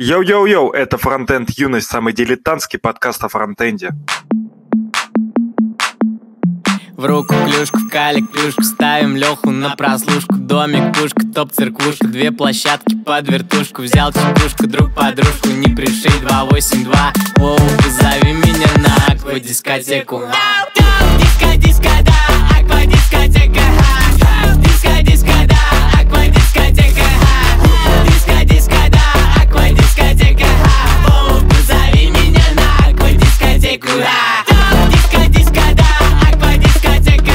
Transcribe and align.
Йоу-йоу-йоу, 0.00 0.72
это 0.72 0.96
Фронтенд 0.96 1.50
Юность, 1.58 1.90
самый 1.90 2.14
дилетантский 2.14 2.78
подкаст 2.78 3.22
о 3.22 3.28
фронтенде. 3.28 3.90
В 6.96 7.04
руку 7.04 7.34
клюшку, 7.34 7.76
в 7.76 7.90
калик 7.90 8.32
плюшку 8.32 8.62
Ставим 8.62 9.14
Леху 9.14 9.50
на 9.50 9.76
прослушку. 9.76 10.36
Домик, 10.36 10.96
пушка, 10.96 11.20
топ, 11.34 11.52
церквушка. 11.52 12.06
Две 12.06 12.32
площадки 12.32 12.96
под 12.96 13.28
вертушку. 13.28 13.82
Взял 13.82 14.10
типушку, 14.10 14.66
друг 14.66 14.94
подружку 14.94 15.48
Не 15.48 15.74
пришей 15.76 16.18
282 16.22 17.12
Оу, 17.38 17.58
позови 17.58 18.32
меня 18.32 18.68
на 18.78 19.14
аквадискотеку. 19.14 20.22
Аквадискотека 20.22 21.56
Диско, 21.58 21.90
да, 35.74 35.84
аквадискотека 36.28 37.32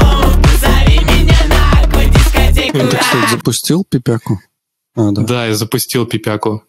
Оу, 0.00 0.42
позови 0.42 0.98
меня 1.04 1.38
на 1.48 1.80
аквадискотеку 1.82 2.78
Ты, 2.90 2.96
кстати, 2.96 3.30
запустил 3.30 3.84
пипяку? 3.84 4.40
А, 4.94 5.10
да. 5.12 5.22
Да, 5.22 5.46
я 5.46 5.54
запустил 5.54 6.06
пипяку. 6.06 6.62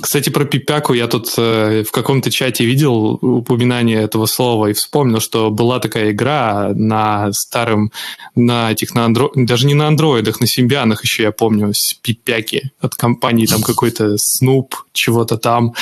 Кстати, 0.00 0.30
про 0.30 0.46
пипяку 0.46 0.94
я 0.94 1.06
тут 1.06 1.34
э, 1.36 1.84
в 1.86 1.90
каком-то 1.90 2.30
чате 2.30 2.64
видел 2.64 3.18
упоминание 3.20 4.00
этого 4.02 4.24
слова 4.24 4.68
и 4.68 4.72
вспомнил, 4.72 5.20
что 5.20 5.50
была 5.50 5.80
такая 5.80 6.12
игра 6.12 6.72
на 6.74 7.30
старом, 7.32 7.92
на 8.34 8.72
этих, 8.72 8.94
на 8.94 9.04
андро... 9.04 9.30
даже 9.34 9.66
не 9.66 9.74
на 9.74 9.88
андроидах, 9.88 10.40
на 10.40 10.46
симбианах 10.46 11.04
еще, 11.04 11.24
я 11.24 11.32
помню, 11.32 11.72
пипяки 12.00 12.70
от 12.80 12.94
компании, 12.94 13.44
там 13.44 13.62
какой-то 13.62 14.14
Snoop, 14.14 14.68
чего-то 14.94 15.36
там, 15.36 15.74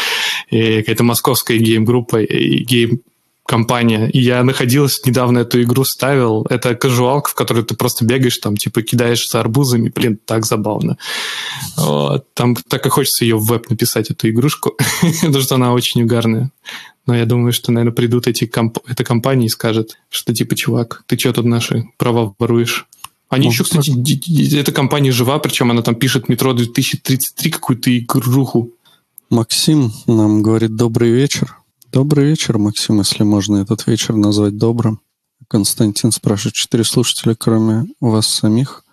и 0.50 0.78
какая-то 0.78 1.04
московская 1.04 1.58
game-группа, 1.58 2.22
game 2.24 3.02
компания. 3.50 4.08
И 4.08 4.20
я 4.20 4.44
находил 4.44 5.04
недавно 5.04 5.40
эту 5.40 5.60
игру 5.62 5.84
ставил. 5.84 6.46
Это 6.48 6.76
кажуалка, 6.76 7.30
в 7.30 7.34
которой 7.34 7.64
ты 7.64 7.74
просто 7.74 8.04
бегаешь, 8.04 8.38
там, 8.38 8.56
типа, 8.56 8.82
кидаешься 8.82 9.40
арбузами. 9.40 9.90
Блин, 9.92 10.20
так 10.24 10.46
забавно. 10.46 10.98
Вот. 11.76 12.32
Там 12.34 12.54
так 12.54 12.86
и 12.86 12.90
хочется 12.90 13.24
ее 13.24 13.36
в 13.36 13.44
веб 13.46 13.68
написать, 13.68 14.10
эту 14.10 14.30
игрушку, 14.30 14.76
потому 15.22 15.42
что 15.42 15.56
она 15.56 15.72
очень 15.72 16.04
угарная. 16.04 16.52
Но 17.06 17.16
я 17.16 17.26
думаю, 17.26 17.52
что, 17.52 17.72
наверное, 17.72 17.92
придут 17.92 18.28
эти 18.28 18.46
комп... 18.46 18.78
эта 18.86 19.02
компания 19.02 19.46
и 19.46 19.48
скажет, 19.48 19.98
что, 20.10 20.32
типа, 20.32 20.54
чувак, 20.54 21.02
ты 21.06 21.18
что 21.18 21.32
тут 21.32 21.44
наши 21.44 21.86
права 21.98 22.32
воруешь? 22.38 22.86
Они 23.30 23.46
Ну, 23.46 23.52
еще, 23.52 23.64
кстати, 23.64 23.90
д- 23.90 24.60
эта 24.60 24.70
компания 24.70 25.10
жива, 25.10 25.40
причем 25.40 25.72
она 25.72 25.82
там 25.82 25.96
пишет 25.96 26.28
метро 26.28 26.52
2033 26.52 27.50
какую-то 27.50 27.90
игруху. 27.98 28.70
Максим 29.28 29.92
нам 30.06 30.42
говорит 30.42 30.76
добрый 30.76 31.10
вечер. 31.10 31.59
Добрый 31.92 32.26
вечер, 32.26 32.56
Максим, 32.56 32.98
если 32.98 33.24
можно 33.24 33.56
этот 33.56 33.88
вечер 33.88 34.14
назвать 34.14 34.56
добрым. 34.56 35.00
Константин 35.48 36.12
спрашивает, 36.12 36.54
четыре 36.54 36.84
слушателя, 36.84 37.34
кроме 37.34 37.88
вас 38.00 38.28
самих. 38.28 38.84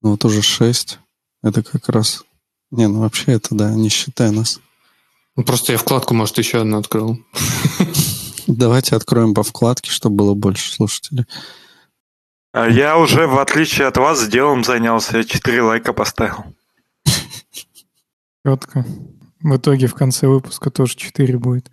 Ну 0.00 0.12
вот 0.12 0.24
уже 0.24 0.40
шесть. 0.40 0.98
Это 1.42 1.62
как 1.62 1.90
раз... 1.90 2.24
Не, 2.70 2.88
ну 2.88 3.00
вообще 3.00 3.32
это, 3.32 3.54
да, 3.54 3.74
не 3.74 3.90
считая 3.90 4.30
нас. 4.30 4.60
Ну, 5.36 5.44
Просто 5.44 5.72
я 5.72 5.78
вкладку, 5.78 6.14
может, 6.14 6.38
еще 6.38 6.62
одну 6.62 6.78
открыл. 6.78 7.18
Давайте 8.46 8.96
откроем 8.96 9.34
по 9.34 9.42
вкладке, 9.42 9.90
чтобы 9.90 10.16
было 10.16 10.32
больше 10.32 10.72
слушателей. 10.72 11.26
А 12.54 12.66
Я 12.66 12.96
уже, 12.96 13.26
в 13.26 13.38
отличие 13.38 13.88
от 13.88 13.98
вас, 13.98 14.26
делом 14.26 14.64
занялся. 14.64 15.18
Я 15.18 15.24
4 15.24 15.62
лайка 15.62 15.92
поставил. 15.92 16.44
Четко. 18.46 18.86
В 19.42 19.54
итоге 19.54 19.86
в 19.86 19.94
конце 19.94 20.28
выпуска 20.28 20.70
тоже 20.70 20.96
4 20.96 21.36
будет. 21.36 21.70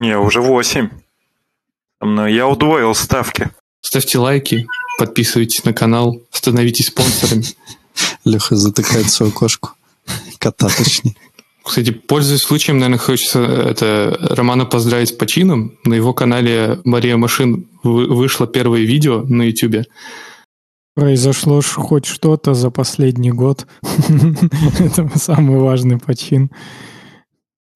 Не, 0.00 0.16
уже 0.18 0.40
8. 0.40 0.90
Но 2.00 2.28
я 2.28 2.46
удвоил 2.48 2.94
ставки. 2.94 3.50
Ставьте 3.80 4.18
лайки, 4.18 4.66
подписывайтесь 4.98 5.64
на 5.64 5.72
канал, 5.72 6.20
становитесь 6.30 6.86
спонсорами. 6.86 7.44
Леха 8.24 8.56
затыкает 8.56 9.10
свою 9.10 9.32
кошку. 9.32 9.70
Кота, 10.38 10.68
точнее. 10.68 11.16
Кстати, 11.64 11.90
пользуясь 11.90 12.42
случаем, 12.42 12.78
наверное, 12.78 12.98
хочется 12.98 13.40
это 13.40 14.16
Романа 14.20 14.64
поздравить 14.64 15.10
с 15.10 15.12
почином. 15.12 15.76
На 15.84 15.94
его 15.94 16.14
канале 16.14 16.80
Мария 16.84 17.16
Машин 17.16 17.68
вы- 17.82 18.06
вышло 18.06 18.46
первое 18.46 18.80
видео 18.80 19.22
на 19.22 19.42
YouTube. 19.42 19.86
Произошло 20.94 21.60
хоть 21.60 22.06
что-то 22.06 22.54
за 22.54 22.70
последний 22.70 23.30
год. 23.30 23.66
Это 24.80 25.10
самый 25.18 25.58
важный 25.58 25.98
почин. 25.98 26.50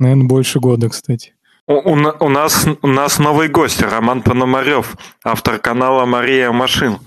Наверное, 0.01 0.27
больше 0.27 0.59
года, 0.59 0.89
кстати. 0.89 1.35
У, 1.69 1.75
у 1.75 1.93
у 2.21 2.29
нас, 2.29 2.67
у 2.83 2.87
нас 2.89 3.19
новый 3.19 3.49
гость, 3.49 3.83
Роман 3.83 4.23
Пономарев, 4.23 4.97
автор 5.25 5.59
канала 5.59 6.05
«Мария 6.07 6.51
Машин». 6.51 6.99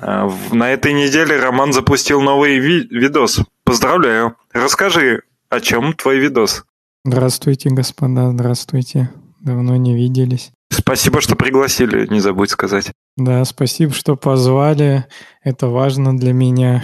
А, 0.00 0.30
На 0.52 0.70
этой 0.72 0.92
неделе 0.92 1.36
Роман 1.38 1.72
запустил 1.72 2.20
новый 2.22 2.58
ви- 2.58 2.86
видос. 2.90 3.40
Поздравляю. 3.64 4.36
Расскажи, 4.52 5.22
о 5.50 5.60
чем 5.60 5.92
твой 5.92 6.18
видос? 6.18 6.64
Здравствуйте, 7.04 7.68
господа, 7.70 8.30
здравствуйте. 8.30 9.10
Давно 9.40 9.76
не 9.76 9.94
виделись. 9.94 10.52
Спасибо, 10.70 11.20
что 11.20 11.36
пригласили, 11.36 12.06
не 12.06 12.20
забудь 12.20 12.50
сказать. 12.50 12.92
Да, 13.16 13.44
спасибо, 13.44 13.92
что 13.92 14.16
позвали. 14.16 15.04
Это 15.42 15.66
важно 15.68 16.16
для 16.16 16.32
меня. 16.32 16.82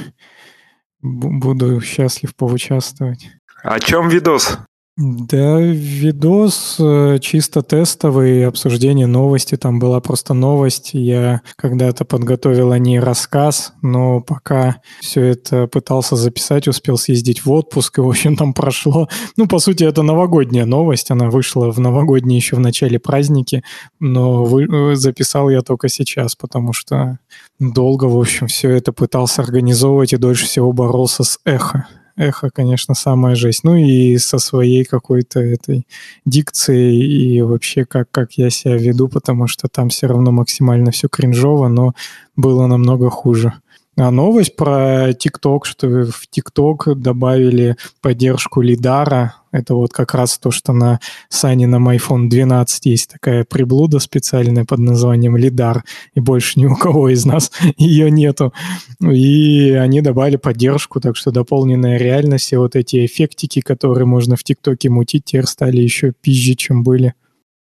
Бу- 1.02 1.30
Буду 1.38 1.80
счастлив 1.80 2.34
поучаствовать. 2.36 3.28
О 3.62 3.78
чем 3.80 4.08
видос? 4.08 4.58
Да, 4.96 5.58
видос 5.60 6.76
э, 6.78 7.18
чисто 7.20 7.62
тестовый, 7.62 8.46
обсуждение 8.46 9.08
новости. 9.08 9.56
Там 9.56 9.80
была 9.80 10.00
просто 10.00 10.34
новость. 10.34 10.90
Я 10.92 11.42
когда-то 11.56 12.04
подготовил 12.04 12.70
о 12.70 12.78
ней 12.78 13.00
рассказ, 13.00 13.72
но 13.82 14.20
пока 14.20 14.76
все 15.00 15.22
это 15.22 15.66
пытался 15.66 16.14
записать, 16.14 16.68
успел 16.68 16.96
съездить 16.96 17.44
в 17.44 17.50
отпуск, 17.50 17.98
и, 17.98 18.02
в 18.02 18.08
общем, 18.08 18.36
там 18.36 18.54
прошло... 18.54 19.08
Ну, 19.36 19.48
по 19.48 19.58
сути, 19.58 19.82
это 19.82 20.02
новогодняя 20.02 20.64
новость. 20.64 21.10
Она 21.10 21.28
вышла 21.28 21.72
в 21.72 21.80
новогодние 21.80 22.36
еще 22.36 22.54
в 22.54 22.60
начале 22.60 23.00
праздники, 23.00 23.64
но 23.98 24.44
вы- 24.44 24.92
э, 24.92 24.94
записал 24.94 25.50
я 25.50 25.62
только 25.62 25.88
сейчас, 25.88 26.36
потому 26.36 26.72
что 26.72 27.18
долго, 27.58 28.04
в 28.04 28.16
общем, 28.16 28.46
все 28.46 28.70
это 28.70 28.92
пытался 28.92 29.42
организовывать 29.42 30.12
и 30.12 30.18
дольше 30.18 30.46
всего 30.46 30.72
боролся 30.72 31.24
с 31.24 31.40
эхо. 31.44 31.88
Эхо, 32.16 32.50
конечно, 32.50 32.94
самая 32.94 33.34
жесть. 33.34 33.64
Ну 33.64 33.74
и 33.74 34.18
со 34.18 34.38
своей 34.38 34.84
какой-то 34.84 35.40
этой 35.40 35.86
дикцией 36.24 37.00
и 37.00 37.42
вообще 37.42 37.84
как, 37.84 38.08
как 38.10 38.34
я 38.34 38.50
себя 38.50 38.76
веду, 38.76 39.08
потому 39.08 39.48
что 39.48 39.66
там 39.68 39.88
все 39.88 40.06
равно 40.06 40.30
максимально 40.30 40.92
все 40.92 41.08
кринжово, 41.08 41.68
но 41.68 41.92
было 42.36 42.66
намного 42.66 43.10
хуже. 43.10 43.54
А 43.96 44.10
новость 44.10 44.56
про 44.56 45.12
ТикТок, 45.12 45.66
что 45.66 45.88
в 45.88 46.26
ТикТок 46.28 47.00
добавили 47.00 47.76
поддержку 48.00 48.60
лидара. 48.60 49.34
Это 49.54 49.76
вот 49.76 49.92
как 49.92 50.14
раз 50.14 50.36
то, 50.36 50.50
что 50.50 50.72
на 50.72 50.98
Санином 51.28 51.88
iPhone 51.88 52.28
12 52.28 52.86
есть 52.86 53.08
такая 53.08 53.44
приблуда 53.44 54.00
специальная 54.00 54.64
под 54.64 54.80
названием 54.80 55.36
лидар, 55.36 55.84
и 56.14 56.18
больше 56.18 56.58
ни 56.58 56.66
у 56.66 56.74
кого 56.74 57.08
из 57.08 57.24
нас 57.24 57.52
ее 57.76 58.10
нету. 58.10 58.52
И 59.00 59.70
они 59.70 60.00
добавили 60.00 60.38
поддержку, 60.38 61.00
так 61.00 61.16
что 61.16 61.30
дополненная 61.30 61.98
реальность 61.98 62.52
и 62.52 62.56
вот 62.56 62.74
эти 62.74 63.06
эффектики, 63.06 63.60
которые 63.60 64.06
можно 64.06 64.34
в 64.34 64.42
ТикТоке 64.42 64.90
мутить, 64.90 65.26
теперь 65.26 65.46
стали 65.46 65.80
еще 65.80 66.12
пизже, 66.20 66.56
чем 66.56 66.82
были. 66.82 67.14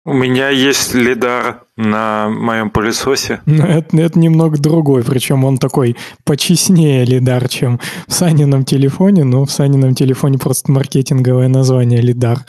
У 0.04 0.12
меня 0.14 0.48
есть 0.48 0.94
лидар 0.94 1.62
на 1.76 2.28
моем 2.28 2.70
пылесосе. 2.70 3.40
Но 3.46 3.64
это, 3.64 3.96
это 3.96 4.18
немного 4.18 4.58
другой, 4.58 5.04
причем 5.04 5.44
он 5.44 5.58
такой 5.58 5.96
почестнее 6.24 7.04
лидар, 7.04 7.48
чем 7.48 7.78
в 8.08 8.12
Санином 8.12 8.64
телефоне, 8.64 9.22
но 9.22 9.44
в 9.44 9.52
Санином 9.52 9.94
телефоне 9.94 10.38
просто 10.38 10.72
маркетинговое 10.72 11.46
название 11.48 12.00
лидар. 12.00 12.44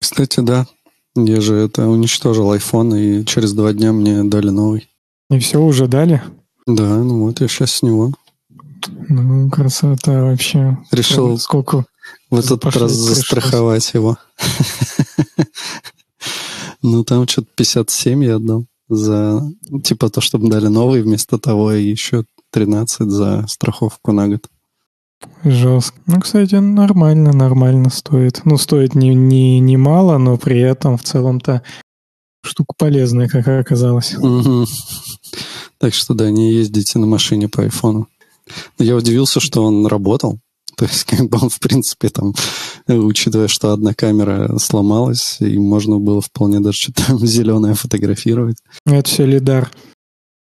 Кстати, 0.00 0.40
да. 0.40 0.66
Я 1.16 1.40
же 1.40 1.54
это 1.56 1.88
уничтожил 1.88 2.54
iPhone, 2.54 2.98
и 2.98 3.24
через 3.24 3.52
два 3.52 3.72
дня 3.72 3.92
мне 3.92 4.22
дали 4.24 4.50
новый. 4.50 4.88
И 5.30 5.38
все 5.38 5.60
уже 5.60 5.86
дали? 5.88 6.22
Да, 6.66 6.98
ну 6.98 7.24
вот 7.24 7.40
я 7.40 7.48
сейчас 7.48 7.72
с 7.72 7.82
него. 7.82 8.12
Ну, 9.08 9.50
красота 9.50 10.24
вообще. 10.24 10.78
Решил 10.92 11.38
Сколько? 11.38 11.86
в 12.30 12.38
этот 12.38 12.64
раз 12.64 12.74
пришлось. 12.74 12.94
застраховать 12.94 13.94
его. 13.94 14.18
Ну, 16.82 17.04
там 17.04 17.26
что-то 17.26 17.48
57 17.56 18.24
я 18.24 18.36
отдал 18.36 18.66
за, 18.88 19.42
типа, 19.84 20.10
то, 20.10 20.20
чтобы 20.20 20.48
дали 20.48 20.68
новый 20.68 21.02
вместо 21.02 21.38
того, 21.38 21.72
и 21.72 21.84
еще 21.84 22.24
13 22.50 23.08
за 23.10 23.46
страховку 23.48 24.12
на 24.12 24.28
год. 24.28 24.46
Жестко. 25.44 25.98
Ну, 26.06 26.20
кстати, 26.20 26.54
нормально, 26.54 27.32
нормально 27.32 27.90
стоит. 27.90 28.42
Ну, 28.44 28.56
стоит 28.56 28.94
не, 28.94 29.14
не, 29.14 29.58
не 29.60 29.76
мало, 29.76 30.18
но 30.18 30.36
при 30.36 30.60
этом 30.60 30.96
в 30.96 31.02
целом-то 31.02 31.62
штука 32.42 32.74
полезная, 32.76 33.28
как 33.28 33.46
оказалось. 33.48 34.14
Мгм. 34.16 34.66
Так 35.78 35.94
что 35.94 36.14
да, 36.14 36.30
не 36.30 36.52
ездите 36.52 36.98
на 36.98 37.06
машине 37.06 37.48
по 37.48 37.62
айфону. 37.62 38.08
Я 38.78 38.96
удивился, 38.96 39.40
что 39.40 39.64
он 39.64 39.86
работал. 39.86 40.38
То 40.76 40.84
есть, 40.84 41.04
как 41.04 41.28
бы 41.28 41.38
он, 41.42 41.50
в 41.50 41.58
принципе, 41.58 42.08
там, 42.08 42.34
учитывая, 42.96 43.48
что 43.48 43.72
одна 43.72 43.94
камера 43.94 44.58
сломалась, 44.58 45.36
и 45.40 45.58
можно 45.58 45.98
было 45.98 46.20
вполне 46.20 46.60
даже 46.60 46.78
что-то 46.78 47.16
зеленое 47.26 47.74
фотографировать. 47.74 48.56
Это 48.86 49.08
все 49.08 49.26
лидар. 49.26 49.70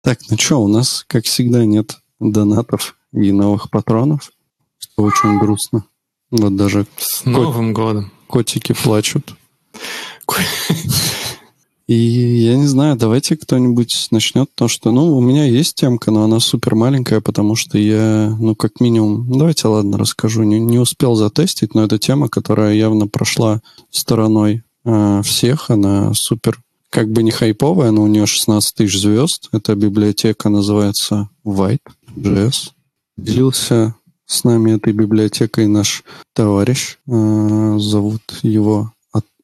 Так, 0.04 0.20
ну 0.30 0.38
что, 0.38 0.64
у 0.64 0.68
нас, 0.68 1.04
как 1.08 1.26
всегда, 1.26 1.66
нет 1.66 1.98
донатов 2.20 2.96
и 3.14 3.32
новых 3.32 3.70
патронов, 3.70 4.32
что 4.78 5.04
очень 5.04 5.38
грустно. 5.40 5.84
Вот 6.32 6.56
даже 6.56 6.86
С 6.98 7.26
Новым 7.26 7.74
годом. 7.74 8.12
котики 8.28 8.74
плачут. 8.74 9.36
И 11.90 11.96
я 11.96 12.56
не 12.56 12.68
знаю, 12.68 12.96
давайте 12.98 13.36
кто-нибудь 13.36 14.10
начнет, 14.12 14.48
потому 14.52 14.70
что, 14.70 14.92
ну, 14.92 15.18
у 15.18 15.22
меня 15.22 15.46
есть 15.46 15.74
темка, 15.74 16.12
но 16.12 16.24
она 16.24 16.40
супер 16.40 16.76
маленькая, 16.76 17.20
потому 17.20 17.56
что 17.56 17.80
я, 17.80 18.38
ну, 18.40 18.54
как 18.54 18.80
минимум, 18.80 19.28
ну, 19.28 19.40
давайте, 19.40 19.68
ладно, 19.70 19.98
расскажу. 19.98 20.44
Не, 20.44 20.60
не 20.60 20.78
успел 20.78 21.16
затестить, 21.16 21.74
но 21.74 21.84
это 21.84 21.98
тема, 21.98 22.30
которая 22.30 22.76
явно 22.76 23.08
прошла 23.08 23.62
стороной 23.90 24.62
э, 24.86 25.22
всех. 25.24 25.72
Она 25.72 26.14
супер, 26.14 26.60
как 26.92 27.10
бы 27.12 27.24
не 27.24 27.32
хайповая, 27.32 27.90
но 27.90 28.04
у 28.04 28.08
нее 28.08 28.28
16 28.28 28.76
тысяч 28.76 29.02
звезд. 29.02 29.50
Эта 29.52 29.74
библиотека 29.74 30.50
называется 30.50 31.30
White.js. 31.44 32.70
Делился 33.18 33.96
с 34.28 34.44
нами 34.44 34.74
этой 34.74 34.94
библиотекой 34.94 35.66
наш 35.66 36.04
товарищ. 36.36 37.00
Э, 37.08 37.78
зовут 37.80 38.22
его 38.44 38.94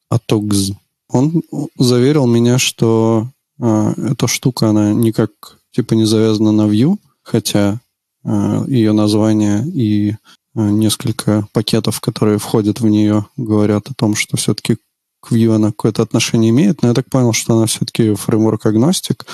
Атокз. 0.08 0.74
Он 1.08 1.42
заверил 1.78 2.26
меня, 2.26 2.58
что 2.58 3.28
э, 3.60 3.94
эта 4.12 4.26
штука, 4.26 4.70
она 4.70 4.92
никак 4.92 5.30
типа 5.72 5.94
не 5.94 6.04
завязана 6.04 6.52
на 6.52 6.62
Vue, 6.62 6.96
хотя 7.22 7.80
э, 8.24 8.64
ее 8.66 8.92
название 8.92 9.64
и 9.66 10.10
э, 10.10 10.16
несколько 10.54 11.46
пакетов, 11.52 12.00
которые 12.00 12.38
входят 12.38 12.80
в 12.80 12.86
нее, 12.86 13.26
говорят 13.36 13.88
о 13.88 13.94
том, 13.94 14.14
что 14.14 14.36
все-таки 14.36 14.78
к 15.20 15.32
Vue 15.32 15.54
она 15.54 15.68
какое-то 15.68 16.02
отношение 16.02 16.50
имеет, 16.50 16.82
но 16.82 16.88
я 16.88 16.94
так 16.94 17.08
понял, 17.10 17.32
что 17.32 17.56
она 17.56 17.66
все-таки 17.66 18.14
framework-agnostic, 18.14 19.26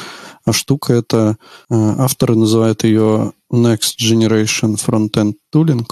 а 0.44 0.52
штука 0.52 0.94
это, 0.94 1.36
э, 1.70 1.74
авторы 1.74 2.34
называют 2.34 2.84
ее 2.84 3.32
Next 3.52 3.96
Generation 4.00 4.76
Frontend 4.76 5.34
Tooling, 5.54 5.86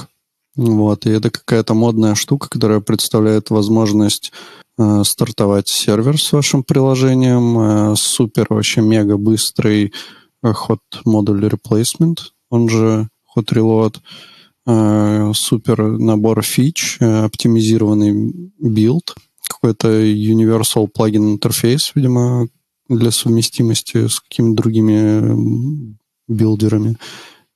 вот, 0.57 1.07
и 1.07 1.11
это 1.11 1.31
какая-то 1.31 1.75
модная 1.75 2.15
штука, 2.15 2.49
которая 2.49 2.81
представляет 2.81 3.51
возможность 3.51 4.33
стартовать 5.05 5.69
сервер 5.69 6.21
с 6.21 6.33
вашим 6.33 6.63
приложением, 6.63 7.59
э, 7.59 7.97
супер 7.97 8.47
вообще 8.49 8.81
мега 8.81 9.17
быстрый 9.17 9.93
э, 10.43 10.53
hot 10.53 10.81
module 11.05 11.45
replacement, 11.47 12.19
он 12.51 12.69
же 12.69 13.09
hot 13.37 13.47
reload, 13.53 13.97
э, 14.67 15.33
супер 15.35 15.83
набор 15.83 16.43
фич, 16.43 16.97
э, 17.01 17.25
оптимизированный 17.25 18.53
билд, 18.59 19.15
какой-то 19.47 19.89
universal 20.03 20.89
плагин 20.89 21.33
интерфейс, 21.33 21.93
видимо, 21.95 22.49
для 22.89 23.11
совместимости 23.11 24.09
с 24.09 24.21
какими-то 24.21 24.63
другими 24.63 25.97
билдерами 26.29 26.97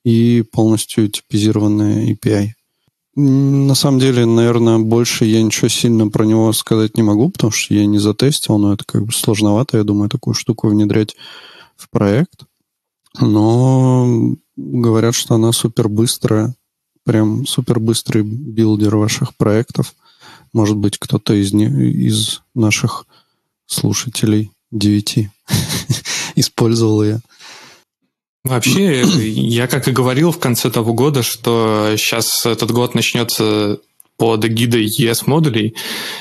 и 0.03 0.43
полностью 0.51 1.09
типизированная 1.09 2.13
API. 2.13 2.49
На 3.15 3.75
самом 3.75 3.99
деле, 3.99 4.25
наверное, 4.25 4.77
больше 4.77 5.23
я 5.23 5.41
ничего 5.41 5.69
сильно 5.69 6.09
про 6.09 6.25
него 6.25 6.51
сказать 6.51 6.97
не 6.97 7.03
могу, 7.03 7.29
потому 7.29 7.51
что 7.51 7.73
я 7.73 7.85
не 7.85 7.97
затестил, 7.97 8.57
но 8.57 8.73
это 8.73 8.83
как 8.83 9.05
бы 9.05 9.13
сложновато, 9.13 9.77
я 9.77 9.83
думаю, 9.85 10.09
такую 10.09 10.33
штуку 10.33 10.67
внедрять 10.67 11.15
в 11.77 11.89
проект. 11.89 12.43
Но 13.21 14.35
говорят, 14.57 15.15
что 15.15 15.35
она 15.35 15.53
супер 15.53 15.87
быстрая, 15.87 16.55
прям 17.05 17.47
супер 17.47 17.79
быстрый 17.79 18.23
билдер 18.23 18.97
ваших 18.97 19.33
проектов. 19.37 19.95
Может 20.51 20.75
быть, 20.75 20.97
кто-то 20.97 21.33
из, 21.33 21.53
не, 21.53 21.65
из 21.65 22.41
наших 22.53 23.05
слушателей 23.65 24.51
девяти 24.71 25.29
использовал 26.35 27.03
ее. 27.03 27.21
Вообще, 28.45 29.01
я 29.01 29.65
как 29.65 29.87
и 29.87 29.91
говорил 29.91 30.31
в 30.31 30.37
конце 30.37 30.69
того 30.69 30.93
года, 30.93 31.23
что 31.23 31.95
сейчас 31.97 32.45
этот 32.45 32.69
год 32.71 32.93
начнется 32.93 33.79
под 34.17 34.45
эгидой 34.45 34.85
ES 34.85 35.23
модулей. 35.25 35.75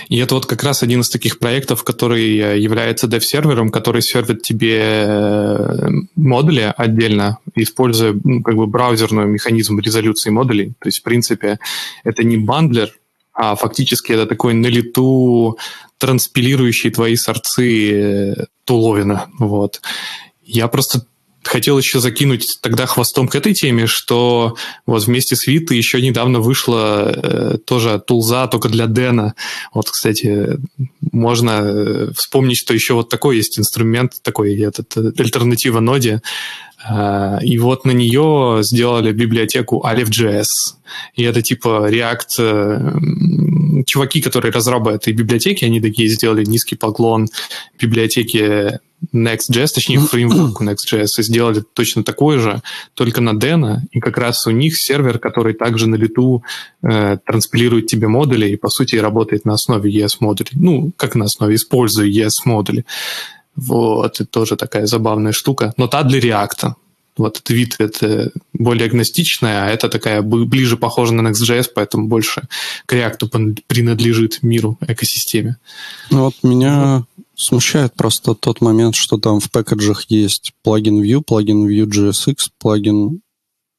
И 0.09 0.17
это 0.17 0.35
вот 0.35 0.47
как 0.47 0.63
раз 0.63 0.83
один 0.83 1.03
из 1.03 1.11
таких 1.11 1.39
проектов, 1.39 1.85
который 1.85 2.59
является 2.59 3.09
dev-сервером, 3.09 3.69
который 3.69 4.01
сервит 4.01 4.41
тебе 4.41 5.87
модули 6.17 6.73
отдельно, 6.75 7.39
используя 7.55 8.19
ну, 8.25 8.43
как 8.43 8.57
бы 8.57 8.67
браузерный 8.67 9.27
механизм 9.27 9.79
резолюции 9.79 10.31
модулей. 10.31 10.73
То 10.81 10.89
есть, 10.89 11.01
в 11.01 11.03
принципе, 11.03 11.59
это 12.05 12.25
не 12.25 12.39
бандлер, 12.39 12.91
а 13.35 13.55
фактически 13.55 14.13
это 14.13 14.25
такой 14.25 14.55
на 14.55 14.69
лету 14.69 15.59
транспилирующий 15.99 16.91
твои 16.91 17.17
сорцы 17.17 18.47
туловина. 18.65 19.27
Вот. 19.39 19.83
Я 20.43 20.69
просто 20.69 21.07
хотел 21.49 21.79
еще 21.79 22.01
закинуть 22.01 22.59
тогда 22.61 22.87
хвостом 22.87 23.29
к 23.29 23.35
этой 23.35 23.55
теме, 23.55 23.87
что 23.87 24.57
вот 24.87 25.05
вместе 25.05 25.37
с 25.37 25.47
Витой 25.47 25.77
еще 25.77 26.01
недавно 26.01 26.41
вышла 26.41 27.13
э, 27.15 27.59
тоже 27.59 28.03
тулза 28.05 28.47
только 28.47 28.69
для 28.69 28.87
Дэна. 28.87 29.35
Вот, 29.73 29.91
кстати, 29.91 30.59
можно 31.13 31.51
э, 31.51 32.11
вспомнить, 32.17 32.59
что 32.59 32.75
еще 32.75 32.95
вот 32.95 33.09
такой 33.09 33.37
есть 33.37 33.59
инструмент, 33.59 34.15
такой 34.23 34.59
этот, 34.61 34.97
э, 34.97 35.13
альтернатива 35.19 35.81
ноде, 35.81 36.23
э, 36.89 37.39
и 37.43 37.59
вот 37.59 37.85
на 37.85 37.93
нее 37.93 38.61
сделали 38.63 39.13
библиотеку 39.13 39.85
Aleph.js. 39.87 40.47
И 41.15 41.23
это 41.23 41.43
типа 41.43 41.89
React... 41.91 43.85
Чуваки, 43.87 44.23
которые 44.23 44.53
разрабатывают 44.53 45.03
этой 45.03 45.13
библиотеки, 45.13 45.65
они 45.65 45.81
такие 45.81 46.09
сделали 46.09 46.45
низкий 46.45 46.77
поклон 46.77 47.29
библиотеке 47.85 48.81
Next.js, 49.13 49.69
точнее, 49.75 50.01
фреймворку 50.01 50.65
Next.js, 50.65 51.07
и 51.19 51.23
сделали 51.23 51.63
точно 51.73 52.05
такой 52.05 52.39
же, 52.39 52.63
только 52.95 53.21
на 53.21 53.31
Deno, 53.31 53.79
и 53.91 54.01
как 54.01 54.19
раз 54.19 54.47
у 54.47 54.51
них 54.51 54.77
сервер, 54.77 55.19
который 55.19 55.55
также 55.55 55.89
на 55.89 55.97
лету 55.97 56.43
э, 56.83 57.19
транспилирует 57.25 57.87
тебе 57.87 58.09
модули 58.09 58.49
и, 58.49 58.57
по 58.57 58.69
сути, 58.69 58.97
работает 58.97 59.45
на 59.45 59.55
основе 59.55 59.91
ES-модулей. 59.91 60.51
Ну, 60.55 60.93
как 60.97 61.15
на 61.15 61.27
основе, 61.27 61.55
используя 61.57 62.09
ES-модули. 62.09 62.85
Вот, 63.57 64.21
это 64.21 64.27
тоже 64.27 64.57
такая 64.57 64.87
забавная 64.87 65.33
штука. 65.33 65.75
Но 65.77 65.87
та 65.87 66.03
для 66.03 66.19
React. 66.19 66.73
Вот 67.17 67.37
этот 67.37 67.51
вид 67.51 67.77
это 67.79 68.33
более 68.53 68.87
агностичная, 68.87 69.67
а 69.67 69.69
это 69.69 69.89
такая 69.89 70.21
ближе 70.23 70.77
похожа 70.77 71.15
на 71.15 71.29
Next.js, 71.29 71.71
поэтому 71.73 72.09
больше 72.09 72.43
к 72.87 72.93
React 72.93 73.63
принадлежит 73.69 74.43
миру, 74.43 74.77
экосистеме. 74.81 75.57
Ну 76.11 76.25
вот 76.25 76.35
меня 76.43 77.05
смущает 77.37 77.95
просто 77.95 78.35
тот 78.35 78.61
момент, 78.61 78.95
что 78.95 79.19
там 79.19 79.41
в 79.41 79.51
пэкэджах 79.51 80.11
есть 80.11 80.53
плагин 80.63 81.03
Vue, 81.03 81.23
плагин 81.23 81.69
Vue.jsx, 81.69 82.37
плагин 82.59 83.21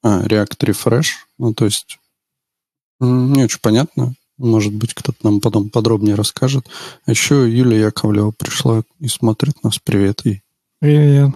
а, 0.02 0.22
React 0.22 0.58
Refresh. 0.60 1.06
Ну, 1.38 1.54
то 1.54 1.64
есть 1.64 1.98
не 3.00 3.44
очень 3.44 3.60
понятно. 3.60 4.14
Может 4.38 4.74
быть, 4.74 4.92
кто-то 4.94 5.18
нам 5.22 5.40
потом 5.40 5.70
подробнее 5.70 6.14
расскажет. 6.14 6.66
А 7.06 7.10
еще 7.10 7.50
Юлия 7.50 7.86
Яковлева 7.86 8.32
пришла 8.32 8.82
и 9.00 9.08
смотрит 9.08 9.62
нас. 9.62 9.78
Привет 9.82 10.20
ей. 10.24 10.42
Привет. 10.80 11.30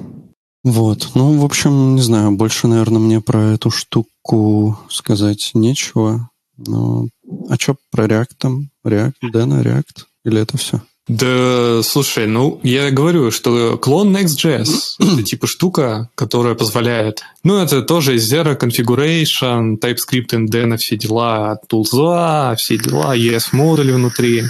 Вот. 0.62 1.10
Ну, 1.14 1.38
в 1.38 1.44
общем, 1.44 1.94
не 1.94 2.02
знаю, 2.02 2.32
больше, 2.32 2.66
наверное, 2.66 3.00
мне 3.00 3.20
про 3.22 3.54
эту 3.54 3.70
штуку 3.70 4.78
сказать 4.90 5.52
нечего. 5.54 6.28
Но... 6.58 7.08
А 7.48 7.56
что 7.56 7.76
про 7.90 8.06
React 8.06 8.30
там? 8.36 8.70
React, 8.84 9.14
Dena, 9.32 9.62
React? 9.62 10.04
Или 10.26 10.42
это 10.42 10.58
все? 10.58 10.82
Да, 11.10 11.82
слушай, 11.82 12.28
ну, 12.28 12.60
я 12.62 12.92
говорю, 12.92 13.32
что 13.32 13.76
клон 13.78 14.16
Next.js— 14.16 14.68
это 15.00 15.22
типа 15.24 15.48
штука, 15.48 16.08
которая 16.14 16.54
позволяет... 16.54 17.22
Ну, 17.42 17.56
это 17.56 17.82
тоже 17.82 18.14
Zero 18.14 18.56
Configuration, 18.56 19.76
TypeScript, 19.80 20.28
NDN, 20.32 20.76
все 20.76 20.96
дела, 20.96 21.58
тулза, 21.66 22.54
все 22.56 22.78
дела, 22.78 23.16
ES-модули 23.16 23.90
внутри. 23.90 24.44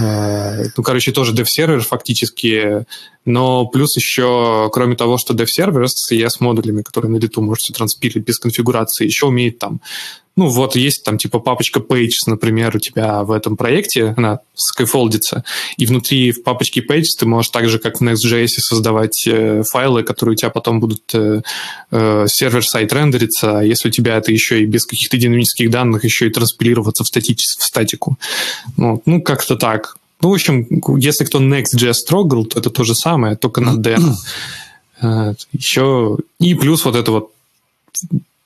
Ну, 0.00 0.82
короче, 0.82 1.12
тоже 1.12 1.34
dev-сервер 1.34 1.82
фактически, 1.82 2.84
но 3.24 3.66
плюс 3.66 3.94
еще, 3.94 4.70
кроме 4.72 4.96
того, 4.96 5.18
что 5.18 5.34
dev-сервер 5.34 5.86
с 5.86 6.10
ES-модулями, 6.10 6.82
которые 6.82 7.12
на 7.12 7.18
лету 7.18 7.42
можете 7.42 7.74
транспилить 7.74 8.24
без 8.24 8.40
конфигурации, 8.40 9.04
еще 9.04 9.26
умеет 9.26 9.60
там 9.60 9.80
ну, 10.34 10.48
вот 10.48 10.76
есть 10.76 11.04
там 11.04 11.18
типа 11.18 11.40
папочка 11.40 11.80
Pages, 11.80 12.24
например, 12.26 12.74
у 12.74 12.78
тебя 12.78 13.22
в 13.22 13.32
этом 13.32 13.56
проекте, 13.56 14.14
она 14.16 14.40
скайфолдится, 14.54 15.44
и 15.76 15.84
внутри 15.84 16.32
в 16.32 16.42
папочке 16.42 16.80
Pages 16.80 17.18
ты 17.18 17.26
можешь 17.26 17.50
так 17.50 17.68
же, 17.68 17.78
как 17.78 18.00
в 18.00 18.02
Next.js, 18.02 18.46
создавать 18.46 19.26
э, 19.26 19.62
файлы, 19.70 20.02
которые 20.02 20.32
у 20.32 20.36
тебя 20.36 20.50
потом 20.50 20.80
будут 20.80 21.02
э, 21.14 21.42
э, 21.90 22.26
сервер-сайт 22.28 22.92
рендериться, 22.92 23.58
а 23.58 23.62
если 23.62 23.88
у 23.88 23.92
тебя 23.92 24.16
это 24.16 24.32
еще 24.32 24.62
и 24.62 24.66
без 24.66 24.86
каких-то 24.86 25.18
динамических 25.18 25.70
данных, 25.70 26.04
еще 26.04 26.26
и 26.26 26.30
транспилироваться 26.30 27.04
в, 27.04 27.08
стати- 27.08 27.34
в 27.34 27.64
статику. 27.64 28.18
Ну, 28.78 29.02
ну, 29.04 29.20
как-то 29.20 29.56
так. 29.56 29.96
Ну, 30.22 30.30
в 30.30 30.34
общем, 30.34 30.66
если 30.98 31.24
кто 31.24 31.40
Next.js 31.40 32.06
трогал, 32.08 32.46
то 32.46 32.58
это 32.58 32.70
то 32.70 32.84
же 32.84 32.94
самое, 32.94 33.36
только 33.36 33.60
на 33.60 33.78
Deno. 33.78 34.14
Еще 35.52 36.16
и 36.38 36.54
плюс 36.54 36.84
вот 36.84 36.96
это 36.96 37.10
вот 37.10 37.32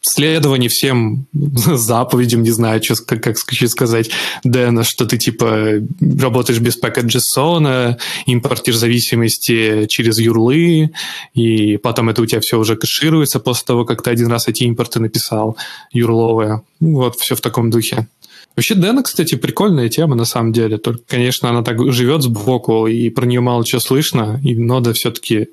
следование 0.08 0.68
всем 0.68 1.26
заповедям, 1.32 2.42
не 2.42 2.50
знаю, 2.50 2.82
что, 2.82 2.96
как, 2.96 3.22
как 3.22 3.38
сказать, 3.38 4.10
Дэна, 4.44 4.84
что 4.84 5.06
ты, 5.06 5.18
типа, 5.18 5.80
работаешь 6.20 6.60
без 6.60 6.76
пакет 6.76 7.04
JSON, 7.04 7.96
импортишь 8.26 8.76
зависимости 8.76 9.86
через 9.86 10.18
юрлы, 10.18 10.90
и 11.34 11.76
потом 11.78 12.08
это 12.08 12.22
у 12.22 12.26
тебя 12.26 12.40
все 12.40 12.58
уже 12.58 12.76
кэшируется 12.76 13.40
после 13.40 13.66
того, 13.66 13.84
как 13.84 14.02
ты 14.02 14.10
один 14.10 14.28
раз 14.28 14.48
эти 14.48 14.64
импорты 14.64 15.00
написал, 15.00 15.56
юрловые. 15.92 16.62
Вот, 16.80 17.16
все 17.16 17.34
в 17.34 17.40
таком 17.40 17.70
духе. 17.70 18.06
Вообще, 18.54 18.74
Дэна, 18.74 19.02
кстати, 19.02 19.34
прикольная 19.34 19.90
тема 19.90 20.14
на 20.16 20.24
самом 20.24 20.52
деле. 20.52 20.78
Только, 20.78 21.02
конечно, 21.06 21.50
она 21.50 21.62
так 21.62 21.92
живет 21.92 22.22
сбоку, 22.22 22.86
и 22.86 23.10
про 23.10 23.26
нее 23.26 23.40
мало 23.40 23.64
чего 23.66 23.80
слышно, 23.80 24.40
и 24.42 24.54
нода 24.54 24.94
все-таки 24.94 25.48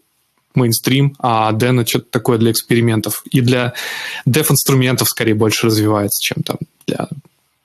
мейнстрим, 0.55 1.15
а 1.19 1.51
Дэна 1.51 1.85
что-то 1.85 2.05
такое 2.09 2.37
для 2.37 2.51
экспериментов. 2.51 3.23
И 3.31 3.41
для 3.41 3.73
деф-инструментов 4.25 5.09
скорее 5.09 5.35
больше 5.35 5.67
развивается, 5.67 6.23
чем 6.23 6.43
там 6.43 6.57
для 6.87 7.07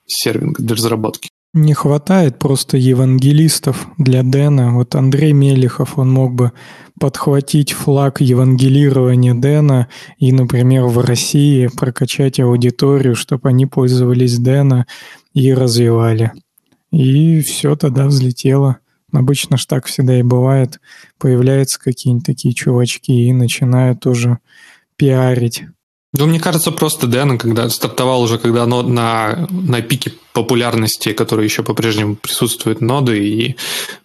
сервинга, 0.05 0.61
для 0.61 0.75
разработки. 0.75 1.29
Не 1.53 1.73
хватает 1.73 2.37
просто 2.37 2.77
евангелистов 2.77 3.87
для 3.97 4.21
Дэна. 4.21 4.75
Вот 4.75 4.93
Андрей 4.93 5.33
Мелехов, 5.33 5.97
он 5.97 6.11
мог 6.11 6.35
бы 6.35 6.51
подхватить 6.99 7.71
флаг 7.71 8.21
евангелирования 8.21 9.33
Дэна 9.33 9.87
и, 10.19 10.31
например, 10.31 10.83
в 10.83 10.99
России 10.99 11.67
прокачать 11.67 12.39
аудиторию, 12.39 13.15
чтобы 13.15 13.49
они 13.49 13.65
пользовались 13.65 14.37
Дэна 14.37 14.85
и 15.33 15.51
развивали. 15.53 16.33
И 16.91 17.41
все 17.41 17.75
тогда 17.75 18.05
взлетело. 18.05 18.77
Обычно 19.11 19.57
ж 19.57 19.65
так 19.65 19.85
всегда 19.85 20.19
и 20.19 20.23
бывает. 20.23 20.79
Появляются 21.17 21.79
какие-нибудь 21.79 22.25
такие 22.25 22.53
чувачки 22.53 23.11
и 23.11 23.33
начинают 23.33 24.05
уже 24.05 24.39
пиарить. 24.95 25.63
Ну, 26.17 26.25
мне 26.25 26.39
кажется, 26.39 26.71
просто 26.71 27.05
Дэн, 27.05 27.37
когда 27.37 27.69
стартовал 27.69 28.23
уже, 28.23 28.39
когда 28.39 28.63
оно 28.63 28.81
на, 28.81 29.47
на 29.51 29.81
пике 29.83 30.13
популярности, 30.33 31.13
который 31.13 31.45
еще 31.45 31.61
по-прежнему 31.61 32.15
присутствует 32.15 32.81
ноды, 32.81 33.19
и 33.19 33.55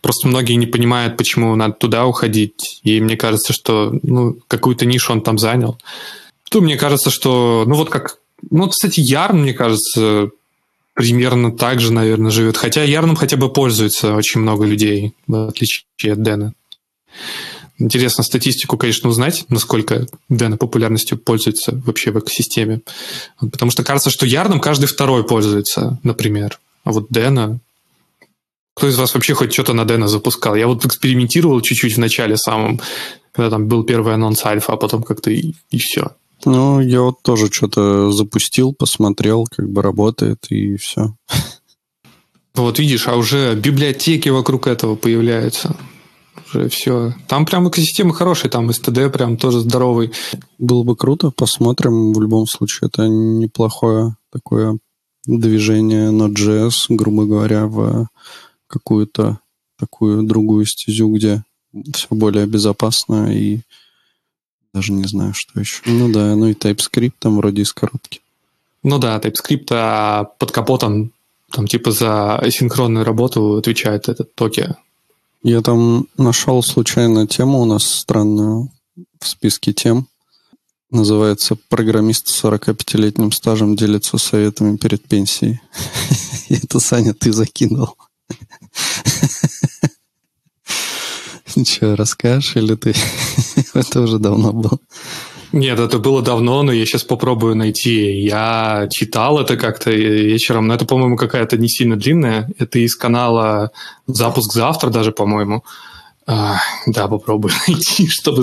просто 0.03 0.29
многие 0.29 0.55
не 0.55 0.67
понимают, 0.67 1.17
почему 1.17 1.55
надо 1.57 1.75
туда 1.75 2.05
уходить. 2.05 2.81
И 2.83 3.01
мне 3.01 3.17
кажется, 3.17 3.55
что 3.55 3.99
ну, 4.03 4.37
какую-то 4.49 4.85
нишу 4.85 5.13
он 5.13 5.23
там 5.23 5.39
занял. 5.39 5.79
То 6.51 6.61
мне 6.61 6.77
кажется, 6.77 7.09
что, 7.09 7.65
ну 7.67 7.75
вот 7.75 7.89
как, 7.89 8.19
ну, 8.51 8.69
кстати, 8.69 9.01
Ярн, 9.01 9.41
мне 9.41 9.55
кажется, 9.55 10.31
примерно 10.95 11.53
так 11.53 11.81
же, 11.81 11.93
наверное, 11.93 12.31
живет. 12.31 12.57
Хотя 12.57 12.83
Ярном 12.83 13.17
хотя 13.17 13.37
бы 13.37 13.53
пользуется 13.53 14.15
очень 14.15 14.41
много 14.41 14.65
людей, 14.65 15.15
в 15.27 15.49
отличие 15.49 16.13
от 16.13 16.23
Дэна. 16.23 16.55
Интересно 17.79 18.23
статистику, 18.23 18.79
конечно, 18.79 19.09
узнать, 19.09 19.45
насколько 19.49 20.07
Дэна 20.29 20.57
популярностью 20.57 21.19
пользуется 21.19 21.73
вообще 21.85 22.13
в 22.13 22.19
экосистеме. 22.21 22.83
Потому 23.41 23.73
что 23.73 23.83
кажется, 23.83 24.11
что 24.11 24.27
Ярном 24.27 24.61
каждый 24.61 24.87
второй 24.87 25.25
пользуется, 25.25 25.99
например. 26.03 26.61
А 26.85 26.93
вот 26.93 27.09
Дэна... 27.11 27.59
Кто 28.77 28.89
из 28.89 28.99
вас 28.99 29.15
вообще 29.15 29.35
хоть 29.35 29.53
что-то 29.53 29.73
на 29.73 29.85
Дэна 29.85 30.09
запускал? 30.09 30.57
Я 30.57 30.67
вот 30.67 30.85
экспериментировал 30.85 31.61
чуть-чуть 31.61 31.95
в 31.95 32.01
начале 32.01 32.37
самом, 32.37 32.81
когда 33.31 33.51
там 33.51 33.69
был 33.69 33.85
первый 33.85 34.15
анонс 34.15 34.45
альфа, 34.45 34.73
а 34.73 34.77
потом 34.77 35.05
как-то 35.05 35.31
и, 35.31 35.53
и 35.71 35.79
все. 35.79 36.11
Ну, 36.45 36.81
я 36.81 37.01
вот 37.03 37.23
тоже 37.23 37.51
что-то 37.51 38.13
запустил, 38.13 38.75
посмотрел, 38.75 39.47
как 39.51 39.71
бы 39.71 39.83
работает, 39.83 40.47
и 40.51 40.77
все. 40.77 41.15
Вот 42.55 42.79
видишь, 42.79 43.09
а 43.09 43.17
уже 43.17 43.55
библиотеки 43.55 44.29
вокруг 44.29 44.67
этого 44.67 44.95
появляются. 44.95 45.77
Уже 46.47 46.69
все. 46.69 47.15
Там 47.27 47.47
прям 47.47 47.69
экосистема 47.69 48.13
хорошая, 48.13 48.51
там 48.51 48.71
STD 48.71 49.11
прям 49.11 49.37
тоже 49.37 49.61
здоровый. 49.61 50.13
Было 50.59 50.85
бы 50.85 50.95
круто, 50.95 51.31
посмотрим. 51.31 52.13
В 52.13 52.21
любом 52.21 52.47
случае, 52.47 52.89
это 52.89 53.09
неплохое 53.09 54.17
такое 54.31 54.79
движение 55.27 56.11
Node.js, 56.11 56.87
грубо 56.91 57.25
говоря, 57.25 57.67
в 57.67 58.09
какую-то 58.69 59.41
такую 59.79 60.23
другую 60.23 60.67
стезю, 60.67 61.09
где 61.09 61.43
все 61.93 62.07
более 62.11 62.47
безопасно 62.47 63.33
и 63.33 63.61
даже 64.75 64.93
не 64.93 65.07
знаю, 65.07 65.33
что 65.33 65.59
еще. 65.59 65.81
Ну 65.87 66.13
да, 66.13 66.35
ну 66.35 66.49
и 66.49 66.53
TypeScript 66.53 67.15
там 67.21 67.37
вроде 67.37 67.63
из 67.63 67.73
коробки. 67.73 68.21
Ну 68.83 68.99
да, 68.99 69.19
TypeScript 69.19 69.69
а 69.71 70.25
под 70.25 70.51
капотом 70.51 71.13
там 71.51 71.69
типа 71.69 71.93
за 71.93 72.37
асинхронную 72.37 73.05
работу 73.05 73.57
отвечает 73.57 74.09
этот 74.09 74.35
токи. 74.35 74.75
Я 75.45 75.63
там 75.63 76.09
нашел 76.19 76.63
случайно 76.63 77.29
тему 77.29 77.61
у 77.61 77.65
нас 77.65 77.85
странную 77.85 78.71
в 79.21 79.29
списке 79.29 79.73
тем. 79.73 80.09
Называется 80.91 81.57
«Программист 81.69 82.29
с 82.29 82.45
45-летним 82.45 83.33
стажем 83.33 83.77
делится 83.77 84.19
советами 84.19 84.77
перед 84.77 85.07
пенсией». 85.07 85.61
Это, 86.49 86.81
Саня, 86.81 87.15
ты 87.15 87.33
закинул. 87.33 87.97
Ничего, 91.57 91.95
расскажешь 91.95 92.57
или 92.57 92.75
ты? 92.75 92.95
это 93.81 94.01
уже 94.01 94.19
давно 94.19 94.53
было. 94.53 94.79
Нет, 95.53 95.79
это 95.79 95.99
было 95.99 96.21
давно, 96.21 96.63
но 96.63 96.73
я 96.73 96.85
сейчас 96.85 97.05
попробую 97.05 97.55
найти. 97.55 98.21
Я 98.21 98.89
читал 98.91 99.39
это 99.39 99.57
как-то 99.57 99.93
вечером, 99.93 100.67
но 100.67 100.75
это, 100.75 100.85
по-моему, 100.85 101.17
какая-то 101.17 101.57
не 101.57 101.69
сильно 101.69 101.97
длинная. 101.97 102.51
Это 102.59 102.81
из 102.81 102.97
канала 102.97 103.71
«Запуск 104.09 104.53
завтра» 104.53 104.91
даже, 104.91 105.13
по-моему. 105.13 105.63
А, 106.27 106.59
да, 106.87 107.07
попробую 107.07 107.53
найти, 107.69 108.09
чтобы 108.09 108.43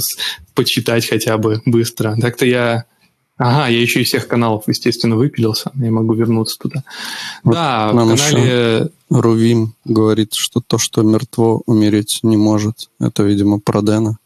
почитать 0.54 1.06
хотя 1.06 1.38
бы 1.38 1.62
быстро. 1.66 2.16
Так-то 2.22 2.46
я 2.46 2.86
Ага, 3.44 3.70
я 3.70 3.82
еще 3.82 4.04
из 4.04 4.08
всех 4.08 4.28
каналов, 4.28 4.66
естественно, 4.68 5.16
выпилился. 5.16 5.72
Я 5.74 5.90
могу 5.90 6.14
вернуться 6.14 6.60
туда. 6.60 6.84
Вот 7.44 7.56
да, 7.56 7.92
нам 7.92 8.16
в 8.16 8.16
канале... 8.16 8.90
Рувим 9.10 9.74
говорит, 9.84 10.36
что 10.36 10.62
то, 10.62 10.78
что 10.78 11.02
мертво, 11.02 11.64
умереть 11.66 12.20
не 12.22 12.38
может. 12.38 12.90
Это, 13.00 13.24
видимо, 13.24 13.60
про 13.60 13.82
Дэна. 13.82 14.20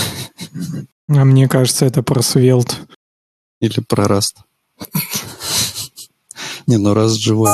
А 1.08 1.24
мне 1.24 1.48
кажется, 1.48 1.86
это 1.86 2.04
про 2.04 2.22
Свелт. 2.22 2.76
Или 3.60 3.80
про 3.80 4.06
Раст. 4.06 4.36
Не, 6.68 6.76
ну 6.76 6.94
Раст 6.94 7.16
живой. 7.16 7.50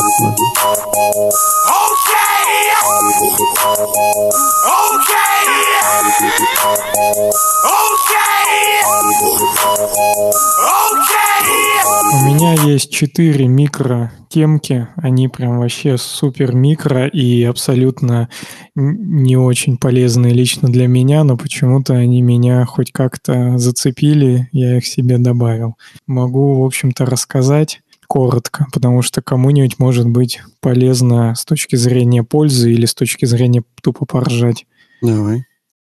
У 12.13 12.19
меня 12.25 12.55
есть 12.55 12.91
четыре 12.91 13.49
микро 13.49 14.13
темки, 14.29 14.87
они 14.97 15.29
прям 15.29 15.59
вообще 15.59 15.99
супер 15.99 16.55
микро 16.55 17.07
и 17.07 17.43
абсолютно 17.43 18.29
не 18.75 19.37
очень 19.37 19.77
полезные 19.77 20.33
лично 20.33 20.69
для 20.69 20.87
меня, 20.87 21.25
но 21.25 21.37
почему-то 21.37 21.95
они 21.95 22.23
меня 22.23 22.65
хоть 22.65 22.93
как-то 22.93 23.59
зацепили, 23.59 24.49
я 24.53 24.79
их 24.79 24.87
себе 24.87 25.19
добавил. 25.19 25.77
Могу, 26.07 26.61
в 26.61 26.65
общем-то, 26.65 27.07
рассказать 27.07 27.81
коротко, 28.07 28.67
потому 28.73 29.03
что 29.03 29.21
кому-нибудь 29.21 29.79
может 29.79 30.09
быть 30.09 30.41
полезно 30.61 31.35
с 31.35 31.45
точки 31.45 31.77
зрения 31.77 32.23
пользы 32.23 32.73
или 32.73 32.87
с 32.87 32.95
точки 32.95 33.25
зрения 33.25 33.65
тупо 33.83 34.07
поржать. 34.07 34.67
Давай. 35.03 35.45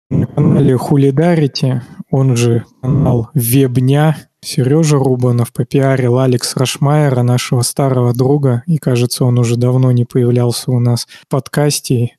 На 0.09 0.25
канале 0.25 0.77
Хулидарити, 0.77 1.81
он 2.11 2.37
же 2.37 2.63
канал 2.81 3.29
Вебня, 3.33 4.15
Сережа 4.41 4.97
Рубанов 4.97 5.51
попиарил 5.51 6.19
Алекс 6.19 6.55
Рашмайера, 6.55 7.23
нашего 7.23 7.61
старого 7.61 8.13
друга, 8.13 8.63
и, 8.67 8.77
кажется, 8.77 9.25
он 9.25 9.37
уже 9.37 9.57
давно 9.57 9.91
не 9.91 10.05
появлялся 10.05 10.71
у 10.71 10.79
нас 10.79 11.05
в 11.05 11.27
подкасте, 11.27 12.11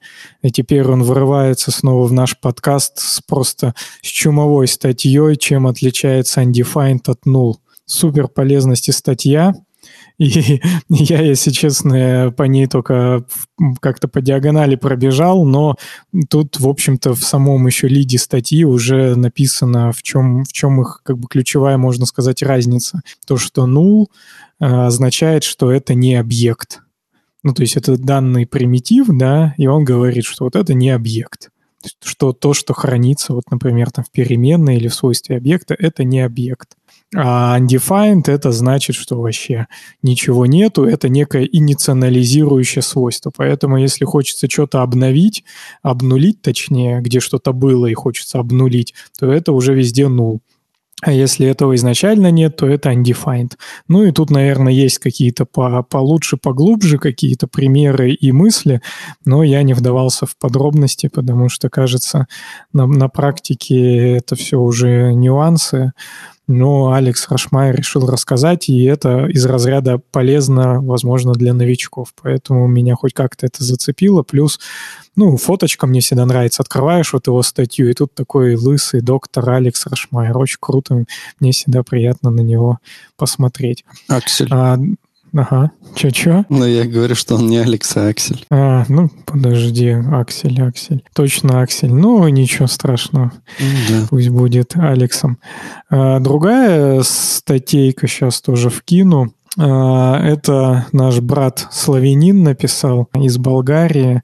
и 0.43 0.51
теперь 0.51 0.87
он 0.87 1.03
врывается 1.03 1.71
снова 1.71 2.07
в 2.07 2.13
наш 2.13 2.39
подкаст 2.39 2.99
с 2.99 3.23
просто 3.27 3.75
с 4.03 4.07
чумовой 4.07 4.69
статьей, 4.69 5.37
чем 5.37 5.67
отличается 5.67 6.43
Undefined 6.43 7.11
от 7.11 7.21
Null. 7.27 7.55
Супер 7.87 8.29
полезности 8.29 8.91
статья, 8.91 9.55
и 10.21 10.61
я, 10.89 11.23
если 11.23 11.51
честно, 11.51 12.35
по 12.37 12.43
ней 12.43 12.67
только 12.67 13.25
как-то 13.81 14.09
по 14.09 14.21
диагонали 14.21 14.75
пробежал, 14.75 15.45
но 15.45 15.77
тут, 16.29 16.59
в 16.59 16.69
общем-то, 16.69 17.15
в 17.15 17.23
самом 17.23 17.69
еще 17.69 17.87
лиде 17.87 18.19
статьи 18.19 18.65
уже 18.65 19.15
написано, 19.15 19.93
в 19.93 20.03
чем, 20.03 20.45
в 20.45 20.53
чем 20.53 20.81
их 20.81 21.03
как 21.05 21.19
бы 21.19 21.29
ключевая, 21.29 21.79
можно 21.79 22.05
сказать, 22.05 22.43
разница. 22.43 23.03
То, 23.29 23.37
что 23.37 23.69
null 23.69 24.07
э, 24.59 24.67
означает, 24.67 25.45
что 25.45 25.71
это 25.71 25.95
не 25.95 26.17
объект. 26.17 26.81
Ну, 27.45 27.55
то 27.55 27.63
есть 27.63 27.77
это 27.77 27.97
данный 27.97 28.45
примитив, 28.45 29.07
да, 29.09 29.55
и 29.57 29.69
он 29.69 29.85
говорит, 29.85 30.25
что 30.25 30.45
вот 30.45 30.57
это 30.57 30.75
не 30.75 30.91
объект. 30.91 31.51
Что 32.03 32.33
то, 32.33 32.55
что 32.55 32.75
хранится, 32.75 33.35
вот, 33.35 33.45
например, 33.53 33.93
там 33.93 34.05
в 34.05 34.11
переменной 34.11 34.79
или 34.79 34.89
в 34.89 34.95
свойстве 34.95 35.37
объекта, 35.37 35.77
это 35.79 36.03
не 36.03 36.21
объект. 36.21 36.78
А 37.15 37.59
undefined 37.59 38.31
это 38.31 38.53
значит, 38.53 38.95
что 38.95 39.21
вообще 39.21 39.67
ничего 40.03 40.45
нету, 40.45 40.85
это 40.85 41.09
некое 41.09 41.49
инициализирующее 41.51 42.83
свойство. 42.83 43.33
Поэтому 43.35 43.79
если 43.79 44.05
хочется 44.05 44.49
что-то 44.49 44.83
обновить, 44.83 45.43
обнулить 45.83 46.43
точнее, 46.43 47.01
где 47.01 47.21
что-то 47.21 47.53
было 47.53 47.87
и 47.87 47.95
хочется 47.95 48.39
обнулить, 48.39 48.95
то 49.19 49.33
это 49.33 49.53
уже 49.53 49.75
везде 49.75 50.05
null. 50.05 50.41
А 51.01 51.13
если 51.13 51.47
этого 51.47 51.77
изначально 51.77 52.33
нет, 52.33 52.57
то 52.57 52.67
это 52.67 52.91
undefined. 52.91 53.53
Ну 53.87 54.03
и 54.03 54.11
тут, 54.11 54.31
наверное, 54.31 54.73
есть 54.73 54.99
какие-то 54.99 55.47
по, 55.47 55.85
получше, 55.85 56.37
поглубже 56.37 56.99
какие-то 56.99 57.47
примеры 57.47 58.11
и 58.11 58.33
мысли, 58.33 58.83
но 59.25 59.45
я 59.45 59.63
не 59.63 59.75
вдавался 59.75 60.27
в 60.27 60.37
подробности, 60.37 61.09
потому 61.09 61.49
что, 61.49 61.71
кажется, 61.71 62.27
на, 62.73 62.87
на 62.87 63.09
практике 63.09 64.17
это 64.17 64.35
все 64.35 64.59
уже 64.59 65.15
нюансы 65.15 65.93
но 66.49 66.93
Алекс 66.93 67.29
Рашмай 67.29 67.73
решил 67.73 68.07
рассказать, 68.07 68.71
и 68.71 68.85
это 68.85 69.27
из 69.27 69.45
разряда 69.45 70.01
полезно, 70.11 70.81
возможно, 70.81 71.35
для 71.35 71.53
новичков. 71.53 72.15
Поэтому 72.21 72.67
меня 72.67 72.95
хоть 72.95 73.13
как-то 73.13 73.47
это 73.47 73.63
зацепило. 73.63 74.23
Плюс, 74.23 74.59
ну, 75.15 75.37
фоточка 75.37 75.87
мне 75.87 76.01
всегда 76.01 76.25
нравится. 76.25 76.63
Открываешь 76.63 77.13
вот 77.13 77.27
его 77.27 77.43
статью, 77.43 77.91
и 77.91 77.93
тут 77.93 78.15
такой 78.15 78.57
лысый 78.57 79.03
доктор 79.03 79.51
Алекс 79.51 79.87
Рашмайер. 79.87 80.37
Очень 80.39 80.59
круто. 80.59 81.05
Мне 81.39 81.53
всегда 81.53 81.83
приятно 81.83 82.31
на 82.31 82.41
него 82.41 82.79
посмотреть. 83.19 83.85
Аксель. 84.09 84.49
А, 84.51 84.79
Ага. 85.39 85.71
Че-че? 85.95 86.45
Ну, 86.49 86.65
я 86.65 86.85
говорю, 86.85 87.15
что 87.15 87.37
он 87.37 87.47
не 87.47 87.59
Алекс, 87.59 87.97
а 87.97 88.09
Аксель. 88.09 88.45
А, 88.51 88.85
ну, 88.89 89.09
подожди, 89.25 89.91
Аксель, 89.91 90.61
Аксель. 90.61 91.05
Точно 91.15 91.63
Аксель. 91.63 91.93
Ну, 91.93 92.27
ничего 92.27 92.67
страшного. 92.67 93.31
Да. 93.89 94.07
Пусть 94.11 94.31
будет 94.31 94.75
Алексом. 94.75 95.39
А, 95.91 96.19
другая 96.19 97.03
статейка 97.05 98.09
сейчас 98.09 98.41
тоже 98.41 98.69
вкину. 98.69 99.33
А, 99.57 100.21
это 100.21 100.87
наш 100.91 101.21
брат 101.21 101.69
славянин 101.71 102.43
написал 102.43 103.09
из 103.15 103.39
Болгарии. 103.39 104.23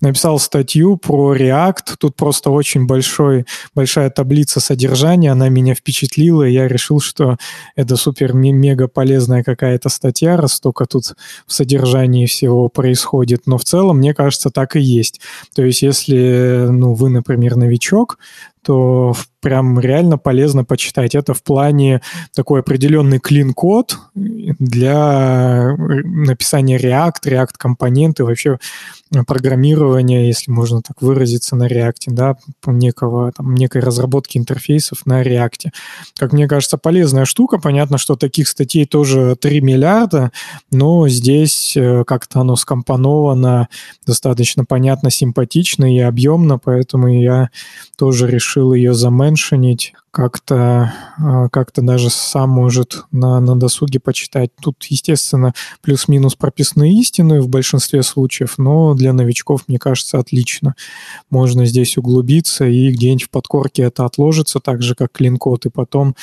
Написал 0.00 0.38
статью 0.38 0.96
про 0.96 1.34
React. 1.36 1.96
Тут 1.98 2.16
просто 2.16 2.50
очень 2.50 2.86
большой, 2.86 3.44
большая 3.74 4.10
таблица 4.10 4.60
содержания. 4.60 5.32
Она 5.32 5.48
меня 5.48 5.74
впечатлила, 5.74 6.44
и 6.44 6.52
я 6.52 6.68
решил, 6.68 7.00
что 7.00 7.36
это 7.76 7.96
супер-мега 7.96 8.88
полезная 8.88 9.44
какая-то 9.44 9.88
статья, 9.88 10.36
раз 10.36 10.54
столько 10.54 10.86
тут 10.86 11.14
в 11.46 11.52
содержании 11.52 12.26
всего 12.26 12.68
происходит. 12.68 13.42
Но 13.46 13.58
в 13.58 13.64
целом, 13.64 13.98
мне 13.98 14.14
кажется, 14.14 14.50
так 14.50 14.76
и 14.76 14.80
есть. 14.80 15.20
То 15.54 15.62
есть, 15.62 15.82
если 15.82 16.66
ну, 16.70 16.94
вы, 16.94 17.10
например, 17.10 17.56
новичок, 17.56 18.18
то 18.62 19.14
прям 19.40 19.80
реально 19.80 20.18
полезно 20.18 20.64
почитать. 20.64 21.14
Это 21.14 21.32
в 21.34 21.42
плане 21.42 22.02
такой 22.34 22.60
определенный 22.60 23.18
клин-код 23.18 23.98
для 24.14 25.74
написания 25.76 26.78
React, 26.78 27.14
React-компоненты, 27.24 28.24
вообще 28.24 28.58
программирования, 29.26 30.28
если 30.28 30.52
можно 30.52 30.82
так 30.82 31.02
выразиться, 31.02 31.56
на 31.56 31.66
React, 31.66 32.04
да, 32.08 32.36
некого, 32.66 33.32
там, 33.32 33.54
некой 33.54 33.80
разработки 33.80 34.38
интерфейсов 34.38 35.04
на 35.04 35.22
React. 35.22 35.70
Как 36.16 36.32
мне 36.32 36.46
кажется, 36.46 36.78
полезная 36.78 37.24
штука. 37.24 37.58
Понятно, 37.58 37.98
что 37.98 38.14
таких 38.14 38.46
статей 38.46 38.86
тоже 38.86 39.36
3 39.40 39.60
миллиарда, 39.62 40.30
но 40.70 41.08
здесь 41.08 41.76
э, 41.76 42.04
как-то 42.06 42.40
оно 42.40 42.54
скомпоновано 42.56 43.68
достаточно 44.06 44.64
понятно, 44.64 45.10
симпатично 45.10 45.92
и 45.92 45.98
объемно, 45.98 46.58
поэтому 46.58 47.08
я 47.08 47.50
тоже 47.96 48.28
решил 48.28 48.49
ее 48.56 48.94
заменшинить 48.94 49.94
как-то 50.10 50.92
а, 51.18 51.48
как-то 51.50 51.82
даже 51.82 52.10
сам 52.10 52.50
может 52.50 53.04
на, 53.12 53.40
на 53.40 53.56
досуге 53.56 54.00
почитать. 54.00 54.50
Тут, 54.60 54.82
естественно, 54.84 55.54
плюс-минус 55.82 56.34
прописные 56.34 56.98
истины 56.98 57.40
в 57.40 57.48
большинстве 57.48 58.02
случаев, 58.02 58.58
но 58.58 58.94
для 58.94 59.12
новичков, 59.12 59.64
мне 59.68 59.78
кажется, 59.78 60.18
отлично. 60.18 60.74
Можно 61.30 61.64
здесь 61.64 61.96
углубиться, 61.96 62.66
и 62.66 62.90
где-нибудь 62.90 63.24
в 63.24 63.30
подкорке 63.30 63.84
это 63.84 64.04
отложится, 64.04 64.58
так 64.58 64.82
же, 64.82 64.94
как 64.94 65.12
клин-код, 65.12 65.66
и 65.66 65.70
потом 65.70 66.16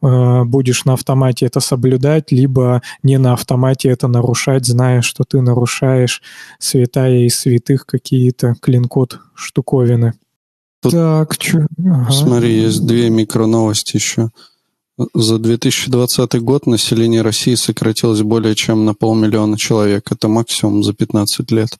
э, 0.00 0.44
будешь 0.44 0.84
на 0.84 0.94
автомате 0.94 1.46
это 1.46 1.60
соблюдать, 1.60 2.32
либо 2.32 2.82
не 3.02 3.18
на 3.18 3.34
автомате 3.34 3.90
это 3.90 4.08
нарушать, 4.08 4.64
зная, 4.64 5.02
что 5.02 5.24
ты 5.24 5.42
нарушаешь 5.42 6.22
святая 6.58 7.24
и 7.24 7.28
святых 7.28 7.84
какие-то 7.84 8.54
клин-код 8.60 9.20
штуковины. 9.34 10.14
Тут, 10.84 10.92
так, 10.92 11.38
чё? 11.38 11.66
Ага. 11.78 12.12
Смотри, 12.12 12.60
есть 12.60 12.86
две 12.86 13.08
микроновости 13.08 13.96
еще. 13.96 14.28
За 15.14 15.38
2020 15.38 16.42
год 16.42 16.66
население 16.66 17.22
России 17.22 17.54
сократилось 17.54 18.20
более 18.20 18.54
чем 18.54 18.84
на 18.84 18.92
полмиллиона 18.92 19.56
человек. 19.56 20.12
Это 20.12 20.28
максимум 20.28 20.84
за 20.84 20.92
15 20.92 21.50
лет. 21.52 21.70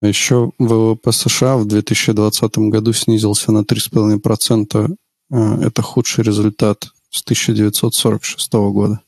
А 0.00 0.08
еще 0.08 0.50
ВВП 0.58 1.12
США 1.12 1.56
в 1.56 1.64
2020 1.64 2.58
году 2.58 2.92
снизился 2.92 3.52
на 3.52 3.60
3,5%. 3.60 4.96
А, 5.30 5.58
это 5.62 5.82
худший 5.82 6.24
результат 6.24 6.88
с 7.08 7.22
1946 7.22 8.52
года 8.52 9.00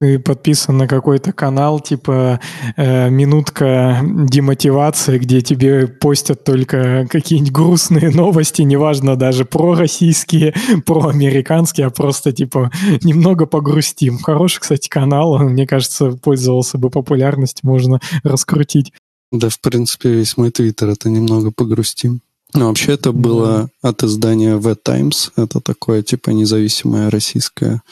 ты 0.00 0.18
подписан 0.18 0.76
на 0.76 0.88
какой-то 0.88 1.32
канал, 1.32 1.80
типа 1.80 2.40
э, 2.76 3.10
минутка 3.10 4.00
демотивации, 4.02 5.18
где 5.18 5.40
тебе 5.40 5.86
постят 5.86 6.44
только 6.44 7.06
какие-нибудь 7.08 7.52
грустные 7.52 8.10
новости, 8.10 8.62
неважно 8.62 9.16
даже 9.16 9.44
про 9.44 9.74
российские, 9.74 10.54
про 10.86 11.08
американские, 11.08 11.86
а 11.86 11.90
просто 11.90 12.32
типа 12.32 12.70
немного 13.02 13.46
погрустим. 13.46 14.18
Хороший, 14.18 14.60
кстати, 14.60 14.88
канал, 14.88 15.38
мне 15.38 15.66
кажется, 15.66 16.12
пользовался 16.12 16.78
бы 16.78 16.90
популярностью, 16.90 17.68
можно 17.68 18.00
раскрутить. 18.22 18.92
Да, 19.32 19.48
в 19.48 19.60
принципе, 19.60 20.10
весь 20.10 20.36
мой 20.36 20.50
твиттер 20.50 20.90
это 20.90 21.08
немного 21.08 21.50
погрустим. 21.50 22.20
Но 22.52 22.68
вообще 22.68 22.92
это 22.92 23.10
было 23.10 23.68
от 23.82 24.04
издания 24.04 24.56
The 24.58 24.76
Times. 24.76 25.32
Это 25.36 25.60
такое, 25.60 26.02
типа, 26.02 26.30
независимое 26.30 27.10
российское 27.10 27.82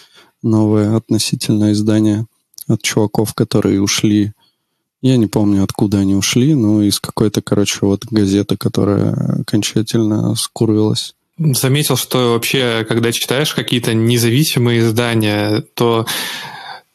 новое 0.42 0.96
относительно 0.96 1.72
издание 1.72 2.26
от 2.68 2.82
чуваков, 2.82 3.34
которые 3.34 3.80
ушли. 3.80 4.32
Я 5.00 5.16
не 5.16 5.26
помню, 5.26 5.64
откуда 5.64 5.98
они 5.98 6.14
ушли, 6.14 6.54
но 6.54 6.82
из 6.82 7.00
какой-то, 7.00 7.42
короче, 7.42 7.78
вот 7.82 8.04
газеты, 8.04 8.56
которая 8.56 9.40
окончательно 9.40 10.34
скурвилась. 10.36 11.14
Заметил, 11.38 11.96
что 11.96 12.34
вообще, 12.34 12.84
когда 12.88 13.10
читаешь 13.10 13.54
какие-то 13.54 13.94
независимые 13.94 14.80
издания, 14.80 15.64
то 15.74 16.06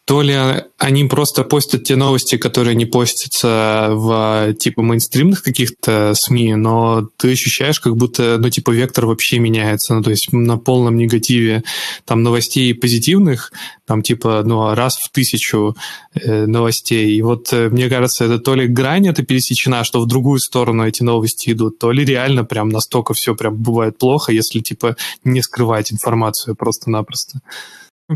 то 0.08 0.22
ли 0.22 0.38
они 0.78 1.04
просто 1.04 1.44
постят 1.44 1.84
те 1.84 1.98
новости, 1.98 2.38
которые 2.38 2.76
не 2.76 2.86
постятся 2.86 3.90
в 3.92 4.54
типа 4.54 4.82
мейнстримных 4.82 5.44
каких-то 5.44 6.14
СМИ, 6.16 6.56
но 6.56 7.10
ты 7.18 7.34
ощущаешь, 7.34 7.82
как 7.82 7.98
будто, 7.98 8.38
ну, 8.38 8.50
типа, 8.50 8.72
вектор 8.72 9.06
вообще 9.06 9.40
меняется, 9.40 9.96
ну, 9.96 10.02
то 10.02 10.10
есть 10.10 10.32
на 10.32 10.58
полном 10.58 10.96
негативе 10.96 11.66
там 12.06 12.24
новостей 12.24 12.74
позитивных, 12.74 13.52
там, 13.86 14.02
типа, 14.02 14.44
ну, 14.46 14.74
раз 14.76 14.96
в 14.96 15.12
тысячу 15.12 15.76
э, 16.14 16.46
новостей. 16.46 17.14
И 17.14 17.22
вот 17.22 17.52
э, 17.52 17.68
мне 17.68 17.90
кажется, 17.90 18.24
это 18.24 18.40
то 18.40 18.56
ли 18.56 18.66
грань 18.66 19.10
это 19.10 19.24
пересечена, 19.24 19.84
что 19.84 20.00
в 20.00 20.08
другую 20.08 20.40
сторону 20.40 20.88
эти 20.88 21.04
новости 21.04 21.52
идут, 21.52 21.80
то 21.80 21.92
ли 21.92 22.06
реально 22.06 22.46
прям 22.46 22.70
настолько 22.70 23.14
все 23.14 23.36
прям 23.36 23.58
бывает 23.58 23.98
плохо, 23.98 24.32
если, 24.32 24.62
типа, 24.62 24.96
не 25.26 25.42
скрывать 25.42 25.92
информацию 25.92 26.56
просто-напросто 26.56 27.42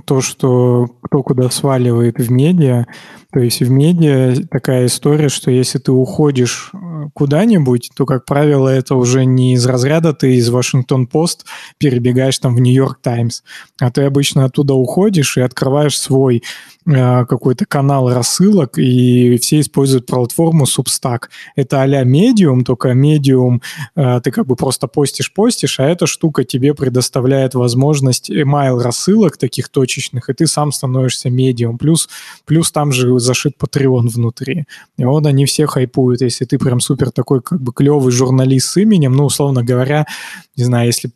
то, 0.06 0.21
что 0.21 0.88
кто 1.01 1.21
куда 1.21 1.49
сваливает 1.49 2.17
в 2.17 2.32
медиа. 2.32 2.86
То 3.34 3.39
есть 3.39 3.60
в 3.60 3.69
медиа 3.69 4.47
такая 4.49 4.86
история, 4.86 5.27
что 5.27 5.51
если 5.51 5.80
ты 5.80 5.91
уходишь 5.91 6.71
э, 6.73 7.10
куда-нибудь, 7.13 7.91
то, 7.93 8.06
как 8.06 8.25
правило, 8.25 8.69
это 8.69 8.95
уже 8.95 9.25
не 9.25 9.54
из 9.54 9.65
разряда 9.65 10.13
ты 10.13 10.36
из 10.36 10.49
Вашингтон-Пост 10.49 11.45
перебегаешь 11.77 12.39
там 12.39 12.56
в 12.56 12.62
Нью-Йорк 12.62 12.99
Таймс, 13.01 13.41
а 13.80 13.91
ты 13.91 14.04
обычно 14.04 14.45
оттуда 14.45 14.73
уходишь 14.73 15.36
и 15.38 15.41
открываешь 15.41 15.99
свой 15.99 16.43
какой-то 16.86 17.65
канал 17.65 18.12
рассылок, 18.12 18.78
и 18.78 19.38
все 19.38 19.60
используют 19.60 20.08
платформу 20.08 20.65
Substack. 20.65 21.24
Это 21.56 21.82
а-ля 21.82 22.04
Medium, 22.04 22.63
только 22.63 22.91
Medium 22.91 23.62
э, 23.96 24.20
ты 24.24 24.32
как 24.32 24.48
бы 24.48 24.56
просто 24.56 24.88
постишь-постишь, 24.88 25.80
а 25.80 25.84
эта 25.84 26.08
штука 26.08 26.44
тебе 26.44 26.74
предоставляет 26.74 27.54
возможность 27.54 28.32
email 28.32 28.82
рассылок 28.82 29.38
таких 29.38 29.70
точечных, 29.70 30.30
и 30.30 30.34
ты 30.34 30.48
сам 30.48 30.72
становишься 30.72 31.30
Medium. 31.30 31.78
Плюс, 31.78 32.10
плюс 32.46 32.72
там 32.72 32.91
же 32.91 33.20
зашит 33.20 33.56
Patreon 33.60 34.08
внутри. 34.08 34.65
И 34.98 35.06
вот 35.06 35.26
они 35.26 35.46
все 35.46 35.67
хайпуют. 35.67 36.22
Если 36.22 36.46
ты 36.46 36.58
прям 36.58 36.80
супер 36.80 37.12
такой 37.12 37.41
как 37.41 37.62
бы 37.62 37.74
клевый 37.74 38.12
журналист 38.12 38.67
с 38.70 38.78
именем, 38.78 39.13
ну, 39.13 39.26
условно 39.26 39.63
говоря, 39.63 40.08
не 40.56 40.63
знаю, 40.63 40.88
если 40.88 41.12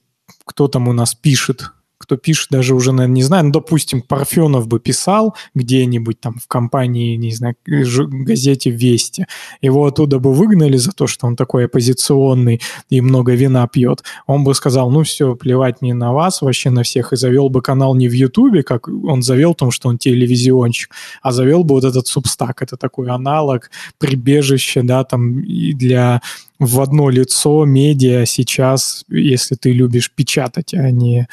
кто 0.45 0.67
там 0.67 0.87
у 0.87 0.93
нас 0.93 1.15
пишет 1.15 1.71
кто 2.05 2.17
пишет 2.17 2.49
даже 2.51 2.75
уже, 2.75 2.91
наверное, 2.91 3.15
не 3.15 3.23
знаю, 3.23 3.45
ну, 3.45 3.51
допустим, 3.51 4.01
Парфенов 4.01 4.67
бы 4.67 4.79
писал 4.79 5.35
где-нибудь 5.55 6.19
там 6.19 6.35
в 6.39 6.47
компании, 6.47 7.15
не 7.15 7.33
знаю, 7.33 7.55
газете 7.65 8.69
«Вести», 8.69 9.25
его 9.61 9.85
оттуда 9.85 10.19
бы 10.19 10.31
выгнали 10.31 10.77
за 10.77 10.91
то, 10.91 11.07
что 11.07 11.25
он 11.25 11.35
такой 11.35 11.65
оппозиционный 11.65 12.61
и 12.91 13.01
много 13.01 13.33
вина 13.33 13.67
пьет, 13.67 14.03
он 14.27 14.43
бы 14.43 14.53
сказал, 14.53 14.91
ну 14.91 15.01
все, 15.01 15.35
плевать 15.35 15.81
мне 15.81 15.95
на 15.95 16.13
вас, 16.13 16.43
вообще 16.43 16.69
на 16.69 16.83
всех, 16.83 17.11
и 17.11 17.15
завел 17.15 17.49
бы 17.49 17.63
канал 17.63 17.95
не 17.95 18.07
в 18.07 18.13
Ютубе, 18.13 18.61
как 18.61 18.87
он 18.87 19.23
завел, 19.23 19.53
потому 19.53 19.71
что 19.71 19.89
он 19.89 19.97
телевизионщик, 19.97 20.91
а 21.23 21.31
завел 21.31 21.63
бы 21.63 21.73
вот 21.73 21.85
этот 21.85 22.05
Субстак, 22.05 22.61
это 22.61 22.77
такой 22.77 23.09
аналог, 23.09 23.71
прибежище, 23.97 24.83
да, 24.83 25.03
там 25.03 25.41
для 25.41 26.21
в 26.59 26.81
одно 26.81 27.09
лицо 27.09 27.65
медиа 27.65 28.25
сейчас, 28.25 29.03
если 29.09 29.55
ты 29.55 29.71
любишь 29.73 30.11
печатать, 30.11 30.73
а 30.73 30.89
не, 30.91 31.27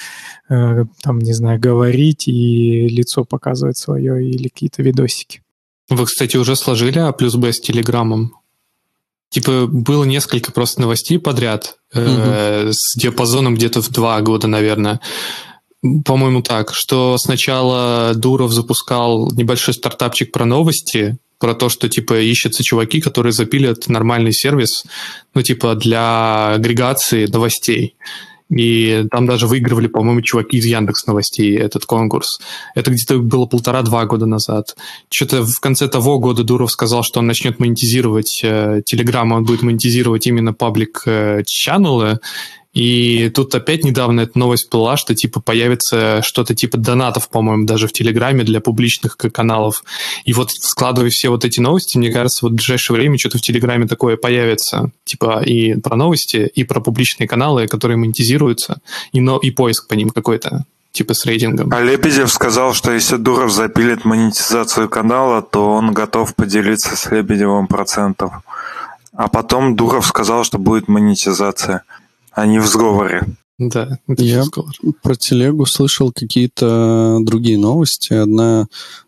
э, 0.49 0.85
там, 1.03 1.19
не 1.19 1.33
знаю, 1.33 1.61
говорить 1.61 2.29
и 2.29 2.89
лицо 2.89 3.25
показывать 3.25 3.79
свое 3.79 4.29
или 4.29 4.49
какие-то 4.49 4.83
видосики. 4.83 5.43
Вы, 5.89 6.07
кстати, 6.07 6.37
уже 6.37 6.57
сложили 6.57 6.99
А 6.99 7.13
плюс 7.13 7.35
Б 7.35 7.53
с 7.53 7.61
Телеграмом? 7.61 8.35
Типа 9.31 9.67
было 9.67 10.05
несколько 10.05 10.53
просто 10.53 10.81
новостей 10.81 11.19
подряд 11.19 11.77
э, 11.95 12.67
угу. 12.67 12.73
с 12.73 12.99
диапазоном 12.99 13.55
где-то 13.55 13.81
в 13.81 13.89
два 13.91 14.21
года, 14.21 14.47
наверное. 14.47 15.01
По-моему, 16.05 16.43
так, 16.43 16.75
что 16.75 17.17
сначала 17.19 18.13
Дуров 18.15 18.53
запускал 18.53 19.31
небольшой 19.33 19.75
стартапчик 19.75 20.31
про 20.33 20.45
новости, 20.45 21.19
про 21.42 21.55
то, 21.55 21.68
что, 21.68 21.88
типа, 21.88 22.20
ищутся 22.20 22.62
чуваки, 22.62 23.00
которые 23.00 23.33
запилят 23.33 23.88
нормальный 23.88 24.33
сервис, 24.33 24.85
ну, 25.35 25.42
типа, 25.42 25.74
для 25.74 26.52
агрегации 26.52 27.26
новостей. 27.26 27.96
И 28.48 29.07
там 29.11 29.26
даже 29.26 29.48
выигрывали, 29.48 29.88
по-моему, 29.88 30.20
чуваки 30.20 30.59
из 30.59 30.66
Яндекс 30.66 31.07
Новостей 31.07 31.59
этот 31.59 31.85
конкурс. 31.85 32.38
Это 32.76 32.92
где-то 32.92 33.18
было 33.18 33.46
полтора-два 33.46 34.05
года 34.05 34.26
назад. 34.26 34.76
Что-то 35.11 35.42
в 35.42 35.59
конце 35.59 35.88
того 35.88 36.20
года 36.20 36.44
Дуров 36.44 36.70
сказал, 36.70 37.02
что 37.02 37.18
он 37.18 37.26
начнет 37.26 37.59
монетизировать 37.59 38.40
э, 38.44 38.83
Telegram, 38.88 39.28
он 39.33 39.42
будет 39.42 39.62
монетизировать 39.62 40.28
именно 40.28 40.52
паблик 40.52 41.02
э, 41.07 41.42
и 42.73 43.29
тут 43.29 43.55
опять 43.55 43.85
недавно 43.85 44.23
эта 44.23 44.39
новость 44.39 44.71
была, 44.71 44.97
что 44.97 45.15
типа 45.15 45.41
появится 45.41 46.23
что-то 46.23 46.55
типа 46.55 46.79
донатов, 46.79 47.29
по-моему, 47.29 47.67
даже 47.67 47.87
в 47.87 47.93
Телеграме 47.93 48.45
для 48.45 48.61
публичных 48.61 49.17
каналов. 49.17 49.85
И 50.25 50.33
вот 50.33 50.51
складывая 50.53 51.11
все 51.11 51.29
вот 51.29 51.45
эти 51.45 51.61
новости, 51.61 51.99
мне 51.99 52.11
кажется, 52.11 52.47
вот 52.47 52.53
в 52.53 52.55
ближайшее 52.55 52.97
время 52.97 53.19
что-то 53.19 53.39
в 53.39 53.43
Телеграме 53.43 53.87
такое 53.87 54.17
появится. 54.17 54.91
Типа 55.05 55.43
и 55.43 55.75
про 55.81 55.97
новости, 55.97 56.51
и 56.55 56.65
про 56.65 56.81
публичные 56.81 57.29
каналы, 57.29 57.67
которые 57.67 57.99
монетизируются, 57.99 58.81
и, 59.13 59.21
но, 59.21 59.37
и 59.37 59.51
поиск 59.51 59.87
по 59.87 59.93
ним 59.93 60.09
какой-то 60.09 60.65
типа 60.93 61.13
с 61.13 61.27
рейтингом. 61.27 61.71
А 61.75 61.81
Лебедев 61.81 62.33
сказал, 62.33 62.73
что 62.73 62.93
если 62.93 63.17
Дуров 63.17 63.53
запилит 63.53 64.07
монетизацию 64.07 64.89
канала, 64.89 65.43
то 65.43 65.73
он 65.73 65.93
готов 65.93 66.35
поделиться 66.35 66.97
с 66.97 67.11
Лебедевым 67.11 67.67
процентом. 67.67 68.43
А 69.15 69.29
потом 69.29 69.77
Дуров 69.77 70.07
сказал, 70.07 70.45
что 70.45 70.57
будет 70.57 70.89
монетизация 70.89 71.83
а 72.33 72.47
не 72.47 72.59
в 72.59 72.66
сговоре. 72.66 73.27
Да, 73.59 73.99
это 74.09 74.25
я 74.25 74.42
сговор. 74.42 74.73
про 75.03 75.14
телегу 75.14 75.66
слышал 75.66 76.11
какие-то 76.12 77.18
другие 77.21 77.59
новости. 77.59 78.12
Одна, 78.12 78.66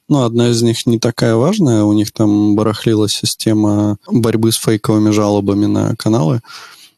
ну, 0.09 0.23
одна 0.23 0.51
из 0.51 0.63
них 0.63 0.87
не 0.87 0.99
такая 0.99 1.35
важная. 1.35 1.83
У 1.83 1.93
них 1.93 2.13
там 2.13 2.55
барахлила 2.55 3.09
система 3.09 3.97
борьбы 4.11 4.53
с 4.53 4.57
фейковыми 4.57 5.11
жалобами 5.11 5.67
на 5.67 5.97
каналы. 5.97 6.41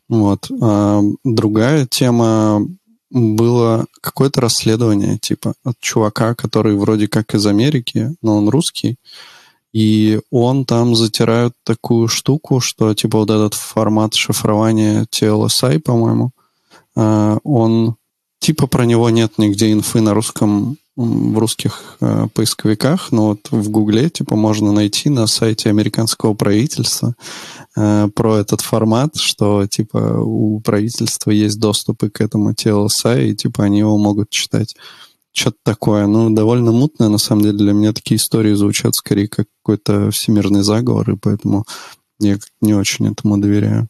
Вот. 0.09 0.51
А 0.61 1.01
другая 1.25 1.87
тема 1.87 2.67
было 3.11 3.87
какое-то 4.01 4.41
расследование, 4.41 5.19
типа, 5.19 5.55
от 5.65 5.77
чувака, 5.81 6.35
который 6.35 6.77
вроде 6.77 7.09
как 7.09 7.35
из 7.35 7.47
Америки, 7.47 8.15
но 8.21 8.37
он 8.37 8.49
русский, 8.49 8.97
и 9.77 10.21
он 10.31 10.65
там 10.65 10.97
затирает 10.97 11.53
такую 11.63 12.09
штуку, 12.09 12.61
что 12.61 12.95
типа 12.95 13.19
вот 13.19 13.31
этот 13.31 13.53
формат 13.53 14.15
шифрования 14.15 15.07
TLSI, 15.13 15.81
по-моему, 15.81 16.31
э, 16.97 17.39
он 17.45 17.97
типа 18.39 18.69
про 18.69 18.87
него 18.87 19.11
нет 19.11 19.33
нигде 19.37 19.71
инфы 19.71 20.01
на 20.01 20.15
русском 20.15 20.79
в 20.97 21.37
русских 21.37 21.99
э, 22.01 22.27
поисковиках, 22.33 23.13
но 23.13 23.27
вот 23.27 23.51
в 23.51 23.69
Гугле 23.69 24.09
типа 24.09 24.35
можно 24.35 24.73
найти 24.73 25.11
на 25.11 25.27
сайте 25.27 25.69
американского 25.69 26.33
правительства 26.33 27.15
э, 27.77 28.09
про 28.15 28.37
этот 28.39 28.63
формат, 28.63 29.17
что 29.17 29.67
типа 29.67 30.21
у 30.23 30.59
правительства 30.61 31.33
есть 31.33 31.59
доступы 31.59 32.09
к 32.09 32.23
этому 32.23 32.53
TLSI, 32.53 33.29
и 33.29 33.37
типа 33.37 33.65
они 33.65 33.81
его 33.81 33.99
могут 33.99 34.31
читать 34.31 34.75
что-то 35.37 35.59
такое. 35.63 36.07
Ну, 36.07 36.31
довольно 36.31 36.73
мутное, 36.73 37.09
на 37.09 37.19
самом 37.19 37.43
деле. 37.43 37.59
Для 37.59 37.73
меня 37.73 37.93
такие 37.93 38.17
истории 38.17 38.55
звучат 38.55 38.95
скорее 38.95 39.29
как 39.29 39.47
какой-то 39.63 40.11
всемирный 40.11 40.63
заговор, 40.63 41.11
и 41.11 41.17
поэтому 41.17 41.65
я 42.19 42.39
не 42.61 42.75
очень 42.75 43.13
этому 43.13 43.37
доверяю. 43.39 43.89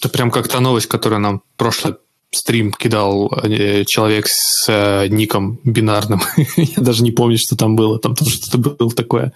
Это 0.00 0.08
прям 0.08 0.30
как 0.30 0.48
та 0.48 0.60
новость, 0.60 0.86
которая 0.86 1.20
нам 1.20 1.42
прошлый 1.56 1.94
стрим 2.30 2.72
кидал 2.72 3.32
э, 3.42 3.84
человек 3.84 4.26
с 4.28 4.66
э, 4.68 5.08
ником 5.08 5.60
бинарным. 5.64 6.20
я 6.56 6.82
даже 6.82 7.02
не 7.02 7.12
помню, 7.12 7.38
что 7.38 7.56
там 7.56 7.76
было. 7.76 7.98
Там 7.98 8.14
тоже 8.14 8.32
что-то 8.32 8.58
было 8.58 8.90
такое 8.90 9.32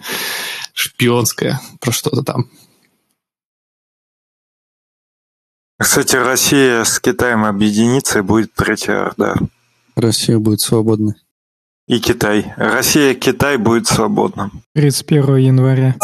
шпионское 0.73 1.59
про 1.79 1.91
что-то 1.91 2.23
там. 2.23 2.49
Кстати, 5.79 6.15
Россия 6.15 6.83
с 6.83 6.99
Китаем 6.99 7.45
объединится 7.45 8.19
и 8.19 8.21
будет 8.21 8.53
третья 8.53 9.07
Орда. 9.07 9.35
Россия 9.95 10.39
будет 10.39 10.61
свободной. 10.61 11.15
И 11.87 11.99
Китай. 11.99 12.53
Россия, 12.55 13.13
Китай 13.13 13.57
будет 13.57 13.87
свободным. 13.87 14.63
31 14.73 15.35
января. 15.37 15.95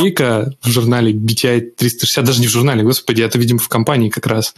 Статейка 0.00 0.50
в 0.62 0.68
журнале 0.68 1.12
BTI 1.12 1.60
360, 1.76 2.24
даже 2.24 2.40
не 2.40 2.46
в 2.46 2.50
журнале, 2.50 2.82
господи, 2.82 3.20
это, 3.20 3.38
видимо, 3.38 3.58
в 3.58 3.68
компании 3.68 4.08
как 4.08 4.26
раз. 4.26 4.54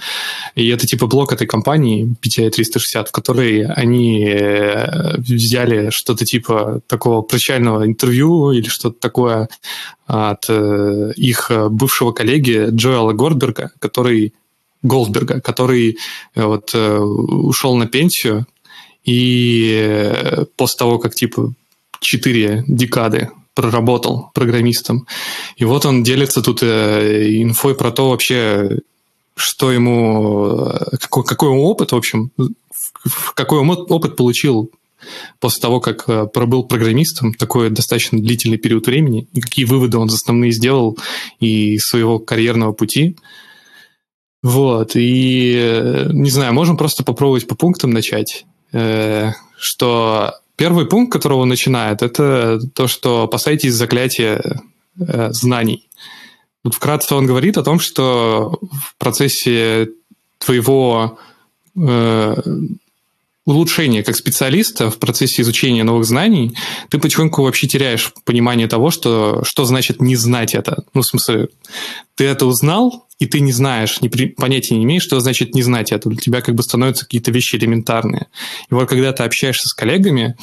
И 0.55 0.69
это 0.69 0.87
типа 0.87 1.09
блок 1.09 1.33
этой 1.33 1.49
компании 1.49 2.15
BTI 2.23 2.51
360, 2.51 3.09
в 3.09 3.13
которой 3.13 3.67
они 3.67 4.25
э, 4.25 5.17
взяли 5.19 5.91
что-то 5.91 6.25
типа 6.25 6.81
такого 6.87 7.23
прощального 7.23 7.85
интервью 7.85 8.53
или 8.53 8.69
что-то 8.69 9.01
такое 9.01 9.49
от 10.07 10.45
э, 10.49 11.13
их 11.17 11.51
бывшего 11.71 12.13
коллеги 12.13 12.69
Джоэла 12.71 13.13
Гордберга, 13.13 13.73
который 13.81 14.35
Голдберга, 14.83 15.41
который 15.41 15.99
э, 16.37 16.45
вот 16.45 16.73
ушел 16.73 17.75
на 17.75 17.87
пенсию 17.87 18.47
и 19.05 20.07
после 20.57 20.79
того, 20.79 21.01
как 21.01 21.17
типа 21.17 21.53
четыре 22.01 22.65
декады 22.69 23.31
проработал 23.55 24.31
программистом. 24.35 25.07
И 25.57 25.65
вот 25.65 25.85
он 25.87 26.03
делится 26.03 26.43
тут 26.43 26.63
э, 26.63 27.43
инфой 27.43 27.75
про 27.75 27.91
то 27.91 28.11
вообще, 28.11 28.79
что 29.37 29.71
ему, 29.73 30.69
э, 30.71 30.97
какой, 30.99 31.25
какой 31.25 31.49
опыт, 31.51 31.93
в 31.93 31.97
общем, 31.97 32.31
какой 33.35 33.59
он 33.59 33.71
опыт 33.71 34.17
получил 34.17 34.71
после 35.41 35.61
того, 35.61 35.81
как 35.81 36.09
э, 36.09 36.27
пробыл 36.27 36.65
программистом 36.65 37.35
такой 37.35 37.71
достаточно 37.71 38.19
длительный 38.19 38.59
период 38.59 38.87
времени, 38.87 39.29
и 39.33 39.41
какие 39.41 39.65
выводы 39.65 39.99
он 39.99 40.09
основные 40.09 40.53
сделал 40.53 40.97
из 41.41 41.85
своего 41.85 42.19
карьерного 42.19 42.73
пути. 42.73 43.17
Вот, 44.43 44.93
и, 44.97 46.09
не 46.11 46.31
знаю, 46.31 46.53
можем 46.53 46.77
просто 46.77 47.05
попробовать 47.05 47.47
по 47.47 47.55
пунктам 47.55 47.93
начать, 47.93 48.45
что 49.57 50.35
Первый 50.63 50.87
пункт, 50.87 51.13
которого 51.13 51.45
начинает, 51.45 52.03
это 52.03 52.61
то, 52.73 52.87
что 52.87 53.25
опасайтесь 53.25 53.75
заклятия 53.75 54.41
э, 54.97 55.33
знаний. 55.33 55.89
Вот 56.63 56.75
вкратце 56.75 57.17
он 57.17 57.27
говорит 57.27 57.59
о 57.59 57.65
том, 57.65 57.81
что 57.81 58.61
в 58.61 58.95
процессе 58.97 59.89
твоего 60.39 61.19
э, 61.75 62.43
улучшения 63.45 64.05
как 64.05 64.17
специалиста 64.17 64.91
в 64.91 64.99
процессе 64.99 65.43
изучения 65.43 65.83
новых 65.83 66.05
знаний, 66.05 66.57
ты 66.91 66.99
потихоньку 66.99 67.43
вообще 67.43 67.67
теряешь 67.67 68.13
понимание 68.25 68.69
того, 68.69 68.91
что, 68.91 69.43
что 69.45 69.65
значит 69.65 70.01
не 70.01 70.15
знать 70.15 70.55
это. 70.55 70.85
Ну, 70.95 71.03
в 71.03 71.07
смысле, 71.07 71.49
ты 72.15 72.25
это 72.25 72.47
узнал, 72.47 73.09
и 73.19 73.27
ты 73.27 73.41
не 73.41 73.53
знаешь, 73.53 74.01
не, 74.01 74.09
понятия 74.09 74.77
не 74.77 74.85
имеешь, 74.85 75.03
что 75.03 75.19
значит 75.21 75.55
не 75.55 75.63
знать 75.63 75.91
это. 75.93 76.09
У 76.09 76.15
тебя 76.15 76.41
как 76.41 76.55
бы 76.55 76.63
становятся 76.63 77.05
какие-то 77.05 77.33
вещи 77.33 77.57
элементарные. 77.57 78.27
И 78.71 78.75
вот 78.75 78.89
когда 78.89 79.13
ты 79.13 79.25
общаешься 79.25 79.69
с 79.69 79.75
коллегами, 79.75 80.37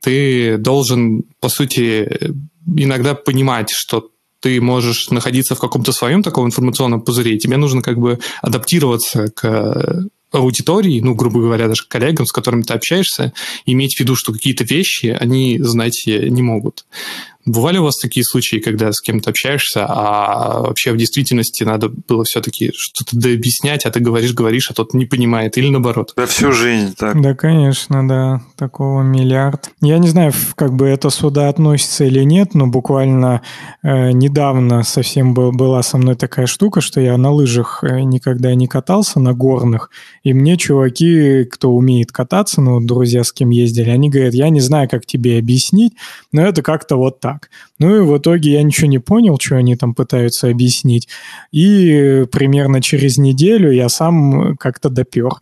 ты 0.00 0.58
должен, 0.58 1.24
по 1.40 1.48
сути, 1.48 2.34
иногда 2.76 3.14
понимать, 3.14 3.70
что 3.70 4.10
ты 4.40 4.60
можешь 4.60 5.08
находиться 5.08 5.54
в 5.54 5.58
каком-то 5.58 5.90
своем 5.92 6.22
таком 6.22 6.46
информационном 6.46 7.00
пузыре, 7.00 7.34
и 7.34 7.38
тебе 7.38 7.56
нужно 7.56 7.80
как 7.80 7.98
бы 7.98 8.18
адаптироваться 8.42 9.28
к 9.28 10.04
аудитории, 10.34 11.00
ну, 11.00 11.14
грубо 11.14 11.40
говоря, 11.40 11.68
даже 11.68 11.86
коллегам, 11.86 12.26
с 12.26 12.32
которыми 12.32 12.62
ты 12.62 12.74
общаешься, 12.74 13.32
иметь 13.66 13.96
в 13.96 14.00
виду, 14.00 14.16
что 14.16 14.32
какие-то 14.32 14.64
вещи 14.64 15.16
они 15.18 15.58
знать 15.60 16.02
не 16.06 16.42
могут. 16.42 16.84
Бывали 17.46 17.76
у 17.76 17.84
вас 17.84 17.98
такие 17.98 18.24
случаи, 18.24 18.56
когда 18.56 18.90
с 18.90 19.00
кем-то 19.00 19.30
общаешься, 19.30 19.84
а 19.86 20.60
вообще 20.60 20.92
в 20.92 20.96
действительности 20.96 21.62
надо 21.62 21.90
было 21.90 22.24
все-таки 22.24 22.72
что-то 22.74 23.16
дообъяснять, 23.16 23.84
а 23.84 23.90
ты 23.90 24.00
говоришь, 24.00 24.32
говоришь, 24.32 24.70
а 24.70 24.74
тот 24.74 24.94
не 24.94 25.04
понимает, 25.04 25.58
или 25.58 25.68
наоборот? 25.68 26.14
Да 26.16 26.24
всю 26.24 26.52
жизнь 26.52 26.94
так. 26.96 27.20
Да, 27.20 27.34
конечно, 27.34 28.06
да, 28.08 28.40
такого 28.56 29.02
миллиард. 29.02 29.70
Я 29.82 29.98
не 29.98 30.08
знаю, 30.08 30.32
как 30.54 30.74
бы 30.74 30.86
это 30.86 31.10
сюда 31.10 31.50
относится 31.50 32.04
или 32.04 32.22
нет, 32.24 32.54
но 32.54 32.66
буквально 32.66 33.42
э, 33.82 34.12
недавно 34.12 34.82
совсем 34.82 35.34
был, 35.34 35.52
была 35.52 35.82
со 35.82 35.98
мной 35.98 36.16
такая 36.16 36.46
штука, 36.46 36.80
что 36.80 37.00
я 37.00 37.18
на 37.18 37.30
лыжах 37.30 37.84
э, 37.84 38.00
никогда 38.00 38.54
не 38.54 38.68
катался, 38.68 39.20
на 39.20 39.34
горных, 39.34 39.90
и 40.22 40.32
мне 40.32 40.56
чуваки, 40.56 41.44
кто 41.44 41.72
умеет 41.72 42.10
кататься, 42.10 42.62
ну, 42.62 42.80
друзья, 42.80 43.22
с 43.22 43.32
кем 43.32 43.50
ездили, 43.50 43.90
они 43.90 44.08
говорят, 44.08 44.32
я 44.32 44.48
не 44.48 44.60
знаю, 44.60 44.88
как 44.88 45.04
тебе 45.04 45.38
объяснить, 45.38 45.92
но 46.32 46.42
это 46.42 46.62
как-то 46.62 46.96
вот 46.96 47.20
так 47.20 47.33
так. 47.34 47.50
Ну 47.78 47.96
и 47.96 48.00
в 48.00 48.16
итоге 48.18 48.52
я 48.52 48.62
ничего 48.62 48.88
не 48.88 48.98
понял, 48.98 49.38
что 49.40 49.56
они 49.56 49.76
там 49.76 49.94
пытаются 49.94 50.48
объяснить. 50.48 51.08
И 51.52 52.24
примерно 52.30 52.80
через 52.80 53.18
неделю 53.18 53.70
я 53.70 53.88
сам 53.88 54.56
как-то 54.56 54.88
допер 54.88 55.32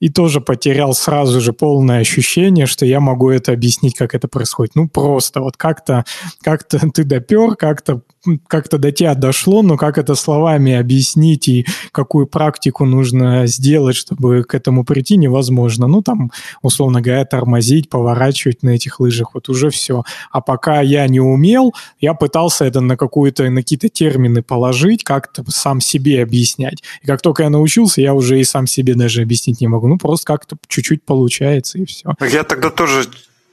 и 0.00 0.10
тоже 0.10 0.40
потерял 0.40 0.94
сразу 0.94 1.40
же 1.40 1.52
полное 1.52 2.00
ощущение, 2.00 2.66
что 2.66 2.86
я 2.86 3.00
могу 3.00 3.30
это 3.30 3.52
объяснить, 3.52 3.96
как 3.96 4.14
это 4.14 4.28
происходит. 4.28 4.76
Ну, 4.76 4.88
просто 4.88 5.40
вот 5.40 5.56
как-то 5.56 6.04
как 6.42 6.64
ты 6.64 7.04
допер, 7.04 7.56
как-то 7.56 8.02
как-то 8.46 8.78
до 8.78 8.92
тебя 8.92 9.14
дошло, 9.14 9.62
но 9.62 9.76
как 9.76 9.98
это 9.98 10.14
словами 10.14 10.74
объяснить 10.74 11.48
и 11.48 11.66
какую 11.92 12.26
практику 12.26 12.84
нужно 12.84 13.46
сделать, 13.46 13.96
чтобы 13.96 14.44
к 14.44 14.54
этому 14.54 14.84
прийти, 14.84 15.16
невозможно. 15.16 15.86
Ну, 15.86 16.02
там, 16.02 16.30
условно 16.62 17.00
говоря, 17.00 17.24
тормозить, 17.24 17.88
поворачивать 17.88 18.62
на 18.62 18.70
этих 18.70 19.00
лыжах, 19.00 19.34
вот 19.34 19.48
уже 19.48 19.70
все. 19.70 20.04
А 20.30 20.40
пока 20.40 20.80
я 20.80 21.06
не 21.08 21.20
умел, 21.20 21.74
я 22.00 22.14
пытался 22.14 22.64
это 22.64 22.80
на 22.80 22.96
на 22.98 23.62
какие-то 23.62 23.88
термины 23.88 24.42
положить, 24.42 25.04
как-то 25.04 25.44
сам 25.48 25.80
себе 25.80 26.22
объяснять. 26.22 26.82
И 27.02 27.06
как 27.06 27.22
только 27.22 27.44
я 27.44 27.50
научился, 27.50 28.00
я 28.00 28.14
уже 28.14 28.38
и 28.40 28.44
сам 28.44 28.66
себе 28.66 28.94
даже 28.94 29.22
объяснить 29.22 29.60
не 29.60 29.68
могу. 29.68 29.88
Ну, 29.88 29.98
просто 29.98 30.26
как-то 30.26 30.56
чуть-чуть 30.66 31.02
получается, 31.04 31.78
и 31.78 31.84
все. 31.84 32.14
Я 32.20 32.44
тогда 32.44 32.70
тоже 32.70 33.04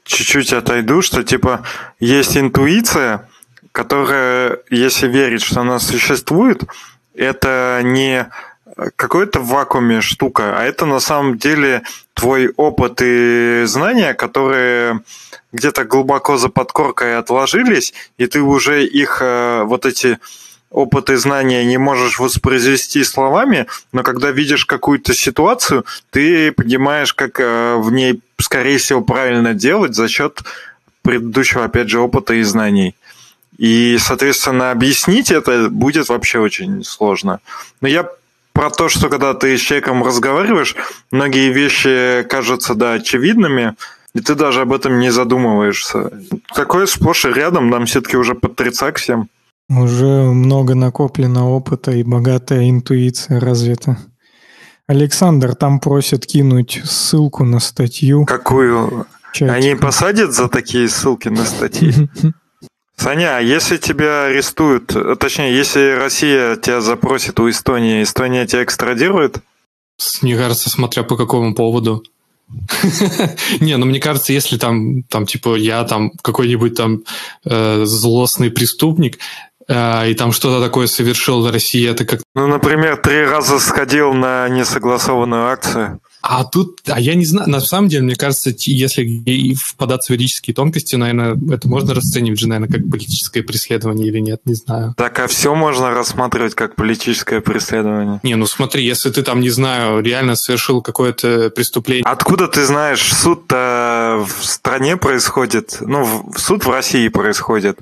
чуть-чуть 0.05 0.53
отойду, 0.53 1.01
что, 1.01 1.23
типа, 1.23 1.61
есть 1.99 2.37
интуиция, 2.37 3.27
которая, 3.75 4.59
если 4.69 5.05
верить, 5.09 5.41
что 5.41 5.59
она 5.59 5.79
существует, 5.79 6.63
это 7.13 7.81
не 7.83 8.27
какой-то 8.95 9.41
в 9.41 9.47
вакууме 9.47 9.99
штука, 9.99 10.57
а 10.57 10.63
это 10.63 10.85
на 10.85 11.01
самом 11.01 11.37
деле 11.37 11.81
твой 12.13 12.53
опыт 12.55 13.01
и 13.01 13.63
знания, 13.65 14.13
которые 14.13 15.01
где-то 15.51 15.83
глубоко 15.83 16.37
за 16.37 16.47
подкоркой 16.47 17.17
отложились, 17.17 17.93
и 18.17 18.27
ты 18.27 18.41
уже 18.41 18.85
их, 18.85 19.17
э, 19.21 19.63
вот 19.65 19.85
эти 19.85 20.19
опыт 20.71 21.09
и 21.09 21.15
знания 21.15 21.65
не 21.65 21.77
можешь 21.77 22.19
воспроизвести 22.19 23.03
словами, 23.03 23.67
но 23.91 24.03
когда 24.03 24.31
видишь 24.31 24.65
какую-то 24.65 25.13
ситуацию, 25.13 25.85
ты 26.11 26.53
понимаешь, 26.53 27.13
как 27.13 27.41
э, 27.41 27.75
в 27.75 27.91
ней, 27.91 28.21
скорее 28.39 28.77
всего, 28.77 29.01
правильно 29.01 29.53
делать 29.53 29.95
за 29.95 30.07
счет 30.07 30.43
предыдущего, 31.01 31.65
опять 31.65 31.89
же, 31.89 31.99
опыта 31.99 32.33
и 32.33 32.43
знаний. 32.43 32.95
И, 33.57 33.97
соответственно, 33.99 34.71
объяснить 34.71 35.31
это 35.31 35.69
будет 35.69 36.09
вообще 36.09 36.39
очень 36.39 36.83
сложно. 36.83 37.39
Но 37.81 37.87
я 37.87 38.09
про 38.53 38.69
то, 38.69 38.89
что 38.89 39.09
когда 39.09 39.33
ты 39.33 39.57
с 39.57 39.61
человеком 39.61 40.03
разговариваешь, 40.03 40.75
многие 41.11 41.51
вещи 41.51 42.25
кажутся, 42.29 42.73
да, 42.73 42.93
очевидными, 42.93 43.75
и 44.13 44.21
ты 44.21 44.35
даже 44.35 44.61
об 44.61 44.71
этом 44.71 44.99
не 44.99 45.11
задумываешься. 45.11 46.11
Такое 46.53 46.85
сплошь 46.85 47.25
и 47.25 47.29
рядом, 47.29 47.69
нам 47.69 47.85
все-таки 47.85 48.17
уже 48.17 48.33
под 48.33 48.55
30 48.55 48.97
всем. 48.97 49.29
Уже 49.69 50.05
много 50.05 50.75
накоплено 50.75 51.49
опыта 51.49 51.91
и 51.91 52.03
богатая 52.03 52.69
интуиция 52.69 53.39
развита. 53.39 53.97
Александр, 54.87 55.55
там 55.55 55.79
просят 55.79 56.25
кинуть 56.25 56.81
ссылку 56.85 57.43
на 57.43 57.59
статью. 57.59 58.25
Какую? 58.25 59.07
Они 59.41 59.75
посадят 59.75 60.33
за 60.33 60.47
такие 60.47 60.87
ссылки 60.87 61.29
на 61.29 61.43
статьи? 61.43 62.09
Саня, 62.97 63.37
а 63.37 63.41
если 63.41 63.77
тебя 63.77 64.25
арестуют, 64.25 64.95
точнее, 65.19 65.55
если 65.55 65.91
Россия 65.91 66.55
тебя 66.55 66.81
запросит 66.81 67.39
у 67.39 67.49
Эстонии, 67.49 68.03
Эстония 68.03 68.45
тебя 68.47 68.63
экстрадирует? 68.63 69.39
Мне 70.21 70.37
кажется, 70.37 70.69
смотря 70.69 71.03
по 71.03 71.17
какому 71.17 71.53
поводу. 71.53 72.03
Не, 73.59 73.77
ну 73.77 73.85
мне 73.85 73.99
кажется, 73.99 74.33
если 74.33 74.57
там, 74.57 75.03
там 75.03 75.25
типа 75.25 75.55
я 75.55 75.83
там 75.83 76.11
какой-нибудь 76.21 76.75
там 76.75 77.01
э, 77.43 77.85
злостный 77.85 78.51
преступник, 78.51 79.17
э, 79.67 80.11
и 80.11 80.13
там 80.13 80.31
что-то 80.31 80.63
такое 80.63 80.87
совершил 80.87 81.41
в 81.41 81.51
России, 81.51 81.89
это 81.89 82.05
как... 82.05 82.21
Ну, 82.35 82.47
например, 82.47 82.97
три 82.97 83.23
раза 83.25 83.59
сходил 83.59 84.13
на 84.13 84.47
несогласованную 84.49 85.47
акцию. 85.47 85.99
А 86.27 86.43
тут, 86.43 86.79
а 86.87 86.99
я 86.99 87.13
не 87.13 87.23
знаю, 87.23 87.47
на 87.47 87.61
самом 87.61 87.87
деле, 87.87 88.01
мне 88.01 88.15
кажется, 88.15 88.51
если 88.57 89.53
впадаться 89.53 90.11
в 90.11 90.15
юридические 90.15 90.55
тонкости, 90.55 90.95
наверное, 90.95 91.37
это 91.53 91.69
можно 91.69 91.93
расценивать 91.93 92.39
же, 92.39 92.47
наверное, 92.47 92.67
как 92.67 92.89
политическое 92.89 93.43
преследование 93.43 94.07
или 94.07 94.17
нет, 94.17 94.41
не 94.45 94.55
знаю. 94.55 94.95
Так, 94.97 95.19
а 95.19 95.27
все 95.27 95.53
можно 95.53 95.91
рассматривать 95.91 96.55
как 96.55 96.75
политическое 96.75 97.41
преследование? 97.41 98.19
Не, 98.23 98.33
ну 98.35 98.47
смотри, 98.47 98.83
если 98.83 99.11
ты 99.11 99.21
там, 99.21 99.39
не 99.39 99.51
знаю, 99.51 100.01
реально 100.01 100.35
совершил 100.35 100.81
какое-то 100.81 101.51
преступление... 101.51 102.03
Откуда 102.05 102.47
ты 102.47 102.65
знаешь, 102.65 103.13
суд-то 103.13 104.25
в 104.27 104.43
стране 104.43 104.97
происходит, 104.97 105.77
ну, 105.81 106.27
суд 106.35 106.65
в 106.65 106.69
России 106.71 107.07
происходит, 107.07 107.81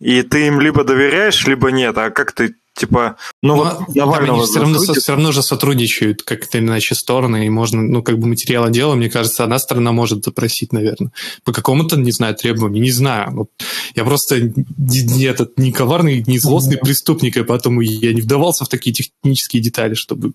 и 0.00 0.22
ты 0.22 0.46
им 0.46 0.58
либо 0.58 0.84
доверяешь, 0.84 1.46
либо 1.46 1.70
нет, 1.70 1.98
а 1.98 2.10
как 2.10 2.32
ты 2.32 2.54
типа, 2.74 3.16
ну, 3.42 3.56
Но, 3.56 3.64
вот 3.64 3.94
Навального 3.94 4.38
они 4.38 4.46
все 4.46 4.60
равно, 4.60 4.78
все 4.78 5.12
равно 5.12 5.32
же 5.32 5.42
сотрудничают 5.42 6.22
как-то 6.22 6.58
иначе 6.58 6.94
стороны, 6.94 7.46
и 7.46 7.50
можно, 7.50 7.82
ну, 7.82 8.02
как 8.02 8.18
бы 8.18 8.26
материала 8.26 8.70
дела, 8.70 8.94
мне 8.94 9.08
кажется, 9.08 9.44
одна 9.44 9.58
сторона 9.58 9.92
может 9.92 10.24
запросить, 10.24 10.72
наверное, 10.72 11.12
по 11.44 11.52
какому-то, 11.52 11.96
не 11.96 12.12
знаю, 12.12 12.34
требованию, 12.34 12.82
не 12.82 12.90
знаю. 12.90 13.32
Вот 13.32 13.50
я 13.94 14.04
просто 14.04 14.40
не, 14.40 15.24
этот, 15.24 15.58
не 15.58 15.72
коварный, 15.72 16.24
не 16.26 16.38
злостный 16.38 16.78
преступник, 16.78 17.36
и 17.36 17.44
поэтому 17.44 17.80
я 17.80 18.12
не 18.12 18.20
вдавался 18.20 18.64
в 18.64 18.68
такие 18.68 18.92
технические 18.92 19.62
детали, 19.62 19.94
чтобы 19.94 20.32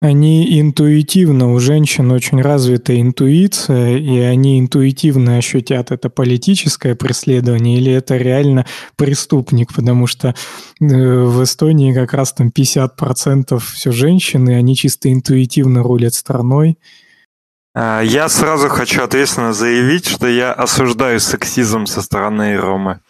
они 0.00 0.60
интуитивно, 0.60 1.52
у 1.52 1.58
женщин 1.58 2.12
очень 2.12 2.40
развита 2.40 3.00
интуиция, 3.00 3.96
и 3.96 4.18
они 4.20 4.60
интуитивно 4.60 5.38
ощутят 5.38 5.90
это 5.90 6.08
политическое 6.08 6.94
преследование 6.94 7.78
или 7.78 7.92
это 7.92 8.16
реально 8.16 8.64
преступник, 8.96 9.74
потому 9.74 10.06
что 10.06 10.28
э, 10.28 10.34
в 10.80 11.42
Эстонии 11.42 11.92
как 11.92 12.12
раз 12.12 12.32
там 12.32 12.52
50% 12.56 13.58
все 13.58 13.90
женщины, 13.90 14.54
они 14.54 14.76
чисто 14.76 15.12
интуитивно 15.12 15.82
рулят 15.82 16.14
страной. 16.14 16.78
А, 17.74 18.00
я 18.00 18.28
сразу 18.28 18.68
хочу 18.68 19.02
ответственно 19.02 19.52
заявить, 19.52 20.06
что 20.06 20.28
я 20.28 20.52
осуждаю 20.52 21.18
сексизм 21.18 21.86
со 21.86 22.02
стороны 22.02 22.56
Ромы. 22.56 23.00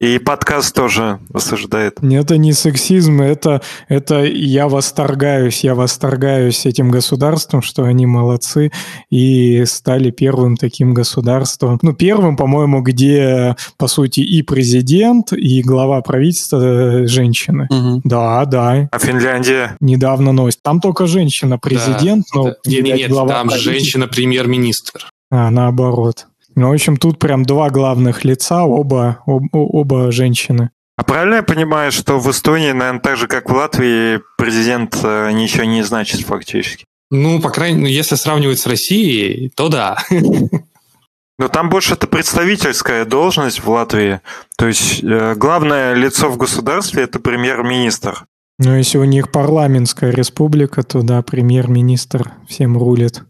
И 0.00 0.18
подкаст 0.18 0.74
тоже 0.74 1.20
осуждает. 1.32 2.02
Нет, 2.02 2.24
это 2.24 2.36
не 2.36 2.52
сексизм, 2.52 3.22
это, 3.22 3.62
это 3.88 4.24
я 4.24 4.66
восторгаюсь, 4.66 5.62
я 5.62 5.76
восторгаюсь 5.76 6.66
этим 6.66 6.90
государством, 6.90 7.62
что 7.62 7.84
они 7.84 8.04
молодцы 8.04 8.72
и 9.10 9.64
стали 9.66 10.10
первым 10.10 10.56
таким 10.56 10.94
государством. 10.94 11.78
Ну, 11.82 11.92
первым, 11.92 12.36
по-моему, 12.36 12.82
где, 12.82 13.54
по 13.78 13.86
сути, 13.86 14.20
и 14.20 14.42
президент, 14.42 15.32
и 15.32 15.62
глава 15.62 16.02
правительства 16.02 16.58
э, 16.58 17.06
женщины. 17.06 17.68
Угу. 17.70 18.00
Да, 18.04 18.44
да. 18.46 18.88
А 18.90 18.98
Финляндия? 18.98 19.76
Недавно 19.80 20.32
новость. 20.32 20.58
Там 20.62 20.80
только 20.80 21.06
женщина 21.06 21.56
президент, 21.56 22.26
да. 22.34 22.38
но... 22.38 22.44
Да. 22.46 22.56
Нет, 22.66 22.84
нет, 22.84 22.96
нет, 22.96 23.28
там 23.28 23.50
женщина 23.50 24.08
премьер-министр. 24.08 25.06
А, 25.30 25.50
наоборот. 25.50 26.26
Ну, 26.54 26.68
в 26.68 26.72
общем, 26.72 26.96
тут 26.96 27.18
прям 27.18 27.44
два 27.44 27.70
главных 27.70 28.24
лица, 28.24 28.64
оба, 28.64 29.18
об, 29.26 29.46
оба 29.52 30.12
женщины. 30.12 30.70
А 30.96 31.02
правильно 31.02 31.36
я 31.36 31.42
понимаю, 31.42 31.90
что 31.90 32.20
в 32.20 32.30
Эстонии, 32.30 32.70
наверное, 32.70 33.00
так 33.00 33.16
же, 33.16 33.26
как 33.26 33.50
в 33.50 33.54
Латвии, 33.54 34.20
президент 34.38 34.96
э, 35.02 35.32
ничего 35.32 35.64
не 35.64 35.82
значит 35.82 36.20
фактически? 36.20 36.84
Ну, 37.10 37.40
по 37.40 37.50
крайней 37.50 37.80
мере, 37.80 37.94
если 37.94 38.14
сравнивать 38.14 38.60
с 38.60 38.66
Россией, 38.66 39.50
то 39.56 39.68
да. 39.68 39.98
Но 41.38 41.48
там 41.48 41.68
больше 41.68 41.94
это 41.94 42.06
представительская 42.06 43.04
должность 43.04 43.60
в 43.60 43.68
Латвии. 43.68 44.20
То 44.56 44.68
есть 44.68 45.02
э, 45.02 45.34
главное 45.34 45.94
лицо 45.94 46.28
в 46.28 46.36
государстве 46.36 47.02
это 47.02 47.18
премьер-министр. 47.18 48.26
Ну, 48.60 48.76
если 48.76 48.98
у 48.98 49.04
них 49.04 49.32
парламентская 49.32 50.12
республика, 50.12 50.84
то 50.84 51.02
да, 51.02 51.22
премьер-министр 51.22 52.32
всем 52.48 52.78
рулит. 52.78 53.24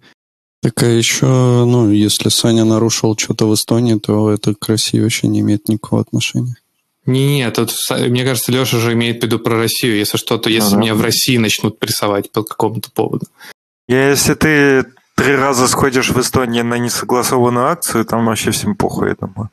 Так 0.64 0.82
а 0.82 0.86
еще, 0.86 1.26
ну, 1.26 1.90
если 1.90 2.30
Саня 2.30 2.64
нарушил 2.64 3.14
что-то 3.18 3.46
в 3.46 3.52
Эстонии, 3.52 3.98
то 3.98 4.30
это 4.30 4.54
к 4.54 4.66
России 4.66 4.98
вообще 4.98 5.26
не 5.28 5.40
имеет 5.40 5.68
никакого 5.68 6.00
отношения. 6.00 6.56
Не, 7.04 7.50
тут, 7.50 7.74
мне 7.90 8.24
кажется, 8.24 8.50
Леша 8.50 8.78
же 8.78 8.94
имеет 8.94 9.20
в 9.20 9.26
виду 9.26 9.38
про 9.38 9.58
Россию. 9.58 9.98
Если 9.98 10.16
что-то, 10.16 10.48
если 10.48 10.68
ага. 10.68 10.78
меня 10.78 10.94
в 10.94 11.02
России 11.02 11.36
начнут 11.36 11.78
прессовать 11.78 12.32
по 12.32 12.42
какому-то 12.42 12.90
поводу. 12.90 13.26
Если 13.88 14.32
ты 14.32 14.86
три 15.16 15.34
раза 15.36 15.68
сходишь 15.68 16.08
в 16.08 16.18
Эстонию 16.18 16.64
на 16.64 16.78
несогласованную 16.78 17.66
акцию, 17.66 18.06
там 18.06 18.24
вообще 18.24 18.50
всем 18.50 18.74
похуй, 18.74 19.10
я 19.10 19.16
думаю. 19.16 19.50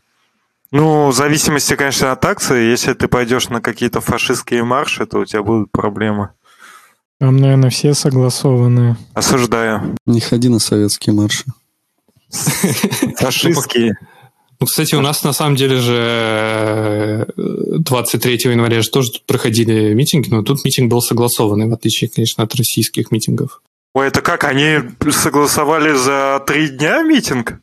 Ну, 0.72 1.10
в 1.10 1.14
зависимости, 1.14 1.76
конечно, 1.76 2.14
от 2.14 2.24
акции. 2.24 2.72
Если 2.72 2.94
ты 2.94 3.10
пойдешь 3.10 3.50
на 3.50 3.60
какие-то 3.60 4.00
фашистские 4.00 4.64
марши, 4.64 5.06
то 5.06 5.20
у 5.20 5.26
тебя 5.26 5.44
будут 5.44 5.74
проблемы. 5.74 6.30
Там, 7.22 7.38
наверное, 7.38 7.70
все 7.70 7.94
согласованные. 7.94 8.98
Осуждаю. 9.14 9.96
Не 10.08 10.20
ходи 10.22 10.50
на 10.50 10.58
советские 10.58 11.14
марши. 11.14 11.44
Фашистские. 13.20 13.96
Ну, 14.60 14.66
кстати, 14.66 14.96
у 14.96 15.02
нас 15.02 15.24
на 15.24 15.32
самом 15.32 15.56
деле 15.56 15.78
же 15.78 17.28
23 17.38 18.34
э, 18.44 18.50
января 18.50 18.82
же 18.82 18.90
тоже 18.90 19.12
тут 19.12 19.28
проходили 19.28 19.94
митинги, 19.94 20.30
но 20.32 20.42
тут 20.42 20.66
митинг 20.66 20.90
был 20.90 21.00
согласованный, 21.00 21.68
в 21.68 21.74
отличие, 21.74 22.10
конечно, 22.10 22.44
от 22.44 22.56
российских 22.56 23.12
митингов. 23.12 23.62
Ой, 23.94 24.08
это 24.08 24.24
как? 24.24 24.44
Они 24.44 24.80
согласовали 25.12 25.96
за 25.96 26.44
три 26.48 26.70
дня 26.70 27.04
митинг? 27.04 27.60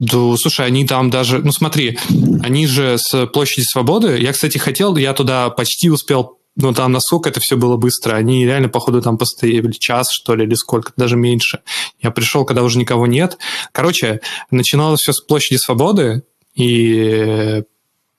Да, 0.00 0.36
слушай, 0.36 0.66
они 0.66 0.84
там 0.84 1.08
даже... 1.10 1.38
Ну, 1.38 1.52
смотри, 1.52 2.00
они 2.42 2.66
же 2.66 2.96
с 2.98 3.26
площади 3.28 3.64
Свободы... 3.64 4.18
Я, 4.18 4.32
кстати, 4.32 4.58
хотел, 4.58 4.96
я 4.96 5.12
туда 5.12 5.50
почти 5.50 5.88
успел 5.88 6.37
но 6.58 6.74
там 6.74 6.92
насколько 6.92 7.28
это 7.30 7.40
все 7.40 7.56
было 7.56 7.76
быстро. 7.76 8.14
Они 8.14 8.44
реально, 8.44 8.68
походу, 8.68 9.00
там 9.00 9.16
постояли 9.16 9.72
час, 9.72 10.10
что 10.10 10.34
ли, 10.34 10.44
или 10.44 10.54
сколько, 10.54 10.92
даже 10.96 11.16
меньше. 11.16 11.60
Я 12.02 12.10
пришел, 12.10 12.44
когда 12.44 12.62
уже 12.62 12.78
никого 12.78 13.06
нет. 13.06 13.38
Короче, 13.72 14.20
начиналось 14.50 15.00
все 15.00 15.12
с 15.12 15.20
площади 15.20 15.58
Свободы, 15.58 16.24
и 16.54 17.62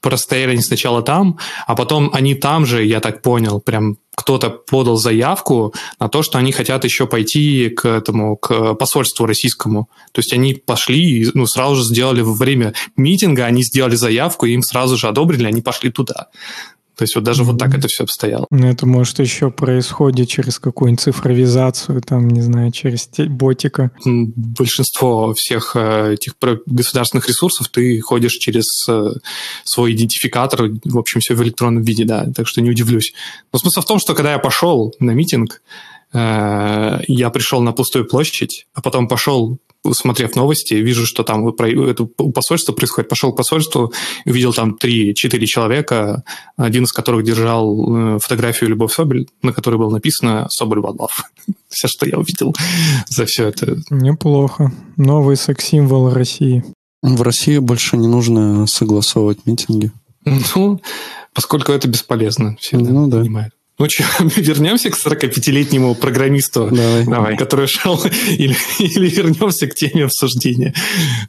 простояли 0.02 0.52
они 0.52 0.62
сначала 0.62 1.02
там, 1.02 1.38
а 1.68 1.76
потом 1.76 2.10
они 2.14 2.34
там 2.34 2.66
же, 2.66 2.86
я 2.86 3.02
так 3.02 3.22
понял, 3.22 3.60
прям 3.60 3.98
кто-то 4.16 4.50
подал 4.50 4.96
заявку 4.96 5.74
на 6.00 6.08
то, 6.08 6.24
что 6.24 6.38
они 6.38 6.54
хотят 6.54 6.86
еще 6.86 7.06
пойти 7.06 7.70
к 7.70 7.86
этому, 7.86 8.38
к 8.38 8.76
посольству 8.76 9.26
российскому. 9.26 9.90
То 10.14 10.20
есть 10.20 10.32
они 10.34 10.54
пошли 10.54 11.30
ну, 11.34 11.46
сразу 11.46 11.76
же 11.76 11.84
сделали 11.84 12.22
во 12.22 12.34
время 12.34 12.74
митинга, 12.96 13.46
они 13.46 13.64
сделали 13.64 13.96
заявку, 13.96 14.46
и 14.46 14.54
им 14.54 14.62
сразу 14.62 14.98
же 14.98 15.08
одобрили, 15.08 15.46
они 15.46 15.62
пошли 15.62 15.90
туда. 15.90 16.28
То 17.00 17.04
есть 17.04 17.16
вот 17.16 17.24
даже 17.24 17.44
mm-hmm. 17.44 17.46
вот 17.46 17.58
так 17.58 17.74
это 17.74 17.88
все 17.88 18.04
обстояло. 18.04 18.46
Ну, 18.52 18.68
это 18.68 18.86
может 18.86 19.20
еще 19.20 19.52
происходит 19.52 20.28
через 20.28 20.60
какую-нибудь 20.60 21.00
цифровизацию, 21.00 22.02
там, 22.02 22.28
не 22.28 22.42
знаю, 22.42 22.74
через 22.74 23.10
ботика. 23.30 23.92
Большинство 24.04 25.34
всех 25.34 25.78
э, 25.78 26.16
этих 26.16 26.34
государственных 26.66 27.30
ресурсов 27.30 27.70
ты 27.70 28.02
ходишь 28.02 28.34
через 28.34 28.86
э, 28.90 29.14
свой 29.64 29.94
идентификатор, 29.94 30.72
в 30.84 30.98
общем, 30.98 31.22
все 31.22 31.36
в 31.36 31.42
электронном 31.42 31.84
виде, 31.84 32.04
да, 32.04 32.26
так 32.36 32.50
что 32.50 32.60
не 32.60 32.70
удивлюсь. 32.70 33.14
Но 33.54 33.60
смысл 33.60 33.80
в 33.80 33.86
том, 33.86 33.98
что 33.98 34.14
когда 34.14 34.34
я 34.34 34.40
пошел 34.40 34.94
на 35.00 35.12
митинг, 35.12 35.62
я 36.12 37.30
пришел 37.32 37.62
на 37.62 37.72
пустую 37.72 38.06
площадь, 38.06 38.66
а 38.74 38.82
потом 38.82 39.08
пошел 39.08 39.60
смотрев 39.92 40.36
новости, 40.36 40.74
вижу, 40.74 41.06
что 41.06 41.24
там 41.24 41.48
это 41.48 42.04
у 42.18 42.32
посольства 42.32 42.74
происходит. 42.74 43.10
Пошел 43.10 43.32
к 43.32 43.38
посольству, 43.38 43.94
увидел 44.26 44.54
там 44.54 44.78
3-4 44.82 45.14
человека, 45.46 46.24
один 46.58 46.84
из 46.84 46.92
которых 46.92 47.24
держал 47.24 48.16
э, 48.16 48.20
фотографию 48.20 48.70
Любовь 48.70 48.94
Соболь, 48.94 49.28
на 49.42 49.54
которой 49.54 49.78
было 49.78 49.92
написано 49.92 50.48
«Соболь 50.50 50.80
Love». 50.80 51.08
Все, 51.70 51.88
что 51.88 52.06
я 52.08 52.18
увидел 52.18 52.56
за 53.08 53.26
все 53.26 53.48
это. 53.48 53.78
Неплохо. 53.90 54.72
Новый 54.98 55.38
секс-символ 55.38 56.12
России. 56.12 56.64
В 57.02 57.22
России 57.22 57.60
больше 57.60 57.96
не 57.96 58.08
нужно 58.08 58.68
согласовывать 58.68 59.46
митинги. 59.46 59.92
Ну, 60.26 60.82
поскольку 61.34 61.72
это 61.72 61.88
бесполезно, 61.88 62.58
все 62.60 62.78
ну, 62.78 63.08
да. 63.08 63.20
понимают. 63.20 63.54
Ну 63.80 63.90
что, 63.90 64.04
вернемся 64.36 64.90
к 64.90 64.98
45-летнему 64.98 65.96
программисту, 65.96 66.70
Давай. 66.70 67.06
Давай. 67.06 67.38
который 67.38 67.68
шел, 67.68 67.98
или, 68.28 68.56
или 68.80 69.10
вернемся 69.10 69.68
к 69.68 69.74
теме 69.74 70.04
обсуждения. 70.04 70.74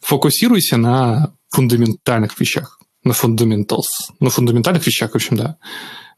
Фокусируйся 0.03 0.77
на 0.77 1.33
фундаментальных 1.51 2.39
вещах, 2.41 2.81
на 3.05 3.13
fundamentals, 3.13 3.87
на 4.19 4.31
фундаментальных 4.31 4.85
вещах, 4.85 5.13
в 5.13 5.15
общем, 5.15 5.37
да. 5.37 5.57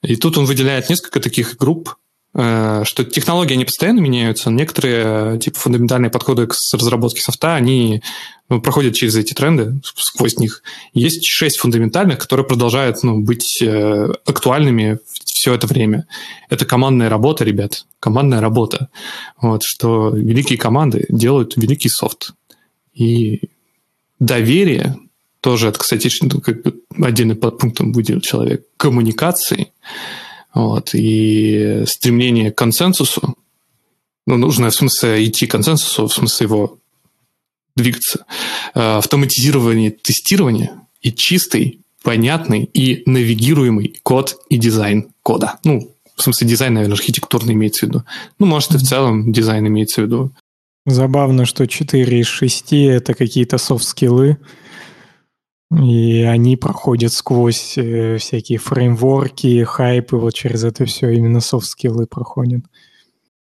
И 0.03 0.17
тут 0.17 0.39
он 0.39 0.47
выделяет 0.47 0.89
несколько 0.89 1.21
таких 1.21 1.57
групп, 1.57 1.97
что 2.35 3.05
технологии, 3.05 3.55
они 3.55 3.67
постоянно 3.67 4.01
меняются. 4.01 4.51
Некоторые, 4.51 5.39
типа, 5.39 5.59
фундаментальные 5.59 6.11
подходы 6.11 6.47
к 6.47 6.55
разработке 6.73 7.21
софта, 7.21 7.55
они 7.55 8.03
ну, 8.49 8.61
проходят 8.61 8.95
через 8.95 9.17
эти 9.17 9.35
тренды, 9.35 9.81
сквозь 9.97 10.39
них. 10.39 10.63
Есть 10.95 11.27
шесть 11.27 11.59
фундаментальных, 11.59 12.19
которые 12.19 12.47
продолжают 12.47 13.03
ну, 13.03 13.21
быть 13.21 13.61
э, 13.61 14.13
актуальными 14.25 14.99
все 15.25 15.53
это 15.53 15.67
время. 15.67 16.07
Это 16.49 16.65
командная 16.65 17.11
работа, 17.11 17.45
ребят. 17.45 17.85
Командная 18.01 18.41
работа. 18.41 18.89
Вот, 19.41 19.63
что 19.63 20.09
великие 20.11 20.59
команды 20.59 21.05
делают 21.11 21.57
великий 21.57 21.91
софт. 21.91 22.33
И 22.95 23.43
доверие 24.21 24.97
тоже, 25.43 25.69
это, 25.69 25.79
кстати, 25.79 26.11
ну, 26.23 26.41
как 26.41 26.63
бы 26.63 26.81
отдельный 26.99 27.35
подпунктом 27.35 27.93
выделил 27.93 28.21
человек, 28.21 28.65
коммуникации– 28.79 29.71
вот, 30.55 30.91
и 30.95 31.85
стремление 31.87 32.53
к 32.53 32.59
консенсусу, 32.59 33.37
ну, 34.27 34.37
нужно 34.37 34.71
в 34.71 34.75
смысле 34.75 35.25
идти 35.27 35.47
к 35.47 35.51
консенсусу, 35.51 36.07
в 36.07 36.13
смысле 36.13 36.47
его 36.47 36.79
двигаться, 37.77 38.27
э, 38.75 38.99
автоматизирование 38.99 39.91
тестирования 39.91 40.73
и 41.01 41.13
чистый, 41.13 41.81
понятный 42.03 42.65
и 42.65 43.03
навигируемый 43.07 43.95
код 44.03 44.37
и 44.49 44.57
дизайн 44.57 45.09
кода. 45.23 45.59
Ну, 45.65 45.93
в 46.17 46.23
смысле 46.23 46.49
дизайн, 46.49 46.75
наверное, 46.75 46.97
архитектурный 46.97 47.55
имеется 47.55 47.87
в 47.87 47.89
виду. 47.89 48.05
Ну, 48.39 48.47
может, 48.47 48.75
и 48.75 48.79
в 48.79 48.83
целом 48.83 49.33
дизайн 49.33 49.67
имеется 49.67 50.03
в 50.03 50.05
виду. 50.05 50.33
Забавно, 50.85 51.47
что 51.47 51.67
4 51.67 52.21
из 52.21 52.27
6— 52.27 52.73
это 52.73 53.15
какие-то 53.15 53.57
софт-скиллы, 53.57 54.37
и 55.81 56.23
они 56.23 56.57
проходят 56.57 57.13
сквозь 57.13 57.79
э, 57.79 58.19
всякие 58.19 58.59
фреймворки, 58.59 59.65
хайпы, 59.65 60.17
вот 60.17 60.35
через 60.35 60.65
это 60.65 60.85
все 60.85 61.11
именно 61.11 61.41
софт-скиллы 61.41 62.07
проходят. 62.07 62.65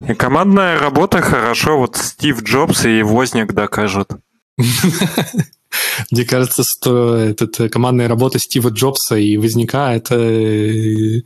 И 0.05 0.13
командная 0.13 0.77
работа 0.77 1.21
хорошо, 1.21 1.77
вот 1.77 1.95
Стив 1.97 2.43
Джобс 2.43 2.85
и 2.85 3.01
Возняк 3.01 3.53
докажут. 3.53 4.11
Мне 6.11 6.25
кажется, 6.25 6.63
что 6.63 7.15
эта 7.15 7.69
командная 7.69 8.07
работа 8.07 8.39
Стива 8.39 8.69
Джобса 8.69 9.15
и 9.15 9.37
Возняка, 9.37 9.93
это... 9.93 10.15
Э, 10.15 11.21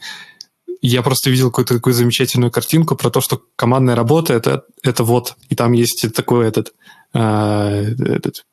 я 0.83 1.03
просто 1.03 1.29
видел 1.29 1.51
какую-то 1.51 1.75
такую 1.75 1.93
замечательную 1.93 2.51
картинку 2.51 2.95
про 2.95 3.11
то, 3.11 3.21
что 3.21 3.41
командная 3.55 3.95
работа 3.95 4.33
это, 4.33 4.63
это 4.81 5.03
вот, 5.03 5.35
и 5.49 5.55
там 5.55 5.73
есть 5.73 6.11
такой 6.15 6.47
этот, 6.47 6.73
э, 7.13 7.19
этот 7.19 8.43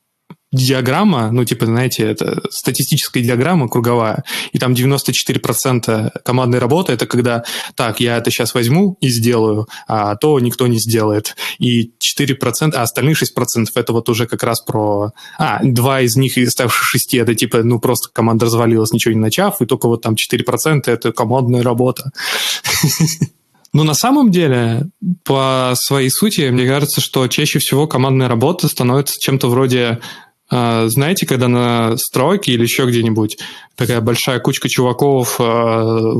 диаграмма, 0.51 1.31
ну, 1.31 1.45
типа, 1.45 1.65
знаете, 1.65 2.03
это 2.03 2.41
статистическая 2.49 3.21
диаграмма 3.21 3.69
круговая, 3.69 4.23
и 4.51 4.57
там 4.57 4.73
94% 4.73 6.11
командной 6.23 6.59
работы 6.59 6.93
это 6.93 7.05
когда, 7.05 7.43
так, 7.75 7.99
я 7.99 8.17
это 8.17 8.31
сейчас 8.31 8.53
возьму 8.55 8.97
и 8.99 9.09
сделаю, 9.09 9.67
а 9.87 10.15
то 10.15 10.39
никто 10.39 10.67
не 10.67 10.79
сделает. 10.79 11.35
И 11.59 11.91
4%, 11.99 12.73
а 12.73 12.81
остальные 12.81 13.15
6% 13.15 13.67
это 13.75 13.93
вот 13.93 14.09
уже 14.09 14.25
как 14.25 14.43
раз 14.43 14.61
про... 14.61 15.11
А, 15.37 15.59
два 15.63 16.01
из 16.01 16.15
них 16.15 16.37
из 16.37 16.49
оставшихся 16.49 16.89
шести 16.89 17.17
это 17.17 17.35
типа, 17.35 17.63
ну, 17.63 17.79
просто 17.79 18.09
команда 18.11 18.45
развалилась, 18.45 18.91
ничего 18.91 19.13
не 19.13 19.19
начав, 19.19 19.61
и 19.61 19.65
только 19.65 19.87
вот 19.87 20.01
там 20.01 20.15
4% 20.15 20.81
это 20.85 21.11
командная 21.11 21.61
работа. 21.61 22.11
Но 23.71 23.83
на 23.83 23.93
самом 23.93 24.31
деле, 24.31 24.87
по 25.23 25.73
своей 25.75 26.09
сути, 26.09 26.49
мне 26.49 26.67
кажется, 26.67 27.01
что 27.01 27.27
чаще 27.27 27.59
всего 27.59 27.85
командная 27.85 28.27
работа 28.27 28.67
становится 28.67 29.13
чем-то 29.19 29.47
вроде 29.47 29.99
знаете, 30.51 31.25
когда 31.25 31.47
на 31.47 31.95
стройке 31.97 32.53
или 32.53 32.63
еще 32.63 32.85
где-нибудь 32.85 33.37
такая 33.75 34.01
большая 34.01 34.39
кучка 34.39 34.67
чуваков 34.67 35.37
а, 35.39 36.13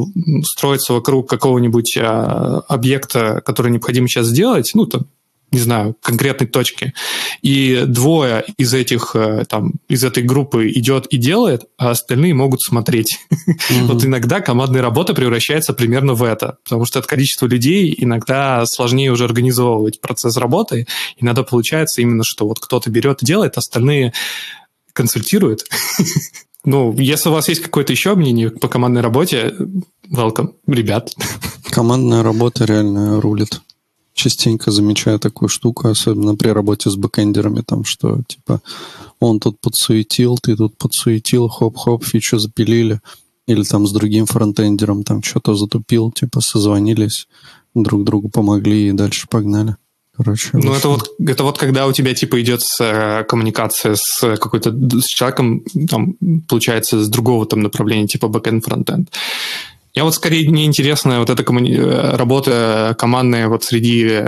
строится 0.44 0.94
вокруг 0.94 1.28
какого-нибудь 1.30 1.98
а, 1.98 2.62
объекта, 2.68 3.42
который 3.46 3.72
необходимо 3.72 4.08
сейчас 4.08 4.28
сделать, 4.28 4.72
ну, 4.76 4.86
там, 4.86 5.08
не 5.52 5.60
знаю, 5.60 5.96
конкретной 6.02 6.48
точки, 6.48 6.94
и 7.42 7.84
двое 7.88 8.44
из 8.58 8.74
этих, 8.74 9.16
э, 9.16 9.46
там, 9.48 9.74
из 9.88 10.04
этой 10.04 10.24
группы 10.24 10.70
идет 10.70 11.08
и 11.08 11.18
делает, 11.18 11.64
а 11.78 11.92
остальные 11.92 12.34
могут 12.34 12.62
смотреть. 12.62 13.20
Mm-hmm. 13.32 13.86
Вот 13.86 14.06
иногда 14.06 14.42
командная 14.42 14.82
работа 14.82 15.14
превращается 15.14 15.74
примерно 15.74 16.14
в 16.14 16.24
это, 16.24 16.58
потому 16.64 16.86
что 16.86 17.00
от 17.00 17.08
количества 17.08 17.48
людей 17.48 17.96
иногда 17.98 18.66
сложнее 18.66 19.12
уже 19.12 19.26
организовывать 19.26 20.02
процесс 20.02 20.38
работы, 20.38 20.88
иногда 21.18 21.44
получается 21.44 22.02
именно, 22.02 22.24
что 22.24 22.48
вот 22.48 22.60
кто-то 22.60 22.90
берет 22.90 23.24
и 23.24 23.26
делает, 23.26 23.58
остальные 23.58 24.14
консультируют. 24.94 25.66
Ну, 26.66 26.94
если 26.98 27.30
у 27.30 27.32
вас 27.32 27.48
есть 27.48 27.62
какое-то 27.62 27.94
еще 27.94 28.16
мнение 28.16 28.50
по 28.52 28.68
командной 28.68 29.02
работе, 29.02 29.56
welcome, 30.12 30.56
ребят. 30.68 31.10
Командная 31.72 32.22
работа 32.22 32.66
реально 32.66 33.22
рулит 33.22 33.62
частенько 34.20 34.72
замечаю 34.72 35.20
такую 35.20 35.50
штуку, 35.50 35.88
особенно 35.88 36.36
при 36.36 36.50
работе 36.50 36.90
с 36.90 36.96
бэкэндерами, 36.96 37.62
там, 37.62 37.86
что, 37.86 38.22
типа, 38.28 38.62
он 39.20 39.40
тут 39.40 39.60
подсуетил, 39.62 40.38
ты 40.38 40.56
тут 40.56 40.78
подсуетил, 40.78 41.48
хоп-хоп, 41.48 42.04
фичу 42.04 42.38
запилили, 42.40 43.00
или 43.48 43.64
там 43.64 43.88
с 43.88 43.92
другим 43.92 44.26
фронтендером 44.26 45.04
там 45.04 45.24
что-то 45.24 45.56
затупил, 45.56 46.12
типа 46.12 46.42
созвонились, 46.42 47.28
друг 47.74 48.04
другу 48.04 48.30
помогли 48.30 48.90
и 48.90 48.92
дальше 48.92 49.28
погнали. 49.30 49.76
Короче, 50.20 50.50
ну, 50.52 50.74
это 50.74 50.90
вот, 50.90 51.10
это 51.18 51.44
вот 51.46 51.58
когда 51.58 51.88
у 51.88 51.94
тебя, 51.94 52.14
типа, 52.14 52.42
идет 52.42 52.62
э, 52.82 53.24
коммуникация 53.24 53.96
с 53.96 54.36
какой-то 54.36 54.72
с 55.00 55.06
человеком, 55.06 55.64
там, 55.90 56.16
получается, 56.46 57.02
с 57.02 57.08
другого 57.08 57.46
там 57.46 57.62
направления, 57.62 58.08
типа 58.08 58.26
backend 58.26 58.60
фронтенд. 58.60 59.10
Я 59.94 60.04
вот 60.04 60.16
скорее 60.16 60.50
мне 60.50 60.66
интересна 60.66 61.20
вот 61.20 61.30
эта 61.30 61.44
коммуни... 61.44 61.76
Э, 61.76 62.16
работа 62.16 62.96
командная 62.98 63.48
вот 63.48 63.64
среди 63.64 64.24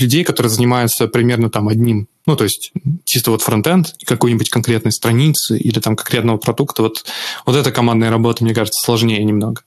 людей, 0.00 0.24
которые 0.24 0.50
занимаются 0.50 1.08
примерно 1.08 1.50
там 1.50 1.68
одним, 1.68 2.08
ну, 2.26 2.36
то 2.36 2.44
есть 2.44 2.72
чисто 3.04 3.30
вот 3.30 3.42
фронтенд 3.42 3.94
какой-нибудь 4.04 4.50
конкретной 4.50 4.92
страницы 4.92 5.58
или 5.58 5.78
там 5.80 5.96
конкретного 5.96 6.36
продукта, 6.38 6.82
вот, 6.82 7.04
вот 7.46 7.56
эта 7.56 7.72
командная 7.72 8.10
работа, 8.10 8.44
мне 8.44 8.54
кажется, 8.54 8.84
сложнее 8.84 9.22
немного. 9.24 9.62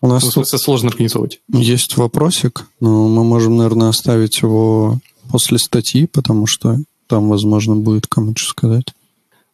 У 0.00 0.06
нас 0.06 0.22
ну, 0.22 0.30
тут 0.30 0.48
сложно 0.48 0.90
организовывать. 0.90 1.40
Есть 1.52 1.96
вопросик, 1.96 2.66
но 2.80 3.08
мы 3.08 3.24
можем, 3.24 3.56
наверное, 3.56 3.88
оставить 3.88 4.40
его 4.42 4.98
после 5.30 5.58
статьи, 5.58 6.06
потому 6.06 6.46
что 6.46 6.78
там, 7.08 7.28
возможно, 7.28 7.74
будет 7.74 8.06
кому-то 8.06 8.42
сказать. 8.42 8.86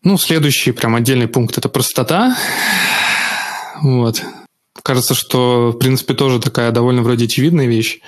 Ну, 0.03 0.19
следующий 0.19 0.73
прям 0.73 0.95
отдельный 0.97 1.29
пункт– 1.29 1.57
это 1.59 1.71
простота. 1.71 2.37
Вот. 3.81 4.23
Кажется, 4.85 5.15
что, 5.15 5.71
в 5.71 5.79
принципе, 5.79 6.13
тоже 6.13 6.39
такая 6.39 6.71
довольно 6.71 7.03
вроде 7.03 7.25
очевидная 7.25 7.67
вещь 7.67 8.01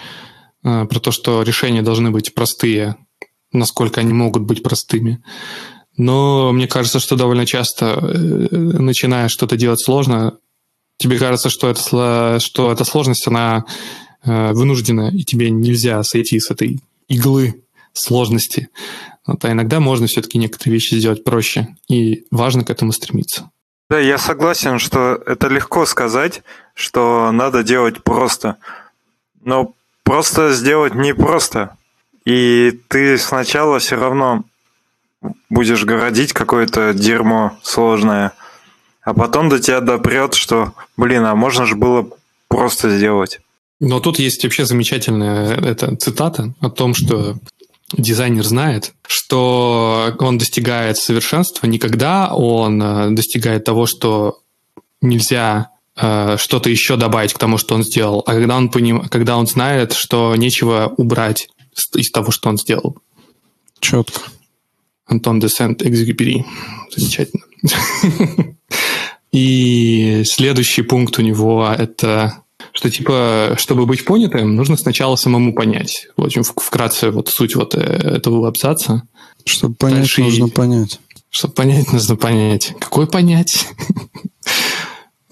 э, 0.62 0.85
про 0.85 1.01
то, 1.01 1.11
что 1.11 1.43
решения 1.43 1.81
должны 1.81 2.11
быть 2.11 2.35
простые, 2.35 2.97
насколько 3.51 4.03
они 4.03 4.12
могут 4.12 4.43
быть 4.43 4.62
простыми. 4.62 5.22
Но 5.97 6.53
мне 6.53 6.68
кажется, 6.68 6.99
что 7.01 7.16
довольно 7.16 7.47
часто, 7.47 7.87
э, 7.87 8.55
начиная 8.55 9.29
что-то 9.29 9.57
делать 9.57 9.81
сложно, 9.83 10.37
тебе 10.99 11.18
кажется, 11.18 11.49
что 11.49 11.70
это, 11.70 12.39
что 12.41 12.70
эта 12.70 12.85
сложность, 12.85 13.27
она 13.27 13.64
э, 14.22 14.53
вынуждена, 14.53 15.11
и 15.11 15.24
тебе 15.24 15.49
нельзя 15.49 16.03
сойти 16.03 16.39
с 16.39 16.51
этой 16.51 16.83
иглы 17.09 17.64
сложности. 17.95 18.68
Вот, 19.27 19.43
а 19.47 19.51
иногда 19.51 19.81
можно 19.81 20.09
все-таки 20.09 20.37
некоторые 20.37 20.74
вещи 20.74 20.95
сделать 20.97 21.24
проще, 21.24 21.68
и 21.89 22.27
важно 22.31 22.64
к 22.64 22.70
этому 22.70 22.93
стремиться. 22.93 23.51
Да, 23.89 23.99
я 23.99 24.18
согласен, 24.18 24.79
что 24.79 25.14
это 25.27 25.49
легко 25.49 25.87
сказать, 25.87 26.43
что 26.77 27.33
надо 27.33 27.64
делать 27.64 28.05
просто. 28.05 28.57
Но 29.43 29.74
просто 30.05 30.53
сделать 30.53 30.95
непросто. 30.95 31.77
И 32.24 32.79
ты 32.87 33.18
сначала 33.18 33.81
все 33.81 33.97
равно 33.97 34.45
будешь 35.51 35.85
городить 35.85 36.33
какое-то 36.33 36.95
дерьмо 36.95 37.59
сложное– 37.64 38.33
а 39.07 39.14
потом 39.14 39.49
до 39.49 39.61
тебя 39.61 39.81
допрет, 39.81 40.35
что, 40.35 40.74
блин, 40.97 41.24
а 41.24 41.37
можно 41.37 41.64
же 41.64 41.77
было 41.77 42.09
просто 42.49 42.91
сделать. 42.99 43.39
Но 43.79 44.01
тут 44.01 44.18
есть 44.18 44.43
вообще 44.43 44.64
замечательная 44.64 45.55
эта 45.61 45.95
цитата 45.95 46.53
о 46.61 46.70
том, 46.70 46.93
что 46.93 47.37
дизайнер 47.93 48.43
знает, 48.45 48.95
что 49.07 50.12
он 50.18 50.39
достигает 50.39 50.97
совершенства 50.97 51.68
не 51.68 51.79
когда 51.79 52.35
он 52.35 52.83
э, 52.83 53.11
достигает 53.11 53.62
того, 53.62 53.87
что 53.87 54.41
нельзя 55.01 55.68
э, 55.97 56.37
что-то 56.39 56.71
еще 56.71 56.97
добавить 56.97 57.33
к 57.33 57.39
тому, 57.39 57.59
что 57.59 57.75
он 57.75 57.85
сделал, 57.85 58.23
а 58.27 58.33
когда 58.33 58.57
он, 58.57 58.69
поним... 58.69 59.09
когда 59.09 59.37
он 59.37 59.47
знает, 59.47 59.93
что 59.93 60.35
нечего 60.37 60.93
убрать 60.97 61.49
из 61.95 62.11
того, 62.11 62.31
что 62.31 62.49
он 62.49 62.59
сделал. 62.59 62.97
Четко. 63.81 64.21
Антон 65.07 65.41
де 65.41 65.49
Сент-Экзюпери. 65.49 66.45
Замечательно. 66.95 67.45
И 69.33 70.23
следующий 70.25 70.83
пункт 70.83 71.19
у 71.19 71.23
него 71.23 71.69
это 71.77 72.43
что 72.73 72.91
типа, 72.91 73.55
чтобы 73.59 73.87
быть 73.87 74.05
понятым, 74.05 74.55
нужно 74.55 74.77
сначала 74.77 75.17
самому 75.17 75.55
понять. 75.55 76.09
В 76.17 76.25
общем, 76.25 76.43
вкратце 76.43 77.11
вот 77.11 77.29
суть 77.29 77.57
вот 77.57 77.75
э, 77.75 77.79
этого 77.79 78.47
абзаца. 78.47 79.03
Чтобы 79.47 79.75
понять, 79.77 80.01
Дальше 80.01 80.23
нужно 80.23 80.47
и... 80.47 80.51
понять. 80.51 81.01
Чтобы 81.31 81.55
понять, 81.55 81.93
нужно 81.93 82.17
понять. 82.17 82.75
Какой 82.79 83.07
понять? 83.07 83.67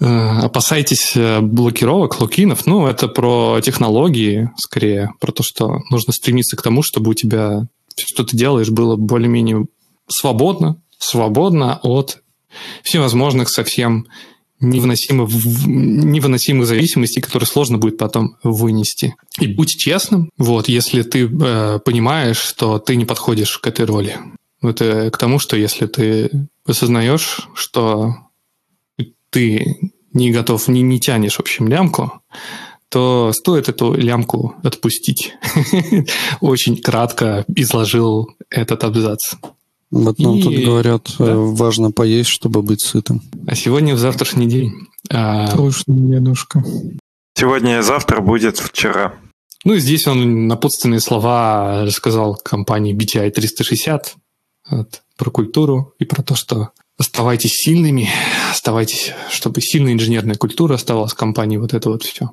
Э, 0.05 0.41
опасайтесь 0.43 1.13
э, 1.15 1.39
блокировок, 1.41 2.21
лукинов. 2.21 2.67
Ну, 2.67 2.85
это 2.85 3.07
про 3.07 3.59
технологии, 3.63 4.51
скорее, 4.55 5.11
про 5.19 5.31
то, 5.31 5.41
что 5.41 5.81
нужно 5.89 6.13
стремиться 6.13 6.55
к 6.55 6.61
тому, 6.61 6.83
чтобы 6.83 7.09
у 7.09 7.13
тебя 7.15 7.67
все, 7.95 8.05
что 8.05 8.23
ты 8.23 8.37
делаешь, 8.37 8.69
было 8.69 8.97
более-менее 8.97 9.65
свободно, 10.07 10.79
свободно 10.99 11.79
от 11.81 12.21
всевозможных 12.83 13.49
совсем 13.49 14.05
невыносимых, 14.59 15.27
невыносимых 15.65 16.67
зависимостей, 16.67 17.21
которые 17.21 17.47
сложно 17.47 17.79
будет 17.79 17.97
потом 17.97 18.37
вынести. 18.43 19.15
И 19.39 19.47
будь 19.47 19.75
честным, 19.75 20.29
вот, 20.37 20.67
если 20.67 21.01
ты 21.01 21.27
э, 21.27 21.79
понимаешь, 21.83 22.37
что 22.37 22.77
ты 22.77 22.95
не 22.95 23.05
подходишь 23.05 23.57
к 23.57 23.65
этой 23.65 23.85
роли. 23.85 24.17
Это 24.61 25.09
к 25.09 25.17
тому, 25.17 25.39
что 25.39 25.57
если 25.57 25.87
ты 25.87 26.47
осознаешь, 26.63 27.49
что 27.55 28.15
ты 29.31 29.94
не 30.15 30.31
готов, 30.31 30.67
не, 30.67 30.81
не 30.81 30.99
тянешь, 30.99 31.35
в 31.35 31.39
общем, 31.41 31.67
лямку, 31.67 32.21
то 32.89 33.31
стоит 33.33 33.69
эту 33.69 33.93
лямку 33.93 34.55
отпустить. 34.63 35.33
Очень 36.41 36.81
кратко 36.81 37.45
изложил 37.55 38.31
этот 38.49 38.83
абзац. 38.83 39.35
Вот 39.91 40.17
нам 40.17 40.35
и... 40.35 40.41
тут 40.41 40.55
говорят, 40.55 41.15
да. 41.19 41.25
Э, 41.25 41.35
важно 41.35 41.91
поесть, 41.91 42.29
чтобы 42.29 42.61
быть 42.61 42.81
сытым. 42.81 43.21
А 43.47 43.55
сегодня 43.55 43.93
в 43.95 43.99
завтрашний 43.99 44.47
день. 44.47 44.73
А... 45.09 45.55
Точно, 45.55 45.93
дедушка. 45.93 46.63
Сегодня 47.37 47.79
и 47.79 47.81
завтра 47.81 48.21
будет 48.21 48.57
вчера. 48.57 49.13
Ну 49.65 49.73
и 49.73 49.79
здесь 49.79 50.07
он 50.07 50.47
напутственные 50.47 50.99
слова 50.99 51.83
рассказал 51.83 52.35
компании 52.35 52.95
BTI 52.95 53.31
360 53.31 54.15
вот, 54.69 55.01
про 55.17 55.29
культуру 55.31 55.93
и 55.99 56.05
про 56.05 56.23
то, 56.23 56.35
что 56.35 56.69
оставайтесь 56.97 57.53
сильными, 57.53 58.09
оставайтесь, 58.51 59.11
чтобы 59.29 59.61
сильная 59.61 59.93
инженерная 59.93 60.35
культура 60.35 60.75
оставалась 60.75 61.13
в 61.13 61.15
компании, 61.15 61.57
вот 61.57 61.73
это 61.73 61.89
вот 61.89 62.03
все. 62.03 62.31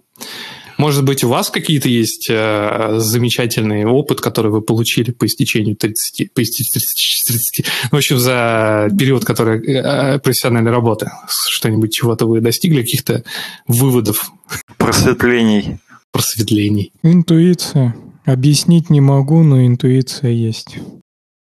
Может 0.78 1.04
быть, 1.04 1.22
у 1.22 1.28
вас 1.28 1.50
какие-то 1.50 1.88
есть 1.88 2.28
э, 2.30 2.94
замечательный 2.96 3.84
опыт, 3.84 4.20
который 4.20 4.50
вы 4.50 4.62
получили 4.62 5.10
по 5.10 5.26
истечению 5.26 5.76
30, 5.76 6.32
по 6.32 6.42
истечению 6.42 6.72
30, 6.72 7.24
30 7.26 7.92
в 7.92 7.96
общем, 7.96 8.18
за 8.18 8.88
период, 8.98 9.24
который 9.24 9.64
э, 9.64 10.18
профессиональной 10.18 10.70
работы, 10.70 11.10
что-нибудь, 11.28 11.92
чего-то 11.92 12.26
вы 12.26 12.40
достигли, 12.40 12.82
каких-то 12.82 13.22
выводов? 13.68 14.32
Просветлений. 14.78 15.78
Просветлений. 16.10 16.92
Интуиция. 17.02 17.94
Объяснить 18.24 18.90
не 18.90 19.00
могу, 19.00 19.42
но 19.42 19.64
интуиция 19.64 20.30
есть. 20.30 20.78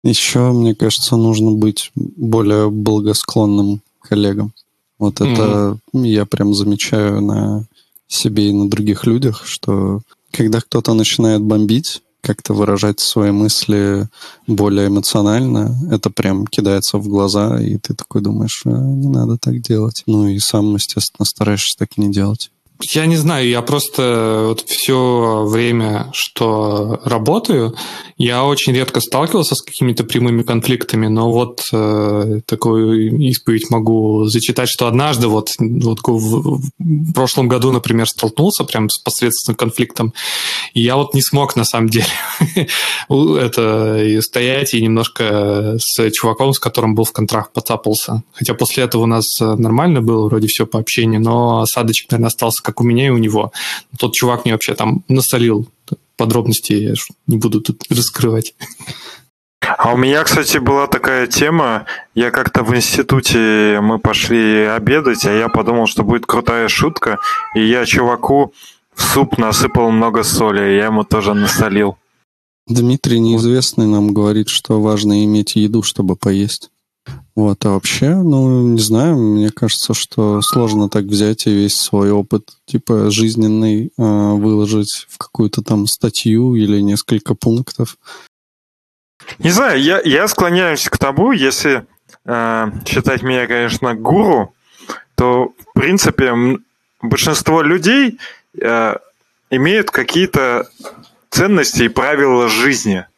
Еще, 0.10 0.52
мне 0.52 0.74
кажется, 0.74 1.16
нужно 1.16 1.52
быть 1.52 1.92
более 1.96 2.70
благосклонным 2.70 3.82
коллегам. 4.02 4.54
Вот 5.00 5.22
это 5.22 5.78
mm-hmm. 5.94 6.08
я 6.08 6.26
прям 6.26 6.54
замечаю 6.54 7.22
на 7.22 7.66
себе 8.08 8.50
и 8.50 8.54
на 8.54 8.70
других 8.70 9.06
людях, 9.06 9.46
что 9.46 10.02
когда 10.32 10.62
кто-то 10.62 10.94
начинает 10.94 11.42
бомбить, 11.42 12.02
как-то 12.22 12.54
выражать 12.54 13.00
свои 13.00 13.32
мысли 13.32 14.08
более 14.48 14.88
эмоционально, 14.88 15.78
это 15.92 16.10
прям 16.10 16.48
кидается 16.48 16.98
в 16.98 17.08
глаза, 17.08 17.62
и 17.62 17.78
ты 17.78 17.94
такой 17.94 18.22
думаешь, 18.22 18.64
а, 18.66 18.70
не 18.70 19.08
надо 19.08 19.38
так 19.38 19.62
делать. 19.62 20.04
Ну 20.08 20.28
и 20.28 20.40
сам, 20.40 20.74
естественно, 20.76 21.26
стараешься 21.26 21.78
так 21.78 21.98
не 21.98 22.12
делать. 22.12 22.52
Я 22.82 23.08
не 23.08 23.16
знаю, 23.16 23.48
я 23.50 23.62
просто 23.64 24.46
вот 24.50 24.62
все 24.68 25.46
время, 25.46 26.10
что 26.14 27.02
работаю, 27.04 27.76
я 28.18 28.44
очень 28.46 28.74
редко 28.74 29.00
сталкивался 29.00 29.56
с 29.56 29.62
какими-то 29.62 30.04
прямыми 30.04 30.44
конфликтами, 30.44 31.08
но 31.08 31.32
вот 31.32 31.62
э, 31.74 32.42
такую 32.46 33.18
исповедь 33.30 33.72
могу 33.72 34.26
зачитать, 34.26 34.70
что 34.70 34.88
однажды 34.88 35.28
вот, 35.28 35.50
вот 35.60 36.00
в, 36.06 36.62
в 36.78 37.14
прошлом 37.14 37.48
году, 37.48 37.72
например, 37.72 38.08
столкнулся 38.08 38.64
прям 38.64 38.90
с 38.90 39.00
посредственным 39.00 39.56
конфликтом, 39.56 40.14
и 40.74 40.82
я 40.82 40.98
вот 40.98 41.16
не 41.16 41.22
смог 41.22 41.56
на 41.56 41.64
самом 41.64 41.90
деле 41.90 42.06
это 43.10 44.22
стоять 44.22 44.76
и 44.76 44.82
немножко 44.82 45.78
с 45.80 46.12
чуваком, 46.12 46.54
с 46.54 46.60
которым 46.60 46.94
был 46.94 47.06
в 47.06 47.12
контракт, 47.12 47.54
поцапался. 47.54 48.24
Хотя 48.34 48.54
после 48.54 48.84
этого 48.84 49.04
у 49.04 49.08
нас 49.08 49.26
нормально 49.40 50.02
было 50.02 50.28
вроде 50.28 50.48
все 50.48 50.68
по 50.68 50.80
общению, 50.80 51.22
но 51.22 51.62
осадочек, 51.62 52.12
наверное, 52.12 52.28
остался 52.28 52.67
как 52.68 52.82
у 52.82 52.84
меня 52.84 53.08
и 53.08 53.10
у 53.10 53.18
него. 53.18 53.54
Тот 53.98 54.14
чувак 54.14 54.44
мне 54.44 54.54
вообще 54.54 54.76
там 54.76 55.04
насолил 55.08 55.70
подробности, 56.18 56.74
я 56.74 56.94
не 57.28 57.38
буду 57.38 57.62
тут 57.62 57.84
раскрывать. 57.90 58.56
А 59.62 59.94
у 59.94 59.98
меня, 59.98 60.24
кстати, 60.24 60.58
была 60.58 60.88
такая 60.88 61.28
тема. 61.28 61.86
Я 62.14 62.32
как-то 62.32 62.64
в 62.64 62.76
институте 62.76 63.80
мы 63.82 64.00
пошли 64.00 64.66
обедать, 64.66 65.26
а 65.26 65.32
я 65.32 65.48
подумал, 65.48 65.88
что 65.88 66.04
будет 66.04 66.26
крутая 66.26 66.68
шутка, 66.68 67.20
и 67.56 67.66
я 67.66 67.86
чуваку 67.86 68.54
в 68.94 69.02
суп 69.02 69.38
насыпал 69.38 69.92
много 69.92 70.24
соли, 70.24 70.74
и 70.74 70.76
я 70.76 70.86
ему 70.88 71.06
тоже 71.06 71.34
насолил. 71.34 71.98
Дмитрий 72.68 73.20
неизвестный 73.20 73.86
нам 73.86 74.14
говорит, 74.14 74.50
что 74.50 74.82
важно 74.82 75.24
иметь 75.24 75.56
еду, 75.56 75.84
чтобы 75.84 76.18
поесть. 76.18 76.70
Вот, 77.36 77.64
а 77.66 77.70
вообще, 77.70 78.16
ну, 78.16 78.70
не 78.70 78.80
знаю, 78.80 79.16
мне 79.16 79.52
кажется, 79.52 79.94
что 79.94 80.42
сложно 80.42 80.90
так 80.90 81.04
взять 81.04 81.46
и 81.46 81.52
весь 81.52 81.76
свой 81.76 82.10
опыт, 82.10 82.50
типа, 82.66 83.12
жизненный, 83.12 83.88
э, 83.88 83.90
выложить 83.98 85.06
в 85.08 85.20
какую-то 85.20 85.62
там 85.62 85.86
статью 85.86 86.56
или 86.56 86.82
несколько 86.82 87.36
пунктов. 87.36 87.98
Не 89.38 89.52
знаю, 89.52 89.80
я, 89.80 90.02
я 90.04 90.28
склоняюсь 90.28 90.90
к 90.90 90.98
тому, 90.98 91.32
если 91.32 91.86
э, 92.26 92.72
считать 92.88 93.22
меня, 93.22 93.46
конечно, 93.46 93.94
гуру, 93.94 94.56
то, 95.14 95.54
в 95.60 95.80
принципе, 95.80 96.34
большинство 97.04 97.62
людей 97.62 98.18
э, 98.60 98.96
имеют 99.52 99.92
какие-то 99.92 100.68
ценности 101.30 101.84
и 101.84 101.88
правила 101.88 102.50
жизни– 102.50 103.06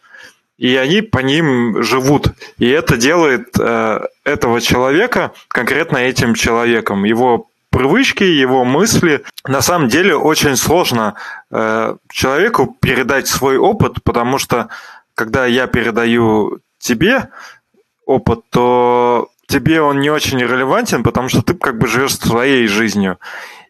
и 0.59 0.75
они 0.75 1.01
по 1.01 1.19
ним 1.19 1.81
живут. 1.81 2.27
И 2.57 2.67
это 2.67 2.97
делает 2.97 3.47
э, 3.57 4.01
этого 4.25 4.59
человека 4.59 5.31
конкретно 5.47 5.97
этим 5.97 6.35
человеком. 6.35 7.05
Его 7.05 7.47
привычки, 7.71 8.23
его 8.23 8.65
мысли. 8.65 9.23
На 9.47 9.61
самом 9.61 9.87
деле 9.87 10.15
очень 10.15 10.57
сложно 10.57 11.15
э, 11.49 11.95
человеку 12.11 12.75
передать 12.81 13.27
свой 13.27 13.57
опыт, 13.57 14.03
потому 14.03 14.37
что 14.37 14.67
когда 15.15 15.45
я 15.45 15.65
передаю 15.67 16.59
тебе 16.77 17.29
опыт, 18.05 18.41
то 18.49 19.29
тебе 19.47 19.81
он 19.81 20.01
не 20.01 20.09
очень 20.09 20.39
релевантен, 20.39 21.03
потому 21.03 21.29
что 21.29 21.41
ты 21.41 21.53
как 21.53 21.77
бы 21.77 21.87
живешь 21.87 22.17
своей 22.17 22.67
жизнью. 22.67 23.17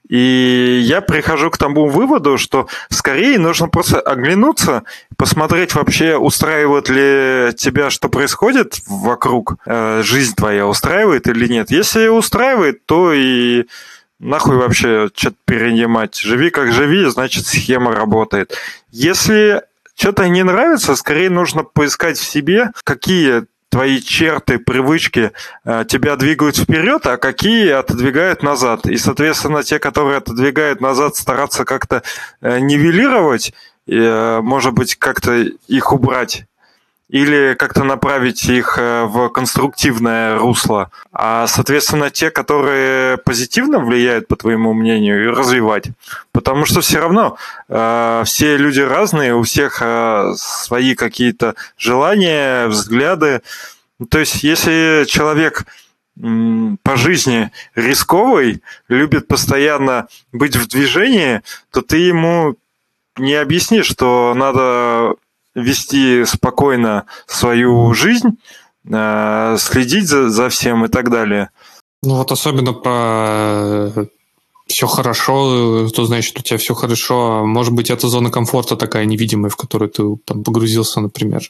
И 0.10 0.82
я 0.84 1.01
прихожу 1.01 1.51
к 1.51 1.57
тому 1.57 1.88
выводу, 1.88 2.39
что 2.39 2.68
скорее 2.89 3.38
нужно 3.38 3.70
просто 3.70 4.01
оглянуться, 4.01 4.84
посмотреть 5.18 5.76
вообще, 5.76 6.18
устраивает 6.18 6.89
ли 6.89 7.53
тебя, 7.55 7.91
что 7.91 8.10
происходит 8.10 8.80
вокруг, 8.88 9.57
э, 9.68 10.01
жизнь 10.03 10.36
твоя 10.36 10.66
устраивает 10.66 11.28
или 11.28 11.47
нет. 11.47 11.70
Если 11.70 12.07
устраивает, 12.07 12.86
то 12.88 13.14
и 13.14 13.66
нахуй 14.20 14.57
вообще 14.57 15.10
что-то 15.16 15.38
перенимать. 15.45 16.16
Живи 16.16 16.49
как 16.49 16.72
живи, 16.72 17.05
значит 17.05 17.45
схема 17.45 17.93
работает. 17.93 18.57
Если 18.91 19.62
что-то 19.95 20.28
не 20.28 20.43
нравится, 20.43 20.95
скорее 20.95 21.30
нужно 21.30 21.64
поискать 21.64 22.18
в 22.18 22.24
себе, 22.24 22.72
какие 22.84 23.43
твои 23.70 24.01
черты, 24.01 24.59
привычки 24.59 25.32
э, 25.63 25.86
тебя 25.88 26.15
двигают 26.15 26.57
вперед, 26.57 27.05
а 27.05 27.17
какие 27.17 27.70
отодвигают 27.70 28.43
назад. 28.43 28.86
И, 28.88 28.97
соответственно, 28.97 29.63
те, 29.63 29.80
которые 29.80 30.17
отодвигают 30.17 30.82
назад, 30.82 31.15
стараться 31.15 31.65
как-то 31.65 32.03
э, 32.41 32.59
нивелировать, 32.59 33.53
э, 33.88 34.39
может 34.41 34.74
быть, 34.74 34.95
как-то 34.95 35.45
их 35.67 35.93
убрать 35.93 36.45
или 37.10 37.55
как-то 37.55 37.84
направить 37.84 38.45
их 38.45 38.78
э, 38.78 39.03
в 39.05 39.30
конструктивное 39.30 40.38
русло, 40.38 40.91
а, 41.12 41.47
соответственно, 41.47 42.12
те, 42.12 42.30
которые 42.30 43.18
позитивно 43.18 43.80
влияют, 43.80 44.28
по 44.28 44.36
твоему 44.36 44.74
мнению, 44.74 45.24
и 45.24 45.28
развивать. 45.28 45.88
Потому 46.32 46.66
что 46.66 46.82
все 46.82 46.99
равно 46.99 47.38
э, 47.68 48.24
все 48.26 48.57
люди 48.57 48.82
разные, 48.82 49.36
у 49.36 49.41
всех 49.41 49.80
э, 49.82 50.34
свои 50.36 50.93
какие-то 50.93 51.55
желания, 51.78 52.68
взгляды. 52.68 53.41
То 54.10 54.20
есть, 54.20 54.43
если 54.43 55.05
человек 55.07 55.66
по 56.84 56.97
жизни 56.97 57.49
рисковый, 57.76 58.62
любит 58.89 59.28
постоянно 59.28 60.07
быть 60.34 60.57
в 60.57 60.68
движении, 60.68 61.41
то 61.72 61.82
ты 61.82 61.97
ему 61.97 62.55
не 63.18 63.36
объяснишь, 63.36 63.86
что 63.86 64.34
надо 64.36 65.16
вести 65.56 66.26
спокойно 66.26 67.06
свою 67.28 67.93
жизнь, 67.93 68.38
э, 68.86 69.56
следить 69.60 70.08
за, 70.08 70.30
за 70.30 70.50
всем 70.50 70.86
и 70.86 70.88
так 70.88 71.10
далее. 71.10 71.50
Ну 72.02 72.16
вот 72.16 72.32
особенно 72.32 72.74
про 72.74 74.08
все 74.70 74.86
хорошо, 74.86 75.89
то 75.89 76.06
значит 76.06 76.39
у 76.39 76.43
тебя 76.43 76.58
все 76.58 76.76
хорошо. 76.76 77.43
Может 77.43 77.74
быть, 77.74 77.89
это 77.89 78.08
зона 78.08 78.30
комфорта 78.30 78.76
такая 78.76 79.06
невидимая, 79.06 79.50
в 79.50 79.58
которую 79.58 79.89
ты 79.89 80.04
там 80.26 80.43
погрузился, 80.43 81.02
например. 81.02 81.41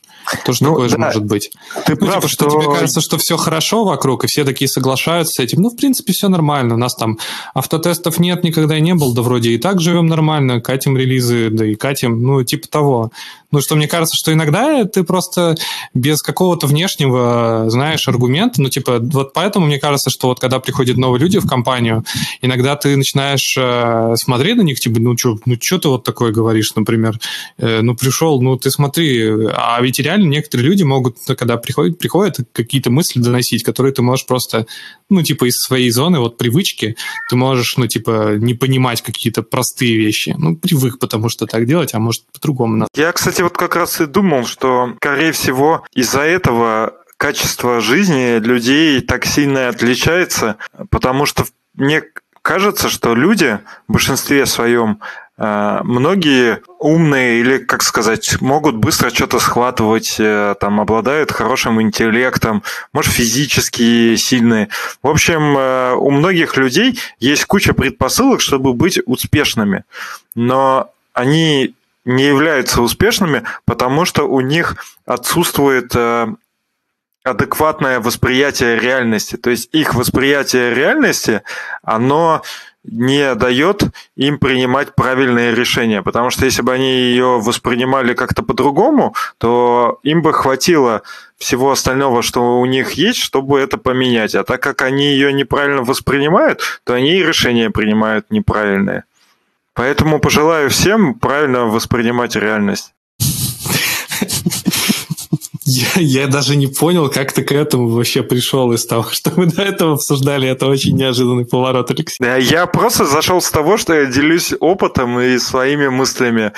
Тоже 0.45 0.63
ну, 0.63 0.69
такое 0.69 0.85
да. 0.85 0.89
же 0.89 0.97
может 0.97 1.25
быть. 1.25 1.51
Ты 1.85 1.97
ну, 1.99 2.07
прав, 2.07 2.15
типа, 2.15 2.27
что... 2.29 2.49
что 2.49 2.59
тебе 2.59 2.73
кажется, 2.73 3.01
что 3.01 3.17
все 3.17 3.35
хорошо 3.35 3.83
вокруг, 3.83 4.23
и 4.23 4.27
все 4.27 4.45
такие 4.45 4.69
соглашаются 4.69 5.33
с 5.33 5.39
этим. 5.39 5.61
Ну, 5.61 5.69
в 5.69 5.75
принципе, 5.75 6.13
все 6.13 6.29
нормально. 6.29 6.75
У 6.75 6.77
нас 6.77 6.95
там 6.95 7.19
автотестов 7.53 8.19
нет, 8.19 8.43
никогда 8.45 8.77
и 8.77 8.81
не 8.81 8.95
было, 8.95 9.13
да 9.13 9.21
вроде 9.21 9.51
и 9.51 9.57
так 9.57 9.81
живем 9.81 10.07
нормально, 10.07 10.61
катим 10.61 10.97
релизы, 10.97 11.49
да 11.49 11.65
и 11.65 11.75
катим, 11.75 12.23
ну, 12.23 12.43
типа 12.43 12.69
того. 12.69 13.11
Ну, 13.51 13.61
что 13.61 13.75
мне 13.75 13.87
кажется, 13.87 14.15
что 14.15 14.31
иногда 14.31 14.85
ты 14.85 15.03
просто 15.03 15.55
без 15.93 16.21
какого-то 16.21 16.67
внешнего, 16.67 17.65
знаешь, 17.69 18.07
аргумента, 18.07 18.61
ну, 18.61 18.69
типа, 18.69 18.99
вот 18.99 19.33
поэтому 19.33 19.65
мне 19.65 19.79
кажется, 19.79 20.09
что 20.09 20.27
вот 20.27 20.39
когда 20.39 20.59
приходят 20.59 20.97
новые 20.97 21.19
люди 21.19 21.39
в 21.39 21.47
компанию, 21.47 22.05
иногда 22.41 22.75
ты 22.75 22.95
начинаешь 22.95 23.55
э, 23.57 24.15
смотреть 24.17 24.57
на 24.57 24.61
них, 24.61 24.79
типа, 24.79 24.99
ну, 24.99 25.17
что 25.17 25.37
ну, 25.45 25.55
чё 25.55 25.79
ты 25.79 25.89
вот 25.89 26.03
такое 26.03 26.31
говоришь, 26.31 26.75
например, 26.75 27.19
э, 27.57 27.81
ну, 27.81 27.95
пришел, 27.95 28.41
ну, 28.41 28.57
ты 28.57 28.69
смотри, 28.69 29.47
а 29.51 29.79
ведь 29.81 29.99
реально 29.99 30.27
некоторые 30.27 30.67
люди 30.67 30.83
могут, 30.83 31.17
когда 31.37 31.57
приходят, 31.57 31.97
приходят 31.97 32.37
какие-то 32.51 32.91
мысли 32.91 33.19
доносить, 33.19 33.63
которые 33.63 33.93
ты 33.93 34.01
можешь 34.01 34.25
просто, 34.25 34.67
ну, 35.09 35.23
типа, 35.23 35.45
из 35.45 35.55
своей 35.55 35.89
зоны, 35.89 36.19
вот, 36.19 36.37
привычки, 36.37 36.95
ты 37.29 37.35
можешь, 37.35 37.77
ну, 37.77 37.87
типа, 37.87 38.35
не 38.37 38.53
понимать 38.53 39.01
какие-то 39.01 39.41
простые 39.41 39.97
вещи. 39.97 40.35
Ну, 40.37 40.55
привык, 40.55 40.99
потому 40.99 41.29
что 41.29 41.45
так 41.45 41.65
делать, 41.65 41.93
а 41.93 41.99
может, 41.99 42.23
по-другому. 42.31 42.87
Я, 42.95 43.11
кстати, 43.11 43.38
кстати, 43.39 43.43
вот 43.43 43.57
как 43.57 43.77
раз 43.77 44.01
и 44.01 44.05
думал, 44.05 44.45
что, 44.45 44.95
скорее 44.97 45.31
всего, 45.31 45.85
из-за 45.93 46.21
этого 46.21 46.95
качество 47.15 47.79
жизни 47.79 48.37
людей 48.37 48.99
так 48.99 49.25
сильно 49.25 49.69
отличается, 49.69 50.57
потому 50.89 51.25
что 51.25 51.45
мне 51.73 52.03
кажется, 52.41 52.89
что 52.89 53.15
люди 53.15 53.59
в 53.87 53.93
большинстве 53.93 54.45
своем 54.45 54.99
э, 55.37 55.79
многие 55.83 56.61
умные 56.79 57.39
или, 57.39 57.59
как 57.59 57.81
сказать, 57.83 58.41
могут 58.41 58.75
быстро 58.75 59.09
что-то 59.09 59.39
схватывать, 59.39 60.17
э, 60.19 60.55
там, 60.59 60.81
обладают 60.81 61.31
хорошим 61.31 61.81
интеллектом, 61.81 62.61
может, 62.91 63.13
физически 63.13 64.17
сильные. 64.17 64.67
В 65.01 65.07
общем, 65.07 65.57
э, 65.57 65.93
у 65.93 66.11
многих 66.11 66.57
людей 66.57 66.99
есть 67.19 67.45
куча 67.45 67.73
предпосылок, 67.73 68.41
чтобы 68.41 68.73
быть 68.73 68.99
успешными, 69.05 69.85
но 70.35 70.91
они 71.13 71.73
не 72.05 72.25
являются 72.25 72.81
успешными, 72.81 73.43
потому 73.65 74.05
что 74.05 74.23
у 74.23 74.41
них 74.41 74.75
отсутствует 75.05 75.95
э, 75.95 76.27
адекватное 77.23 77.99
восприятие 77.99 78.79
реальности. 78.79 79.37
То 79.37 79.49
есть 79.49 79.69
их 79.73 79.95
восприятие 79.95 80.73
реальности, 80.73 81.41
оно 81.83 82.41
не 82.83 83.35
дает 83.35 83.83
им 84.15 84.39
принимать 84.39 84.95
правильные 84.95 85.53
решения, 85.53 86.01
потому 86.01 86.29
что 86.29 86.45
если 86.45 86.61
бы 86.61 86.73
они 86.73 86.91
ее 86.91 87.39
воспринимали 87.39 88.13
как-то 88.13 88.41
по-другому, 88.41 89.13
то 89.37 89.99
им 90.03 90.21
бы 90.21 90.33
хватило 90.33 91.03
всего 91.37 91.71
остального, 91.71 92.21
что 92.21 92.59
у 92.59 92.65
них 92.65 92.93
есть, 92.93 93.19
чтобы 93.19 93.59
это 93.59 93.77
поменять. 93.77 94.33
А 94.33 94.43
так 94.43 94.63
как 94.63 94.81
они 94.81 95.05
ее 95.05 95.33
неправильно 95.33 95.83
воспринимают, 95.83 96.61
то 96.85 96.93
они 96.93 97.17
и 97.17 97.23
решения 97.23 97.69
принимают 97.69 98.27
неправильные. 98.29 99.03
Поэтому 99.79 100.19
пожелаю 100.19 100.69
всем 100.69 101.13
правильно 101.13 101.63
воспринимать 101.63 102.35
реальность. 102.35 102.91
Я, 105.63 105.87
я 105.95 106.27
даже 106.27 106.57
не 106.57 106.67
понял, 106.67 107.09
как 107.09 107.31
ты 107.31 107.43
к 107.43 107.53
этому 107.53 107.87
вообще 107.87 108.21
пришел 108.21 108.73
из 108.73 108.85
того, 108.85 109.03
что 109.11 109.31
мы 109.37 109.45
до 109.45 109.61
этого 109.61 109.93
обсуждали. 109.93 110.49
Это 110.49 110.67
очень 110.67 110.97
неожиданный 110.97 111.45
поворот, 111.45 111.91
Алексей. 111.91 112.17
Я 112.41 112.65
просто 112.65 113.05
зашел 113.05 113.41
с 113.41 113.49
того, 113.49 113.77
что 113.77 113.93
я 113.93 114.07
делюсь 114.07 114.53
опытом 114.59 115.17
и 115.17 115.39
своими 115.39 115.87
мыслями. 115.87 116.51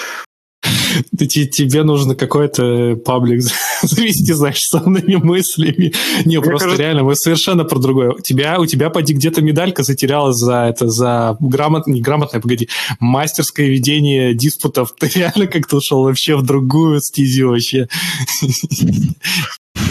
Тебе 1.18 1.84
нужно 1.84 2.16
какой-то 2.16 2.96
паблик 3.06 3.42
завести, 3.82 4.34
знаешь, 4.34 4.62
с 4.62 4.74
умными 4.74 5.16
мыслями. 5.16 5.94
Не, 6.26 6.38
Мне 6.38 6.42
просто 6.42 6.66
кажется... 6.66 6.84
реально, 6.84 7.04
мы 7.04 7.16
совершенно 7.16 7.64
про 7.64 7.80
другое. 7.80 8.12
У 8.12 8.20
тебя, 8.20 8.60
у 8.60 8.66
тебя, 8.66 8.90
поди, 8.90 9.14
где-то 9.14 9.42
медалька 9.42 9.84
затерялась 9.84 10.38
за 10.38 10.66
это, 10.70 10.88
за 10.90 11.38
грамот, 11.40 11.88
не 11.88 12.02
грамотное, 12.02 12.42
погоди, 12.42 12.70
мастерское 13.00 13.68
ведение 13.68 14.34
диспутов. 14.34 14.94
Ты 14.98 15.08
реально 15.16 15.48
как-то 15.48 15.78
ушел 15.78 16.04
вообще 16.04 16.36
в 16.36 16.44
другую 16.44 17.02
стезю 17.02 17.50
вообще. 17.50 17.88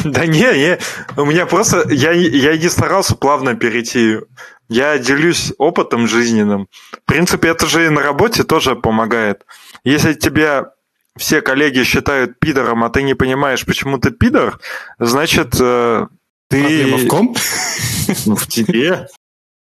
Да 0.04 0.26
не, 0.26 0.38
не, 0.38 0.78
у 1.16 1.24
меня 1.24 1.46
просто, 1.46 1.88
я, 1.90 2.12
я 2.12 2.56
не 2.56 2.68
старался 2.68 3.14
плавно 3.16 3.54
перейти. 3.54 4.18
Я 4.68 4.98
делюсь 4.98 5.52
опытом 5.58 6.06
жизненным. 6.06 6.68
В 6.92 7.04
принципе, 7.04 7.48
это 7.48 7.66
же 7.66 7.86
и 7.86 7.88
на 7.88 8.02
работе 8.02 8.44
тоже 8.44 8.76
помогает. 8.76 9.44
Если 9.84 10.14
тебя 10.14 10.70
все 11.20 11.42
коллеги 11.42 11.84
считают 11.84 12.38
пидором, 12.40 12.82
а 12.82 12.88
ты 12.88 13.02
не 13.02 13.14
понимаешь, 13.14 13.66
почему 13.66 13.98
ты 13.98 14.10
пидор, 14.10 14.58
значит, 14.98 15.54
э, 15.60 16.06
ты... 16.48 16.60
Проблема 16.62 16.96
в 16.96 17.06
ком? 17.06 17.36
Ну, 18.26 18.34
в 18.34 18.48
тебе. 18.48 19.06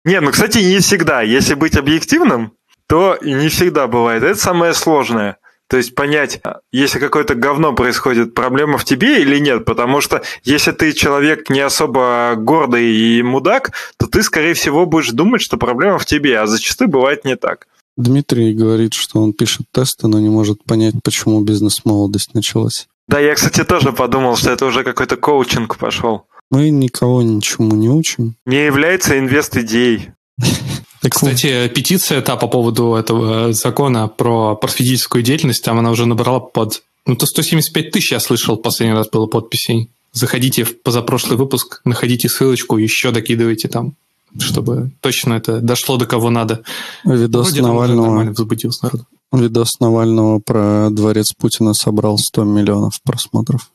Не, 0.06 0.22
ну, 0.22 0.32
кстати, 0.32 0.58
не 0.58 0.80
всегда. 0.80 1.22
Если 1.22 1.54
быть 1.54 1.78
объективным, 1.78 2.54
то 2.88 3.20
не 3.22 3.50
всегда 3.50 3.88
бывает. 3.88 4.24
Это 4.24 4.40
самое 4.40 4.74
сложное. 4.74 5.38
То 5.68 5.78
есть 5.78 5.94
понять, 5.94 6.42
если 6.72 6.98
какое-то 6.98 7.36
говно 7.36 7.74
происходит, 7.74 8.34
проблема 8.34 8.80
в 8.80 8.86
тебе 8.86 9.22
или 9.22 9.38
нет. 9.38 9.66
Потому 9.66 10.02
что 10.02 10.24
если 10.44 10.72
ты 10.72 10.94
человек 10.94 11.52
не 11.52 11.60
особо 11.60 12.34
гордый 12.38 12.92
и 12.92 13.22
мудак, 13.22 13.74
то 13.98 14.08
ты, 14.08 14.24
скорее 14.24 14.56
всего, 14.56 14.88
будешь 14.88 15.12
думать, 15.12 15.44
что 15.44 15.58
проблема 15.58 16.00
в 16.00 16.06
тебе, 16.06 16.40
а 16.40 16.48
зачастую 16.48 16.90
бывает 16.90 17.24
не 17.26 17.36
так. 17.36 17.68
Дмитрий 18.00 18.54
говорит, 18.54 18.94
что 18.94 19.22
он 19.22 19.34
пишет 19.34 19.66
тесты, 19.74 20.08
но 20.08 20.20
не 20.22 20.30
может 20.30 20.64
понять, 20.64 20.96
почему 21.04 21.42
бизнес-молодость 21.42 22.34
началась. 22.34 22.88
Да, 23.10 23.20
я, 23.20 23.36
кстати, 23.36 23.66
тоже 23.66 23.92
подумал, 23.92 24.38
что 24.38 24.52
это 24.52 24.66
уже 24.66 24.86
какой-то 24.86 25.18
коучинг 25.18 25.78
пошел. 25.78 26.24
Мы 26.50 26.70
никого 26.70 27.22
ничему 27.22 27.76
не 27.76 27.90
учим. 27.90 28.36
Не 28.46 28.66
является 28.66 29.20
инвест-идеей. 29.20 30.12
Кстати, 31.02 31.70
петиция 31.70 32.22
та 32.22 32.36
по 32.36 32.48
поводу 32.48 32.94
этого 32.94 33.54
закона 33.54 34.10
про 34.10 34.56
просветительскую 34.56 35.24
деятельность, 35.24 35.64
там 35.64 35.80
она 35.80 35.92
уже 35.92 36.06
набрала 36.06 36.40
под... 36.40 36.84
Ну, 37.06 37.16
то 37.16 37.26
175 37.26 37.92
тысяч, 37.92 38.12
я 38.12 38.20
слышал, 38.20 38.58
последний 38.58 38.96
раз 38.96 39.10
было 39.10 39.26
подписей. 39.26 39.92
Заходите 40.12 40.66
в 40.66 40.82
позапрошлый 40.82 41.38
выпуск, 41.38 41.82
находите 41.86 42.28
ссылочку, 42.28 42.78
еще 42.78 43.12
докидывайте 43.12 43.70
там 43.70 43.96
чтобы 44.38 44.92
точно 45.02 45.34
это 45.34 45.62
дошло 45.62 45.98
до 45.98 46.06
кого 46.06 46.30
надо. 46.30 46.64
Видос 47.04 47.48
Вроде 47.48 47.62
Навального... 47.62 48.24
возбудился 48.26 48.86
народ. 48.86 49.02
Видос 49.32 49.80
Навального 49.80 50.40
про 50.40 50.90
дворец 50.90 51.34
Путина 51.34 51.74
собрал 51.74 52.18
100 52.18 52.44
миллионов 52.44 53.02
просмотров. 53.04 53.72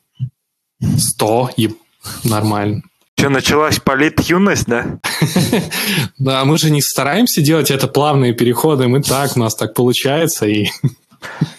100? 0.81 1.51
Нормально. 2.25 2.83
Что, 3.17 3.29
началась 3.29 3.79
полит-юность, 3.79 4.67
да? 4.67 4.99
Да, 6.19 6.45
мы 6.45 6.59
же 6.59 6.71
не 6.71 6.83
стараемся 6.83 7.43
делать 7.43 7.71
это 7.71 7.87
плавные 7.87 8.35
переходы, 8.35 8.89
мы 8.89 9.03
так, 9.03 9.37
у 9.37 9.41
нас 9.41 9.55
так 9.55 9.75
получается. 9.75 10.47
И... 10.47 10.69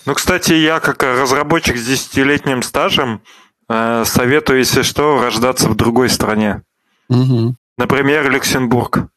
Ну, 0.05 0.13
кстати, 0.13 0.53
я 0.53 0.79
как 0.79 1.01
разработчик 1.03 1.77
с 1.77 1.85
десятилетним 1.85 2.61
стажем 2.61 3.21
э, 3.69 4.03
советую, 4.05 4.59
если 4.59 4.81
что, 4.81 5.21
рождаться 5.21 5.69
в 5.69 5.75
другой 5.75 6.09
стране. 6.09 6.61
Угу. 7.09 7.55
Например, 7.77 8.31
Люксембург. 8.31 9.09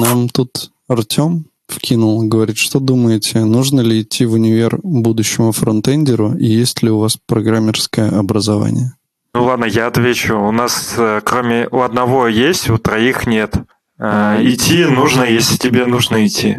Нам 0.00 0.28
тут 0.30 0.70
Артем 0.88 1.44
вкинул, 1.68 2.22
говорит, 2.22 2.56
что 2.56 2.80
думаете, 2.80 3.40
нужно 3.40 3.82
ли 3.82 4.00
идти 4.00 4.24
в 4.24 4.32
универ 4.32 4.78
будущему 4.82 5.52
фронтендеру 5.52 6.34
и 6.34 6.46
есть 6.46 6.82
ли 6.82 6.90
у 6.90 7.00
вас 7.00 7.18
программерское 7.26 8.08
образование? 8.18 8.94
Ну 9.34 9.44
ладно, 9.44 9.66
я 9.66 9.88
отвечу. 9.88 10.38
У 10.38 10.52
нас 10.52 10.94
э, 10.96 11.20
кроме 11.22 11.68
у 11.70 11.80
одного 11.80 12.28
есть, 12.28 12.70
у 12.70 12.78
троих 12.78 13.26
нет. 13.26 13.56
А, 13.98 14.40
идти 14.42 14.84
нужно, 14.84 15.22
если 15.22 15.56
тебе 15.56 15.86
нужно 15.86 16.26
идти. 16.26 16.58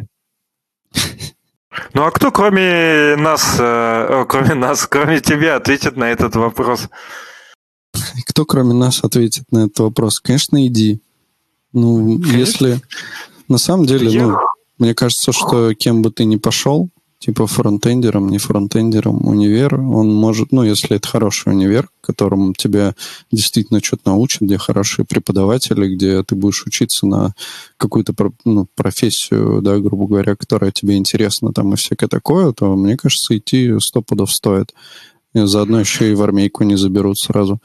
Ну 1.93 2.03
а 2.03 2.11
кто 2.11 2.31
кроме 2.31 3.15
нас, 3.17 3.57
э, 3.59 4.25
кроме 4.29 4.53
нас, 4.53 4.88
кроме 4.88 5.19
тебя 5.19 5.57
ответит 5.57 5.97
на 5.97 6.05
этот 6.05 6.36
вопрос? 6.36 6.88
Кто 8.27 8.45
кроме 8.45 8.73
нас 8.73 9.03
ответит 9.03 9.51
на 9.51 9.65
этот 9.65 9.79
вопрос? 9.79 10.19
Конечно, 10.19 10.65
иди. 10.65 11.01
Ну, 11.73 12.19
Конечно. 12.19 12.38
если... 12.38 12.81
На 13.47 13.57
самом 13.57 13.86
деле, 13.86 14.09
Я... 14.09 14.27
ну, 14.27 14.38
мне 14.79 14.95
кажется, 14.95 15.31
что 15.31 15.73
кем 15.73 16.01
бы 16.01 16.11
ты 16.11 16.25
ни 16.25 16.38
пошел, 16.38 16.89
типа 17.20 17.47
фронтендером, 17.47 18.30
не 18.30 18.38
фронтендером, 18.38 19.26
универ, 19.28 19.76
он 19.80 20.13
может, 20.13 20.51
ну, 20.51 20.63
если 20.63 20.97
это 20.97 21.07
хороший 21.07 21.53
универ, 21.53 21.89
которым 22.01 22.53
тебя 22.53 22.93
действительно 23.32 23.82
что-то 23.82 24.09
научат, 24.11 24.41
где 24.41 24.57
хорошие 24.57 25.05
преподаватели, 25.05 25.95
где 25.95 26.24
ты 26.24 26.36
будешь 26.36 26.66
учиться 26.66 27.07
на 27.07 27.34
какую-то 27.78 28.13
ну, 28.43 28.68
профессию, 28.76 29.61
да, 29.61 29.80
грубо 29.80 30.07
говоря, 30.07 30.36
которая 30.36 30.72
тебе 30.72 30.97
интересна 30.97 31.51
там 31.51 31.74
и 31.74 31.78
всякое 31.78 32.07
такое, 32.07 32.51
то, 32.51 32.76
мне 32.76 32.97
кажется, 32.97 33.38
идти 33.38 33.80
сто 33.80 34.01
пудов 34.01 34.32
стоит. 34.32 34.74
И 35.34 35.39
заодно 35.45 35.80
еще 35.80 36.11
и 36.11 36.16
в 36.16 36.22
армейку 36.22 36.63
не 36.63 36.78
заберут 36.78 37.18
сразу. 37.18 37.59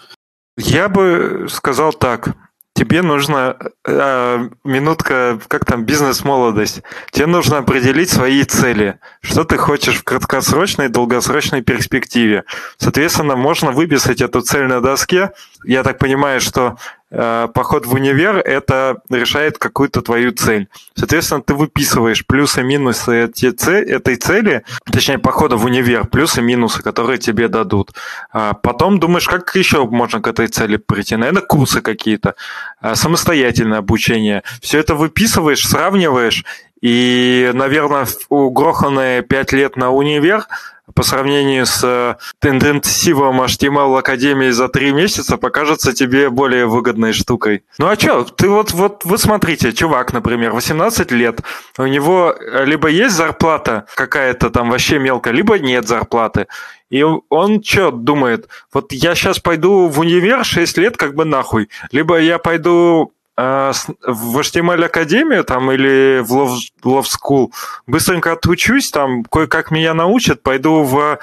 Я 0.57 0.89
бы 0.89 1.47
сказал 1.49 1.93
так 1.93 2.37
тебе 2.81 3.03
нужно 3.03 3.59
э, 3.87 4.49
минутка, 4.65 5.39
как 5.49 5.67
там, 5.67 5.85
бизнес-молодость. 5.85 6.83
Тебе 7.11 7.27
нужно 7.27 7.59
определить 7.59 8.09
свои 8.09 8.43
цели. 8.45 8.99
Что 9.21 9.45
ты 9.45 9.59
хочешь 9.59 9.99
в 9.99 10.03
краткосрочной 10.03 10.87
и 10.87 10.89
долгосрочной 10.89 11.61
перспективе. 11.61 12.45
Соответственно, 12.79 13.37
можно 13.37 13.73
выписать 13.73 14.23
эту 14.23 14.41
цель 14.41 14.67
на 14.67 14.81
доске. 14.81 15.33
Я 15.63 15.83
так 15.83 15.99
понимаю, 15.99 16.41
что 16.41 16.79
Э, 16.79 17.00
поход 17.11 17.87
в 17.87 17.95
универ 17.95 18.37
это 18.37 18.99
решает 19.11 19.59
какую-то 19.59 20.01
твою 20.03 20.33
цель. 20.33 20.69
Соответственно, 20.95 21.43
ты 21.43 21.55
выписываешь 21.55 22.25
плюсы-минусы 22.27 23.13
этой 23.13 24.17
цели, 24.17 24.65
точнее, 24.85 25.19
похода 25.19 25.57
в 25.57 25.65
универ, 25.65 26.07
плюсы-минусы, 26.07 26.83
которые 26.83 27.19
тебе 27.19 27.49
дадут. 27.49 27.93
А 28.33 28.55
потом 28.55 29.01
думаешь, 29.01 29.29
как 29.29 29.55
еще 29.57 29.85
можно 29.87 30.21
к 30.21 30.29
этой 30.29 30.47
цели 30.47 30.77
прийти. 30.77 31.17
Наверное, 31.17 31.43
курсы 31.43 31.81
какие-то, 31.81 32.35
а, 32.81 32.95
самостоятельное 32.95 33.79
обучение. 33.79 34.43
Все 34.61 34.79
это 34.79 34.95
выписываешь, 34.95 35.67
сравниваешь, 35.67 36.45
и, 36.81 37.51
наверное, 37.55 38.07
угроханные 38.29 39.23
пять 39.23 39.53
лет 39.53 39.77
на 39.77 39.91
универ– 39.91 40.47
по 40.95 41.03
сравнению 41.03 41.67
с 41.67 41.83
э, 41.85 42.17
интенсивом 42.47 43.41
HTML 43.41 43.99
Академии 43.99 44.51
за 44.51 44.69
три 44.69 44.93
месяца 44.93 45.37
покажется 45.37 45.93
тебе 45.93 46.31
более 46.31 46.67
выгодной 46.67 47.13
штукой. 47.13 47.65
Ну 47.79 47.89
а 47.89 47.97
что, 47.97 48.25
ты 48.25 48.49
вот, 48.49 48.73
вот 48.73 49.05
вы 49.05 49.19
смотрите, 49.19 49.73
чувак, 49.73 50.13
например, 50.13 50.53
18 50.53 51.11
лет, 51.13 51.41
у 51.79 51.87
него 51.87 52.35
либо 52.65 52.89
есть 52.89 53.15
зарплата 53.15 53.87
какая-то 53.95 54.51
там 54.51 54.71
вообще 54.71 54.99
мелкая, 54.99 55.33
либо 55.33 55.59
нет 55.59 55.87
зарплаты. 55.87 56.47
И 56.91 57.03
он 57.03 57.63
что 57.63 57.93
думает, 57.93 58.49
вот 58.73 58.93
я 58.93 59.15
сейчас 59.15 59.39
пойду 59.39 59.87
в 59.87 60.01
универ 60.01 60.45
6 60.45 60.79
лет 60.79 60.97
как 60.97 61.15
бы 61.15 61.25
нахуй, 61.25 61.69
либо 61.93 62.19
я 62.21 62.39
пойду 62.39 63.13
в 64.07 64.39
HTML 64.39 64.85
Академию 64.85 65.45
там 65.45 65.71
или 65.73 66.21
в 66.21 66.33
Love, 66.33 66.59
Love 66.85 67.07
School 67.07 67.53
быстренько 67.87 68.33
отучусь, 68.33 68.91
там 68.91 69.25
кое-как 69.25 69.71
меня 69.71 69.95
научат, 69.95 70.43
пойду 70.43 70.83
в 70.83 71.19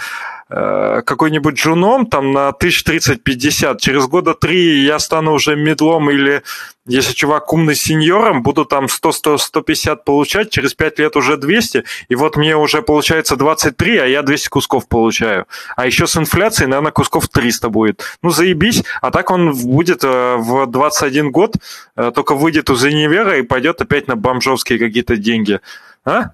какой-нибудь 0.49 1.55
джуном 1.55 2.05
там 2.05 2.31
на 2.31 2.49
1030-50, 2.49 3.77
через 3.79 4.07
года 4.07 4.33
три 4.33 4.83
я 4.83 4.99
стану 4.99 5.33
уже 5.33 5.55
медлом 5.55 6.09
или 6.09 6.41
если 6.87 7.13
чувак 7.13 7.51
умный 7.51 7.75
сеньором, 7.75 8.43
буду 8.43 8.65
там 8.65 8.85
100-100-150 8.85 9.99
получать, 10.05 10.49
через 10.49 10.73
5 10.73 10.99
лет 10.99 11.15
уже 11.17 11.35
200, 11.35 11.83
и 12.07 12.15
вот 12.15 12.37
мне 12.37 12.55
уже 12.55 12.81
получается 12.81 13.35
23, 13.35 13.97
а 13.97 14.05
я 14.05 14.23
200 14.23 14.47
кусков 14.47 14.87
получаю. 14.87 15.47
А 15.75 15.85
еще 15.85 16.07
с 16.07 16.15
инфляцией, 16.15 16.69
наверное, 16.69 16.93
кусков 16.93 17.27
300 17.27 17.69
будет. 17.69 18.03
Ну, 18.21 18.29
заебись. 18.29 18.83
А 19.01 19.11
так 19.11 19.31
он 19.31 19.53
будет 19.53 20.03
э, 20.03 20.35
в 20.37 20.65
21 20.67 21.31
год, 21.31 21.55
э, 21.97 22.11
только 22.15 22.35
выйдет 22.35 22.69
из 22.69 22.81
универа 22.83 23.37
и 23.37 23.41
пойдет 23.41 23.81
опять 23.81 24.07
на 24.07 24.15
бомжовские 24.15 24.79
какие-то 24.79 25.17
деньги. 25.17 25.59
А? 26.05 26.31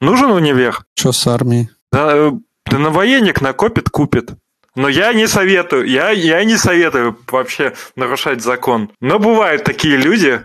Нужен 0.00 0.32
универ? 0.32 0.84
Что 0.94 1.12
с 1.12 1.26
армией? 1.28 1.70
Да, 1.92 2.32
да 2.66 2.78
на 2.78 2.90
военник 2.90 3.40
накопит, 3.40 3.90
купит. 3.90 4.30
Но 4.74 4.88
я 4.88 5.12
не 5.12 5.28
советую, 5.28 5.86
я, 5.86 6.10
я 6.10 6.42
не 6.44 6.56
советую 6.56 7.18
вообще 7.30 7.74
нарушать 7.94 8.42
закон. 8.42 8.90
Но 9.00 9.18
бывают 9.18 9.64
такие 9.64 9.96
люди. 9.96 10.42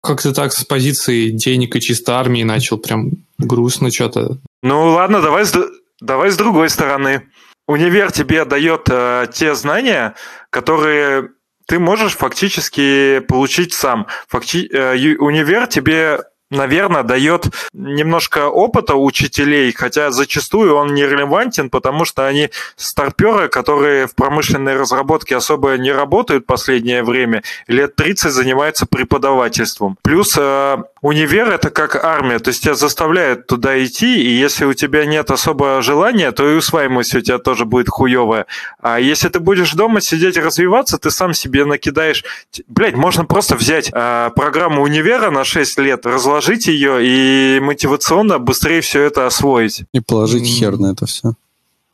Как 0.00 0.22
ты 0.22 0.32
так 0.32 0.52
с 0.52 0.64
позиции 0.64 1.30
денег 1.30 1.74
и 1.74 1.80
чисто 1.80 2.18
армии 2.18 2.42
начал? 2.44 2.78
Прям 2.78 3.10
грустно 3.38 3.90
что-то. 3.90 4.38
Ну 4.62 4.90
ладно, 4.90 5.20
давай 5.20 5.44
с, 5.44 5.56
давай 6.00 6.30
с 6.30 6.36
другой 6.36 6.70
стороны. 6.70 7.28
Универ 7.66 8.12
тебе 8.12 8.44
дает 8.44 8.88
э, 8.90 9.26
те 9.32 9.54
знания, 9.54 10.14
которые 10.50 11.30
ты 11.66 11.78
можешь 11.78 12.16
фактически 12.16 13.20
получить 13.20 13.72
сам. 13.72 14.06
Факти, 14.28 14.68
э, 14.70 15.16
универ 15.16 15.66
тебе 15.66 16.20
наверное, 16.54 17.02
дает 17.02 17.48
немножко 17.72 18.48
опыта 18.48 18.94
учителей, 18.94 19.72
хотя 19.72 20.10
зачастую 20.10 20.74
он 20.74 20.94
не 20.94 21.02
релевантен, 21.02 21.70
потому 21.70 22.04
что 22.04 22.26
они 22.26 22.50
старперы, 22.76 23.48
которые 23.48 24.06
в 24.06 24.14
промышленной 24.14 24.76
разработке 24.76 25.36
особо 25.36 25.76
не 25.76 25.92
работают 25.92 26.44
в 26.44 26.46
последнее 26.46 27.02
время, 27.02 27.42
лет 27.66 27.96
30 27.96 28.32
занимаются 28.32 28.86
преподавательством. 28.86 29.96
Плюс 30.02 30.34
э, 30.38 30.76
универ 31.02 31.50
это 31.50 31.70
как 31.70 32.02
армия, 32.04 32.38
то 32.38 32.48
есть 32.48 32.62
тебя 32.62 32.74
заставляют 32.74 33.46
туда 33.46 33.82
идти, 33.84 34.22
и 34.22 34.30
если 34.30 34.64
у 34.64 34.74
тебя 34.74 35.04
нет 35.04 35.30
особого 35.30 35.82
желания, 35.82 36.32
то 36.32 36.48
и 36.48 36.54
усваиваемость 36.54 37.14
у 37.14 37.20
тебя 37.20 37.38
тоже 37.38 37.64
будет 37.64 37.88
хуевая. 37.88 38.46
А 38.80 39.00
если 39.00 39.28
ты 39.28 39.40
будешь 39.40 39.72
дома 39.72 40.00
сидеть 40.00 40.36
развиваться, 40.36 40.98
ты 40.98 41.10
сам 41.10 41.34
себе 41.34 41.64
накидаешь... 41.64 42.24
Блять, 42.68 42.94
можно 42.94 43.24
просто 43.24 43.56
взять 43.56 43.90
э, 43.92 44.30
программу 44.34 44.82
универа 44.82 45.30
на 45.30 45.44
6 45.44 45.78
лет, 45.78 46.06
разложить 46.06 46.43
положить 46.44 46.66
ее 46.66 46.98
и 47.00 47.60
мотивационно 47.60 48.38
быстрее 48.38 48.80
все 48.80 49.02
это 49.02 49.26
освоить. 49.26 49.84
И 49.92 50.00
положить 50.00 50.46
хер 50.46 50.76
на 50.78 50.92
это 50.92 51.06
все. 51.06 51.34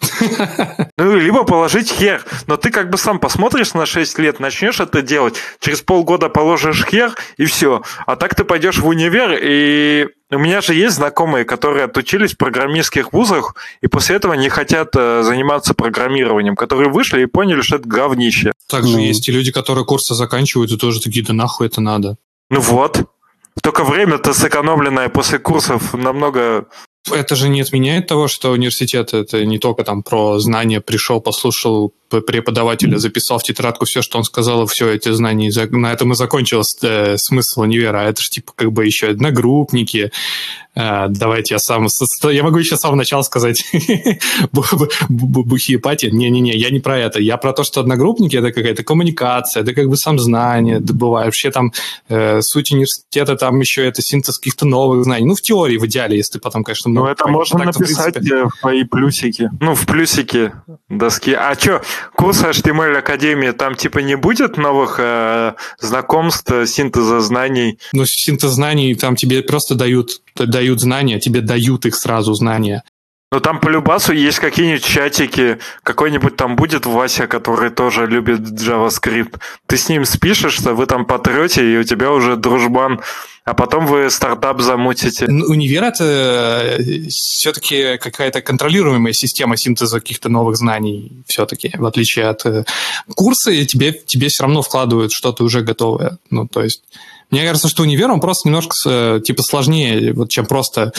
Ну, 0.99 1.17
либо 1.17 1.45
положить 1.45 1.91
хер. 1.91 2.25
Но 2.47 2.57
ты 2.57 2.71
как 2.71 2.91
бы 2.91 2.99
сам 2.99 3.19
посмотришь 3.19 3.75
на 3.75 3.87
6 3.87 4.19
лет, 4.19 4.41
начнешь 4.41 4.81
это 4.81 5.03
делать, 5.03 5.37
через 5.61 5.83
полгода 5.83 6.29
положишь 6.29 6.85
хер, 6.85 7.15
и 7.37 7.45
все. 7.45 7.83
А 8.07 8.17
так 8.17 8.35
ты 8.35 8.45
пойдешь 8.45 8.79
в 8.79 8.87
универ, 8.87 9.39
и 9.41 10.09
у 10.31 10.39
меня 10.39 10.61
же 10.63 10.75
есть 10.75 10.97
знакомые, 10.97 11.45
которые 11.45 11.85
отучились 11.85 12.35
в 12.35 12.39
программистских 12.39 13.13
вузах, 13.13 13.55
и 13.83 13.87
после 13.87 14.17
этого 14.17 14.35
не 14.35 14.49
хотят 14.49 14.91
э, 14.97 15.23
заниматься 15.23 15.75
программированием, 15.75 16.57
которые 16.57 16.91
вышли 16.91 17.23
и 17.23 17.27
поняли, 17.27 17.61
что 17.63 17.77
это 17.77 17.89
говнище. 17.89 18.53
Также 18.69 18.97
ну. 18.97 18.99
есть 18.99 19.29
и 19.29 19.33
люди, 19.33 19.53
которые 19.53 19.85
курсы 19.85 20.15
заканчивают, 20.15 20.73
и 20.73 20.77
тоже 20.77 21.01
такие, 21.01 21.25
да 21.25 21.33
нахуй 21.33 21.67
это 21.67 21.81
надо. 21.81 22.17
Ну 22.51 22.61
вот. 22.61 23.07
Только 23.63 23.85
время-то 23.85 24.33
сэкономленное 24.33 25.09
после 25.09 25.39
курсов 25.39 25.95
намного 25.95 26.67
это 27.11 27.35
же 27.35 27.49
не 27.49 27.63
отменяет 27.63 28.07
того, 28.07 28.29
что 28.29 28.51
университет 28.51 29.15
это 29.15 29.45
не 29.45 29.59
только 29.59 29.85
там 29.85 30.03
про 30.03 30.39
знания 30.39 30.81
пришел, 30.81 31.21
послушал 31.21 31.93
преподавателя, 32.09 32.99
записал 32.99 33.39
в 33.39 33.43
тетрадку 33.43 33.85
все, 33.85 34.03
что 34.03 34.19
он 34.19 34.25
сказал, 34.25 34.65
и 34.65 34.67
все 34.67 34.91
эти 34.91 35.11
знания, 35.11 35.51
на 35.71 35.93
этом 35.93 36.13
и 36.13 36.15
закончился 36.15 36.77
э, 36.83 37.17
смысл 37.17 37.63
универа. 37.63 38.03
А 38.03 38.05
это 38.05 38.23
же 38.23 38.31
типа 38.31 38.53
как 38.55 38.73
бы 38.73 38.85
еще 38.85 39.09
одногруппники. 39.09 40.13
Э, 40.81 41.07
давайте 41.09 41.55
я 41.55 41.59
сам... 41.59 41.87
Я 42.23 42.43
могу 42.43 42.59
еще 42.59 42.77
с 42.77 42.81
самого 42.81 42.97
начала 42.97 43.23
сказать 43.23 43.65
бухиепатия. 45.09 46.11
Не-не-не, 46.11 46.53
я 46.53 46.71
не 46.71 46.81
про 46.81 46.99
это. 46.99 47.21
Я 47.21 47.37
про 47.37 47.53
то, 47.53 47.65
что 47.65 47.81
одногруппники— 47.81 48.37
это 48.39 48.53
какая-то 48.53 48.83
коммуникация, 48.83 49.63
это 49.63 49.75
как 49.75 49.89
бы 49.89 49.97
сам 49.97 50.19
знание 50.19 50.81
добываю. 50.81 51.27
Вообще 51.27 51.51
там 51.51 51.73
э, 52.09 52.41
суть 52.43 52.73
университета, 52.73 53.37
там 53.37 53.61
еще 53.61 53.87
это 53.87 54.03
синтез 54.03 54.39
каких-то 54.39 54.67
новых 54.67 55.05
знаний. 55.05 55.27
Ну, 55.27 55.35
в 55.35 55.43
теории, 55.43 55.77
в 55.77 55.87
идеале, 55.87 56.17
если 56.17 56.39
потом, 56.39 56.65
конечно, 56.65 56.91
много... 56.91 57.07
Ну, 57.07 57.13
это 57.13 57.29
можно 57.29 57.65
написать 57.65 58.17
в, 58.17 58.49
в 58.49 58.65
мои 58.65 58.85
плюсики. 58.85 59.51
Ну, 59.61 59.75
в 59.75 59.87
плюсики 59.87 60.53
доски. 60.89 61.33
А 61.33 61.55
что, 61.55 61.83
курс 62.15 62.43
HTML 62.43 62.97
Академии, 62.97 63.51
там 63.51 63.75
типа 63.75 63.99
не 63.99 64.17
будет 64.17 64.57
новых 64.57 64.97
э, 64.99 65.55
знакомств, 65.79 66.51
э, 66.51 66.67
синтеза 66.67 67.21
знаний? 67.21 67.79
Ну, 67.93 68.07
синтез 68.07 68.51
знаний 68.51 68.95
там 68.95 69.17
тебе 69.17 69.43
просто 69.43 69.75
дают, 69.75 70.23
дают 70.47 70.81
знания, 70.81 71.19
тебе 71.19 71.41
дают 71.41 71.87
их 71.87 71.95
сразу 71.95 72.35
знания. 72.35 72.83
Ну 73.33 73.41
там 73.41 73.61
по 73.61 73.69
любасу 73.69 74.13
есть 74.13 74.41
какие-нибудь 74.41 74.85
чатики, 74.85 75.59
какой-нибудь 75.85 76.37
там 76.37 76.57
будет 76.57 76.85
Вася, 76.87 77.29
который 77.29 77.71
тоже 77.71 78.07
любит 78.07 78.41
JavaScript. 78.41 79.39
Ты 79.67 79.77
с 79.77 79.89
ним 79.89 80.05
спишешься, 80.05 80.75
вы 80.75 80.87
там 80.87 81.05
потрете, 81.05 81.65
и 81.65 81.77
у 81.77 81.85
тебя 81.85 82.11
уже 82.11 82.37
дружбан 82.37 83.01
а 83.51 83.55
потом 83.55 83.87
вы 83.87 84.11
стартап 84.11 84.61
замутите. 84.61 85.27
Универ— 85.27 85.85
это 85.85 86.77
э, 86.79 87.09
все-таки 87.09 87.99
какая-то 87.99 88.43
контролируемая 88.43 89.13
система 89.13 89.57
синтеза 89.57 89.99
каких-то 89.99 90.29
новых 90.29 90.57
знаний 90.57 91.25
все-таки, 91.27 91.73
в 91.77 91.85
отличие 91.87 92.29
от 92.29 92.45
э, 92.47 92.65
курса, 93.17 93.51
и 93.51 93.65
тебе, 93.67 93.93
тебе 93.93 94.29
все 94.29 94.45
равно 94.45 94.63
вкладывают 94.63 95.13
что-то 95.13 95.43
уже 95.43 95.63
готовое. 95.63 96.19
Ну, 96.31 96.47
то 96.47 96.63
есть 96.63 96.83
мне 97.31 97.45
кажется, 97.45 97.69
что 97.69 97.83
универ, 97.83 98.11
он 98.11 98.21
просто 98.21 98.49
немножко 98.49 98.77
э, 98.87 99.21
типа 99.25 99.43
сложнее, 99.43 100.13
вот, 100.13 100.31
чем 100.31 100.47
просто 100.47 100.93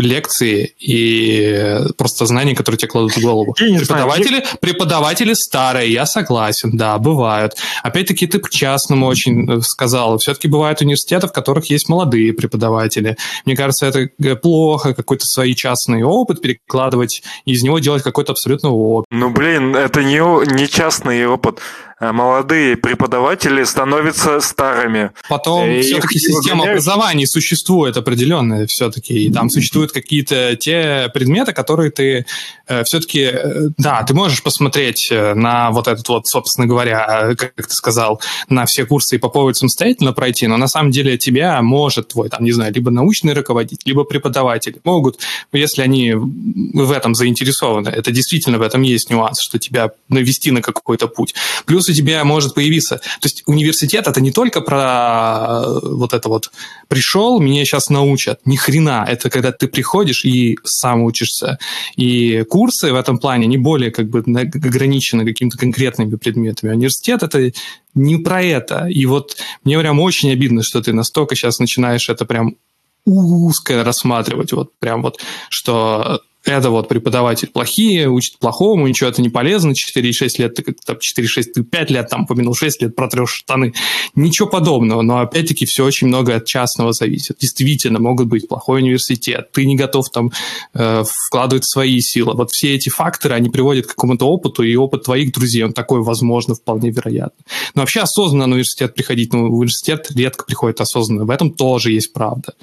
лекции 0.00 0.74
и 0.78 1.80
просто 1.96 2.26
знания, 2.26 2.54
которые 2.54 2.78
тебе 2.78 2.88
кладут 2.88 3.16
в 3.16 3.22
голову. 3.22 3.54
Преподаватели, 3.54 4.38
знаю, 4.38 4.44
преподаватели 4.60 5.32
старые, 5.34 5.92
я 5.92 6.06
согласен, 6.06 6.76
да, 6.76 6.98
бывают. 6.98 7.54
Опять-таки 7.82 8.26
ты 8.26 8.38
к 8.38 8.50
частному 8.50 9.06
очень 9.06 9.50
э, 9.50 9.60
сказал. 9.62 10.18
Все-таки 10.18 10.48
бывают 10.48 10.80
университеты, 10.80 11.26
в 11.26 11.32
которых 11.32 11.70
есть 11.70 11.88
молодые 11.88 12.32
преподаватели. 12.32 13.16
Мне 13.44 13.56
кажется, 13.56 13.86
это 13.86 14.08
э, 14.22 14.36
плохо, 14.36 14.94
какой-то 14.94 15.26
свой 15.26 15.54
частный 15.54 16.02
опыт 16.02 16.40
перекладывать 16.40 17.22
и 17.44 17.52
из 17.52 17.62
него 17.62 17.78
делать 17.78 18.02
какой-то 18.02 18.32
абсолютно 18.32 18.70
опыт. 18.70 19.06
Ну, 19.10 19.30
блин, 19.30 19.74
это 19.74 20.02
не, 20.02 20.18
не 20.54 20.68
частный 20.68 21.26
опыт. 21.26 21.60
Э, 22.00 22.12
молодые 22.12 22.76
преподаватели 22.76 23.64
становятся 23.64 24.40
старыми. 24.40 25.10
Потом 25.28 25.68
и 25.68 25.80
все-таки 25.80 26.18
система 26.18 26.58
выгоняют. 26.58 26.70
образования 26.70 27.26
существует 27.26 27.96
определенная 27.96 28.66
все-таки, 28.68 29.24
и 29.24 29.32
там 29.32 29.50
существуют 29.50 29.90
какие-то 29.90 30.54
те 30.56 31.10
предметы, 31.12 31.52
которые 31.52 31.90
ты 31.90 32.24
э, 32.68 32.84
все-таки, 32.84 33.22
э, 33.22 33.68
да, 33.78 34.04
ты 34.04 34.14
можешь 34.14 34.44
посмотреть 34.44 35.08
э, 35.10 35.34
на 35.34 35.72
вот 35.72 35.88
этот 35.88 36.08
вот, 36.08 36.28
собственно 36.28 36.68
говоря, 36.68 37.30
э, 37.30 37.34
как 37.34 37.54
ты 37.54 37.74
сказал, 37.74 38.20
на 38.48 38.64
все 38.66 38.86
курсы 38.86 39.16
и 39.16 39.18
попробовать 39.18 39.56
самостоятельно 39.56 40.12
пройти, 40.12 40.46
но 40.46 40.56
на 40.56 40.68
самом 40.68 40.92
деле 40.92 41.18
тебя 41.18 41.60
может 41.62 42.08
твой, 42.08 42.28
там, 42.28 42.44
не 42.44 42.52
знаю, 42.52 42.72
либо 42.72 42.92
научный 42.92 43.32
руководитель, 43.32 43.82
либо 43.86 44.04
преподаватель 44.04 44.78
могут, 44.84 45.18
если 45.52 45.82
они 45.82 46.14
в 46.14 46.92
этом 46.92 47.16
заинтересованы, 47.16 47.88
это 47.88 48.12
действительно 48.12 48.58
в 48.58 48.62
этом 48.62 48.82
есть 48.82 49.10
нюанс, 49.10 49.40
что 49.42 49.58
тебя 49.58 49.90
навести 50.08 50.52
на 50.52 50.62
какой-то 50.62 51.08
путь. 51.08 51.34
Плюс 51.66 51.87
у 51.88 51.92
тебя 51.94 52.24
может 52.24 52.54
появиться. 52.54 52.96
То 52.96 53.26
есть 53.26 53.42
университет 53.46 54.06
это 54.06 54.20
не 54.20 54.32
только 54.32 54.60
про 54.60 55.62
э, 55.64 55.80
вот 55.82 56.12
это 56.12 56.28
вот 56.28 56.50
пришел, 56.88 57.40
меня 57.40 57.64
сейчас 57.64 57.90
научат. 57.90 58.40
Ни 58.44 58.56
хрена. 58.56 59.04
Это 59.08 59.30
когда 59.30 59.52
ты 59.52 59.68
приходишь 59.68 60.24
и 60.24 60.58
сам 60.64 61.02
учишься. 61.02 61.58
И 61.96 62.44
курсы 62.48 62.92
в 62.92 62.96
этом 62.96 63.18
плане 63.18 63.46
не 63.46 63.58
более 63.58 63.90
как 63.90 64.08
бы 64.08 64.20
ограничены 64.20 65.24
какими-то 65.24 65.58
конкретными 65.58 66.16
предметами. 66.16 66.72
Университет 66.72 67.22
это 67.22 67.52
не 67.94 68.16
про 68.16 68.42
это. 68.42 68.86
И 68.86 69.06
вот 69.06 69.36
мне 69.64 69.78
прям 69.78 70.00
очень 70.00 70.30
обидно, 70.32 70.62
что 70.62 70.80
ты 70.80 70.92
настолько 70.92 71.34
сейчас 71.34 71.58
начинаешь 71.58 72.08
это 72.08 72.24
прям 72.24 72.56
узко 73.04 73.84
рассматривать, 73.84 74.52
вот 74.52 74.72
прям 74.78 75.02
вот, 75.02 75.20
что 75.48 76.20
это 76.44 76.70
вот 76.70 76.88
преподаватель 76.88 77.48
плохие, 77.48 78.08
учит 78.08 78.38
плохому, 78.38 78.86
ничего 78.86 79.10
это 79.10 79.20
не 79.20 79.28
полезно, 79.28 79.72
4,6 79.72 80.28
лет, 80.38 80.54
ты 80.54 80.74
там 80.84 80.96
4,6, 80.96 81.42
ты 81.54 81.62
5 81.62 81.90
лет 81.90 82.08
там 82.08 82.26
помянул, 82.26 82.54
6 82.54 82.82
лет 82.82 82.96
протрешь 82.96 83.30
штаны. 83.30 83.74
Ничего 84.14 84.48
подобного, 84.48 85.02
но 85.02 85.18
опять-таки 85.18 85.66
все 85.66 85.84
очень 85.84 86.06
много 86.06 86.36
от 86.36 86.46
частного 86.46 86.92
зависит. 86.92 87.38
Действительно, 87.40 87.98
могут 87.98 88.28
быть 88.28 88.48
плохой 88.48 88.80
университет, 88.80 89.50
ты 89.52 89.66
не 89.66 89.76
готов 89.76 90.10
там 90.10 90.32
э, 90.74 91.04
вкладывать 91.26 91.64
свои 91.66 92.00
силы. 92.00 92.34
Вот 92.34 92.50
все 92.50 92.74
эти 92.74 92.88
факторы, 92.88 93.34
они 93.34 93.50
приводят 93.50 93.86
к 93.86 93.90
какому-то 93.90 94.26
опыту, 94.26 94.62
и 94.62 94.74
опыт 94.76 95.04
твоих 95.04 95.32
друзей, 95.32 95.64
он 95.64 95.72
такой, 95.72 96.02
возможно, 96.02 96.54
вполне 96.54 96.90
вероятно. 96.90 97.44
Но 97.74 97.82
вообще 97.82 98.00
осознанно 98.00 98.46
на 98.46 98.52
университет 98.52 98.94
приходить, 98.94 99.32
ну, 99.32 99.50
в 99.50 99.54
университет 99.54 100.10
редко 100.14 100.44
приходит 100.44 100.80
осознанно, 100.80 101.24
в 101.24 101.30
этом 101.30 101.52
тоже 101.52 101.92
есть 101.92 102.12
правда 102.12 102.54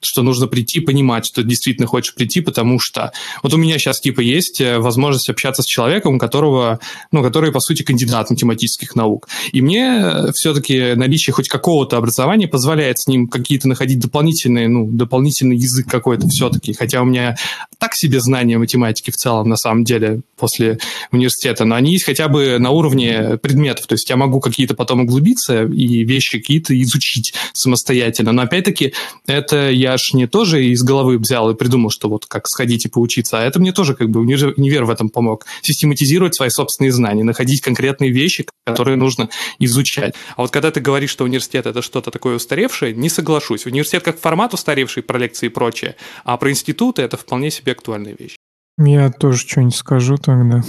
что 0.00 0.22
нужно 0.22 0.46
прийти, 0.46 0.80
понимать, 0.80 1.26
что 1.26 1.42
ты 1.42 1.48
действительно 1.48 1.86
хочешь 1.86 2.14
прийти, 2.14 2.40
потому 2.40 2.78
что 2.78 3.12
вот 3.42 3.52
у 3.54 3.56
меня 3.56 3.78
сейчас 3.78 4.00
типа 4.00 4.20
есть 4.20 4.60
э, 4.60 4.78
возможность 4.78 5.28
общаться 5.28 5.62
с 5.62 5.66
человеком, 5.66 6.18
которого, 6.18 6.80
ну, 7.12 7.22
который, 7.22 7.52
по 7.52 7.60
сути, 7.60 7.82
кандидат 7.82 8.30
математических 8.30 8.94
наук. 8.94 9.28
И 9.52 9.60
мне 9.60 10.00
э, 10.02 10.32
все-таки 10.32 10.94
наличие 10.94 11.34
хоть 11.34 11.48
какого-то 11.48 11.96
образования 11.96 12.48
позволяет 12.48 12.98
с 12.98 13.06
ним 13.06 13.28
какие-то 13.28 13.68
находить 13.68 14.00
дополнительные, 14.00 14.68
ну, 14.68 14.86
дополнительный 14.86 15.56
язык 15.56 15.86
какой-то 15.88 16.26
все-таки. 16.28 16.72
Хотя 16.72 17.02
у 17.02 17.04
меня 17.04 17.36
так 17.78 17.94
себе 17.94 18.20
знания 18.20 18.58
математики 18.58 19.10
в 19.10 19.16
целом, 19.16 19.48
на 19.48 19.56
самом 19.56 19.84
деле, 19.84 20.22
после 20.36 20.78
университета, 21.12 21.64
но 21.64 21.74
они 21.74 21.92
есть 21.92 22.04
хотя 22.04 22.28
бы 22.28 22.58
на 22.58 22.70
уровне 22.70 23.38
предметов. 23.42 23.86
То 23.86 23.94
есть 23.94 24.08
я 24.08 24.16
могу 24.16 24.40
какие-то 24.40 24.74
потом 24.74 25.00
углубиться 25.00 25.64
и 25.64 26.04
вещи 26.04 26.38
какие-то 26.38 26.80
изучить 26.80 27.34
самостоятельно. 27.52 28.32
Но 28.32 28.42
опять-таки 28.42 28.94
это 29.26 29.70
я 29.70 29.89
я 29.90 29.98
ж 29.98 30.12
не 30.14 30.26
тоже 30.26 30.64
из 30.66 30.82
головы 30.82 31.18
взял 31.18 31.50
и 31.50 31.54
придумал, 31.54 31.90
что 31.90 32.08
вот 32.08 32.26
как 32.26 32.46
сходить 32.46 32.84
и 32.86 32.88
поучиться, 32.88 33.38
а 33.38 33.42
это 33.42 33.60
мне 33.60 33.72
тоже 33.72 33.94
как 33.94 34.10
бы 34.10 34.20
универ 34.20 34.84
в 34.84 34.90
этом 34.90 35.08
помог. 35.08 35.46
Систематизировать 35.62 36.34
свои 36.34 36.48
собственные 36.48 36.92
знания, 36.92 37.24
находить 37.24 37.60
конкретные 37.60 38.10
вещи, 38.10 38.46
которые 38.64 38.96
нужно 38.96 39.28
изучать. 39.58 40.14
А 40.36 40.42
вот 40.42 40.50
когда 40.50 40.70
ты 40.70 40.80
говоришь, 40.80 41.10
что 41.10 41.24
университет 41.24 41.66
это 41.66 41.82
что-то 41.82 42.10
такое 42.10 42.36
устаревшее, 42.36 42.94
не 42.94 43.08
соглашусь. 43.08 43.66
Университет 43.66 44.02
как 44.02 44.18
формат 44.18 44.54
устаревший 44.54 45.02
про 45.02 45.18
лекции 45.18 45.46
и 45.46 45.50
прочее, 45.50 45.96
а 46.24 46.36
про 46.36 46.50
институты 46.50 47.02
это 47.02 47.16
вполне 47.16 47.50
себе 47.50 47.72
актуальная 47.72 48.14
вещь. 48.18 48.36
Я 48.78 49.10
тоже 49.10 49.38
что-нибудь 49.38 49.76
скажу 49.76 50.16
тогда 50.16 50.62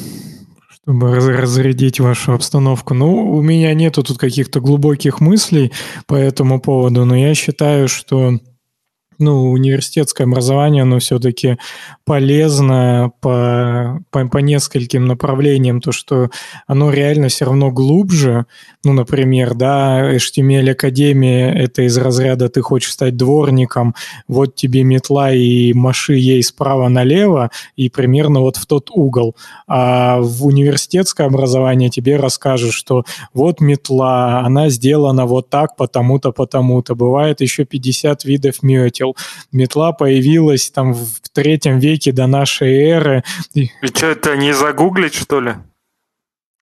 чтобы 0.84 1.16
разрядить 1.16 2.00
вашу 2.00 2.34
обстановку. 2.34 2.96
Ну, 2.96 3.32
у 3.32 3.42
меня 3.42 3.74
нету 3.76 4.02
тут 4.04 4.18
каких-то 4.18 4.60
глубоких 4.60 5.22
мыслей 5.22 5.72
по 6.08 6.16
этому 6.16 6.60
поводу, 6.60 7.06
но 7.06 7.16
я 7.16 7.36
считаю, 7.36 7.88
что 7.88 8.40
ну, 9.22 9.52
университетское 9.52 10.28
образование, 10.28 10.84
оно 10.84 11.00
все-таки 11.00 11.58
полезно 12.06 13.12
по, 13.22 14.00
по, 14.10 14.28
по 14.28 14.38
нескольким 14.40 15.06
направлениям, 15.06 15.80
то, 15.80 15.92
что 15.92 16.30
оно 16.68 16.92
реально 16.92 17.30
все 17.30 17.46
равно 17.46 17.72
глубже. 17.72 18.46
Ну, 18.84 18.94
например, 18.94 19.54
да, 19.54 20.14
HTML 20.16 20.72
Академия– 20.72 21.54
это 21.56 21.84
из 21.84 21.98
разряда 21.98 22.50
«ты 22.50 22.62
хочешь 22.62 22.92
стать 22.92 23.16
дворником, 23.16 23.96
вот 24.28 24.56
тебе 24.56 24.84
метла 24.84 25.32
и 25.32 25.72
маши 25.74 26.16
ей 26.16 26.44
справа 26.44 26.90
налево, 26.90 27.52
и 27.76 27.90
примерно 27.90 28.42
вот 28.42 28.58
в 28.58 28.66
тот 28.66 28.90
угол». 28.92 29.36
А 29.68 30.20
в 30.20 30.46
университетское 30.46 31.28
образование 31.28 31.90
тебе 31.90 32.18
расскажут, 32.18 32.74
что 32.74 33.04
вот 33.34 33.62
метла, 33.62 34.40
она 34.40 34.70
сделана 34.70 35.26
вот 35.26 35.50
так, 35.50 35.76
потому-то, 35.76 36.32
потому-то. 36.32 36.96
Бывает 36.96 37.42
еще 37.42 37.66
50 37.66 38.26
видов 38.26 38.64
метел, 38.64 39.11
нашел. 39.12 39.16
Метла 39.52 39.92
появилась 39.92 40.70
там 40.72 40.94
в 40.94 41.20
третьем 41.34 41.80
веке 41.80 42.12
до 42.12 42.28
нашей 42.28 42.74
эры. 42.74 43.24
И 43.54 43.70
что, 43.84 44.08
это 44.08 44.36
не 44.36 44.54
загуглить, 44.54 45.14
что 45.14 45.42
ли? 45.42 45.56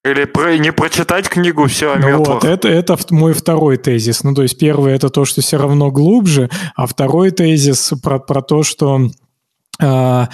Или 0.06 0.26
про, 0.26 0.58
не 0.58 0.72
прочитать 0.72 1.28
книгу 1.28 1.68
все 1.68 1.94
о 1.94 2.00
ну 2.00 2.08
метлах? 2.08 2.44
Вот, 2.44 2.46
это, 2.46 2.70
это 2.70 2.98
мой 3.10 3.34
второй 3.34 3.78
тезис. 3.78 4.24
Ну, 4.24 4.34
то 4.34 4.44
есть 4.44 4.58
первый 4.58 4.94
это 4.94 5.10
то, 5.10 5.26
что 5.26 5.42
все 5.42 5.58
равно 5.58 5.92
глубже, 5.92 6.50
а 6.76 6.88
второй 6.88 7.32
тезис 7.32 7.94
про, 8.02 8.20
про 8.20 8.42
то, 8.42 8.64
что 8.64 9.10
э, 9.82 10.26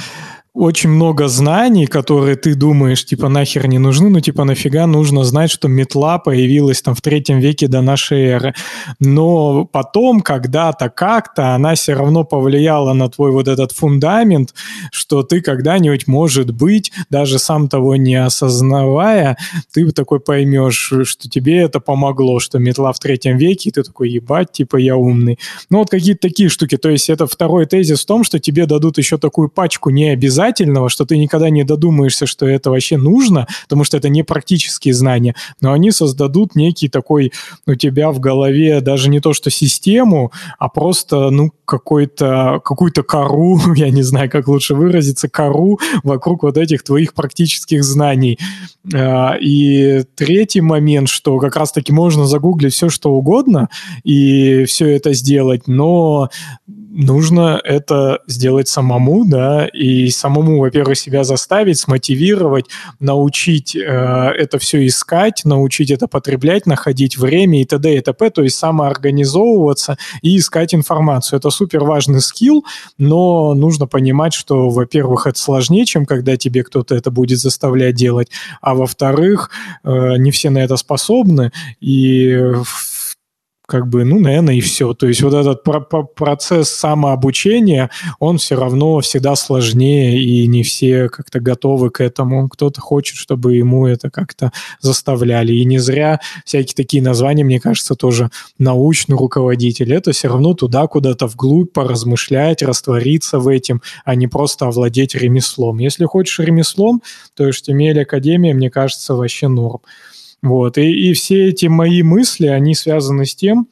очень 0.56 0.90
много 0.90 1.28
знаний, 1.28 1.86
которые 1.86 2.38
ты 2.38 2.56
думаешь, 2.56 3.04
типа, 3.04 3.28
нахер 3.28 3.68
не 3.68 3.78
нужны, 3.78 4.10
ну, 4.10 4.22
типа, 4.22 4.46
нафига 4.46 4.88
нужно 4.88 5.26
знать, 5.26 5.52
что 5.52 5.68
метла 5.68 6.18
появилась 6.18 6.82
там 6.82 6.96
в 6.96 7.02
третьем 7.02 7.40
веке 7.40 7.68
до 7.68 7.82
нашей 7.82 8.24
эры. 8.24 8.54
Но 9.02 9.66
потом, 9.66 10.22
когда-то, 10.22 10.90
как-то 10.90 11.56
она 11.56 11.76
все 11.76 11.94
равно 11.94 12.24
повлияла 12.24 12.94
на 12.94 13.10
твой 13.10 13.32
вот 13.32 13.50
этот 13.50 13.74
фундамент, 13.74 14.54
что 14.94 15.24
ты 15.24 15.42
когда-нибудь, 15.42 16.08
может 16.08 16.52
быть, 16.52 16.94
даже 17.10 17.38
сам 17.38 17.68
того 17.68 17.98
не 17.98 18.16
осознавая, 18.16 19.38
ты 19.74 19.92
такой 19.92 20.22
поймешь, 20.22 20.94
что 21.04 21.30
тебе 21.30 21.58
это 21.58 21.82
помогло, 21.82 22.40
что 22.40 22.60
метла 22.60 22.94
в 22.94 23.00
третьем 23.00 23.38
веке, 23.38 23.70
и 23.70 23.72
ты 23.74 23.84
такой, 23.84 24.10
ебать, 24.10 24.54
типа, 24.54 24.78
я 24.78 24.96
умный. 24.96 25.38
Ну, 25.70 25.80
вот 25.80 25.90
какие-то 25.90 26.22
такие 26.30 26.48
штуки. 26.48 26.78
То 26.78 26.90
есть 26.90 27.10
это 27.10 27.28
второй 27.28 27.66
тезис 27.66 28.04
в 28.04 28.06
том, 28.06 28.24
что 28.24 28.40
тебе 28.40 28.66
дадут 28.66 28.98
еще 28.98 29.18
такую 29.18 29.50
пачку 29.50 29.90
не 29.90 30.12
обязательно 30.12 30.45
обязательного, 30.46 30.90
что 30.90 31.06
ты 31.06 31.18
никогда 31.18 31.50
не 31.50 31.64
додумаешься, 31.64 32.26
что 32.26 32.48
это 32.48 32.70
вообще 32.70 32.98
нужно, 32.98 33.48
потому 33.64 33.84
что 33.84 33.98
это 33.98 34.10
не 34.10 34.24
практические 34.24 34.94
знания, 34.94 35.36
но 35.62 35.74
они 35.74 35.92
создадут 35.92 36.56
некий 36.56 36.88
такой 36.88 37.32
у 37.68 37.76
тебя 37.76 38.12
в 38.12 38.20
голове 38.20 38.82
даже 38.82 39.10
не 39.10 39.20
то 39.20 39.34
что 39.34 39.50
систему, 39.50 40.32
а 40.60 40.70
просто, 40.70 41.30
ну, 41.30 41.52
какой-то, 41.66 42.62
какую-то 42.64 43.04
кору, 43.04 43.60
я 43.76 43.90
не 43.90 44.04
знаю, 44.04 44.30
как 44.30 44.48
лучше 44.48 44.76
выразиться, 44.76 45.30
кору 45.30 45.80
вокруг 46.04 46.44
вот 46.44 46.58
этих 46.58 46.84
твоих 46.84 47.14
практических 47.14 47.84
знаний. 47.84 48.40
А, 48.94 49.36
и 49.40 50.04
третий 50.16 50.62
момент, 50.62 51.10
что 51.10 51.40
как 51.40 51.56
раз-таки 51.56 51.92
можно 51.92 52.26
загуглить 52.26 52.74
все, 52.74 52.90
что 52.90 53.12
угодно, 53.12 53.70
и 54.04 54.66
все 54.66 54.96
это 54.96 55.14
сделать, 55.14 55.68
но 55.68 56.30
нужно 56.96 57.60
это 57.64 58.20
сделать 58.26 58.70
самому, 58.70 59.26
да, 59.26 59.68
и 59.68 60.10
самому, 60.10 60.60
во-первых, 60.60 60.98
себя 60.98 61.24
заставить, 61.26 61.78
смотивировать, 61.78 62.68
научить 63.00 63.76
э, 63.76 63.80
это 63.82 64.58
все 64.60 64.86
искать, 64.88 65.44
научить 65.44 65.92
это 65.92 66.08
потреблять, 66.08 66.66
находить 66.66 67.18
время 67.18 67.62
и 67.62 67.66
т.д. 67.66 67.98
и 67.98 68.00
т.п., 68.00 68.30
то 68.30 68.44
есть 68.44 68.56
самоорганизовываться 68.56 69.98
и 70.22 70.38
искать 70.38 70.74
информацию. 70.74 71.38
Это 71.38 71.50
супер 71.50 71.84
важный 71.84 72.22
скилл, 72.22 72.66
но 72.98 73.54
нужно 73.54 73.88
понимать, 73.88 74.34
что, 74.34 74.70
во-первых, 74.70 75.28
это 75.28 75.38
сложнее, 75.38 75.86
чем 75.86 76.06
когда 76.06 76.38
тебе 76.38 76.64
кто-то 76.64 76.96
это 76.96 77.12
будет 77.12 77.40
заставлять 77.40 77.96
делать, 77.96 78.30
а 78.62 78.74
во-вторых, 78.74 79.50
э, 79.84 80.16
не 80.18 80.32
все 80.32 80.50
на 80.50 80.60
это 80.60 80.78
способны, 80.78 81.52
и 81.82 82.54
как 83.66 83.88
бы, 83.88 84.04
ну, 84.04 84.20
наверное, 84.20 84.56
и 84.56 84.62
все. 84.62 84.94
То 84.94 85.08
есть 85.08 85.22
вот 85.22 85.34
этот 85.34 85.64
про 85.64 85.80
про 85.80 86.04
процесс 86.04 86.70
самообучения, 86.70 87.90
он 88.20 88.38
все 88.38 88.56
равно 88.56 89.00
всегда 89.00 89.36
сложнее, 89.36 90.22
и 90.22 90.48
не 90.48 90.64
все 90.64 91.10
как-то 91.10 91.40
готовы 91.40 91.90
к 91.90 92.02
этому. 92.02 92.48
Кто-то 92.50 92.82
хочет, 92.82 93.18
чтобы 93.18 93.56
ему 93.56 93.88
это 93.88 94.10
как-то 94.10 94.52
заставляли. 94.80 95.54
И 95.54 95.66
не 95.66 95.80
зря 95.80 96.20
всякие 96.46 96.76
такие 96.76 97.02
названия, 97.02 97.44
мне 97.44 97.60
кажется, 97.60 97.96
тоже 97.96 98.30
научный 98.58 99.18
руководитель. 99.18 99.94
Это 99.94 100.12
все 100.12 100.28
равно 100.28 100.54
туда 100.54 100.88
куда-то 100.88 101.28
вглубь 101.28 101.72
поразмышлять, 101.74 102.62
раствориться 102.62 103.40
в 103.40 103.48
этом, 103.48 103.82
а 104.04 104.16
не 104.16 104.28
просто 104.28 104.68
овладеть 104.68 105.16
ремеслом. 105.16 105.80
Если 105.80 106.06
хочешь 106.06 106.40
ремеслом, 106.40 107.02
то 107.36 107.50
HTML 107.50 108.02
Академия, 108.02 108.54
мне 108.54 108.70
кажется, 108.70 109.16
вообще 109.16 109.48
норм. 109.48 109.82
Вот. 110.46 110.78
И, 110.78 111.10
и 111.10 111.14
все 111.14 111.48
эти 111.50 111.66
мои 111.66 112.04
мысли, 112.04 112.46
они 112.46 112.76
связаны 112.76 113.26
с 113.26 113.36
тем, 113.36 113.68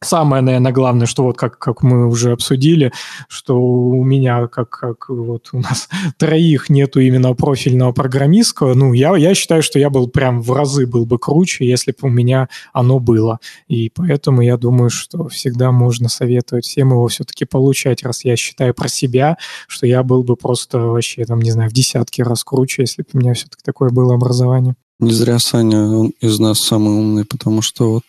Самое, 0.00 0.42
наверное, 0.42 0.70
главное, 0.70 1.06
что 1.08 1.24
вот 1.24 1.36
как, 1.36 1.58
как 1.58 1.82
мы 1.82 2.06
уже 2.06 2.30
обсудили, 2.30 2.92
что 3.28 3.60
у 3.60 4.04
меня, 4.04 4.46
как, 4.46 4.70
как 4.70 5.08
вот 5.08 5.48
у 5.50 5.58
нас 5.58 5.88
троих 6.18 6.70
нету 6.70 7.00
именно 7.00 7.34
профильного 7.34 7.90
программистского, 7.90 8.74
ну, 8.74 8.92
я, 8.92 9.16
я 9.16 9.34
считаю, 9.34 9.60
что 9.60 9.80
я 9.80 9.90
был 9.90 10.06
прям 10.06 10.40
в 10.40 10.52
разы 10.52 10.86
был 10.86 11.04
бы 11.04 11.18
круче, 11.18 11.66
если 11.66 11.90
бы 11.90 11.98
у 12.02 12.10
меня 12.10 12.48
оно 12.72 13.00
было. 13.00 13.40
И 13.66 13.90
поэтому 13.92 14.40
я 14.40 14.56
думаю, 14.56 14.90
что 14.90 15.26
всегда 15.26 15.72
можно 15.72 16.08
советовать 16.08 16.64
всем 16.64 16.90
его 16.90 17.08
все-таки 17.08 17.44
получать, 17.44 18.04
раз 18.04 18.24
я 18.24 18.36
считаю 18.36 18.74
про 18.74 18.86
себя, 18.86 19.36
что 19.66 19.84
я 19.84 20.04
был 20.04 20.22
бы 20.22 20.36
просто 20.36 20.78
вообще, 20.78 21.24
там, 21.24 21.40
не 21.40 21.50
знаю, 21.50 21.70
в 21.70 21.72
десятки 21.72 22.22
раз 22.22 22.44
круче, 22.44 22.82
если 22.82 23.02
бы 23.02 23.08
у 23.14 23.18
меня 23.18 23.34
все-таки 23.34 23.62
такое 23.64 23.90
было 23.90 24.14
образование. 24.14 24.76
Не 25.00 25.12
зря 25.12 25.38
Саня 25.38 25.84
он 25.84 26.12
из 26.20 26.38
нас 26.40 26.60
самый 26.60 26.94
умный, 26.94 27.24
потому 27.24 27.62
что 27.62 27.92
вот 27.92 28.04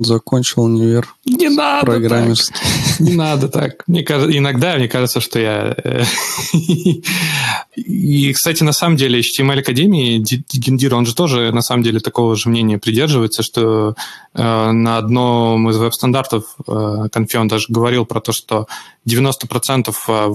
закончил 0.00 0.64
универ. 0.64 1.14
Не 1.24 1.48
надо 1.48 1.86
программист. 1.86 2.52
так. 2.52 3.00
Не 3.00 3.14
надо 3.14 3.48
так. 3.48 3.84
Мне 3.86 4.02
кажется, 4.02 4.36
иногда 4.36 4.76
мне 4.76 4.88
кажется, 4.88 5.20
что 5.20 5.38
я... 5.38 5.74
Э, 5.84 6.04
и, 7.76 8.32
кстати, 8.32 8.62
на 8.62 8.72
самом 8.72 8.96
деле 8.96 9.20
HTML 9.20 9.60
Академии 9.60 10.18
Гендир, 10.52 10.94
он 10.94 11.06
же 11.06 11.14
тоже 11.14 11.52
на 11.52 11.62
самом 11.62 11.82
деле 11.82 12.00
такого 12.00 12.34
же 12.34 12.48
мнения 12.48 12.78
придерживается, 12.78 13.42
что 13.42 13.94
э, 14.34 14.70
на 14.70 14.98
одном 14.98 15.68
из 15.70 15.76
веб-стандартов 15.76 16.44
э, 16.66 17.08
Конфе 17.12 17.38
он 17.38 17.48
даже 17.48 17.66
говорил 17.68 18.06
про 18.06 18.20
то, 18.20 18.32
что 18.32 18.66
90% 19.10 19.94
э, 20.08 20.28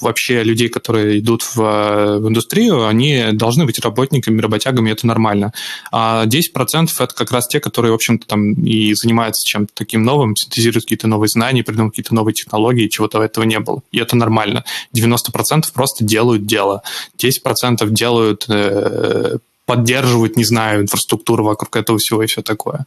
вообще 0.00 0.42
людей, 0.42 0.68
которые 0.68 1.18
идут 1.20 1.42
в, 1.42 1.56
в 1.56 2.28
индустрию, 2.28 2.86
они 2.86 3.28
должны 3.32 3.64
быть 3.64 3.78
работниками, 3.78 4.40
работягами, 4.40 4.90
это 4.90 5.06
нормально. 5.06 5.52
А 5.92 6.26
10% 6.26 6.88
это 6.98 7.14
как 7.14 7.30
раз 7.30 7.48
те, 7.48 7.60
которые, 7.60 7.92
в 7.92 7.94
общем-то, 7.94 8.26
там 8.26 8.52
и 8.52 8.94
занимаются 8.94 9.46
чем-то 9.46 9.72
таким 9.74 10.02
новым, 10.02 10.36
синтезируют 10.36 10.84
какие-то 10.84 11.08
новые 11.08 11.28
знания, 11.28 11.62
придумывают 11.62 11.94
какие-то 11.94 12.14
новые 12.14 12.34
технологии, 12.34 12.88
чего-то 12.88 13.22
этого 13.22 13.44
не 13.44 13.60
было. 13.60 13.82
И 13.92 13.98
это 13.98 14.16
нормально. 14.16 14.64
90% 14.94 15.64
просто 15.72 16.04
делают 16.04 16.46
дело. 16.46 16.82
10% 17.18 17.88
делают, 17.90 18.46
э, 18.48 19.38
поддерживают, 19.66 20.36
не 20.36 20.44
знаю, 20.44 20.82
инфраструктуру 20.82 21.44
вокруг 21.44 21.76
этого 21.76 21.98
всего 21.98 22.22
и 22.22 22.26
все 22.26 22.42
такое. 22.42 22.86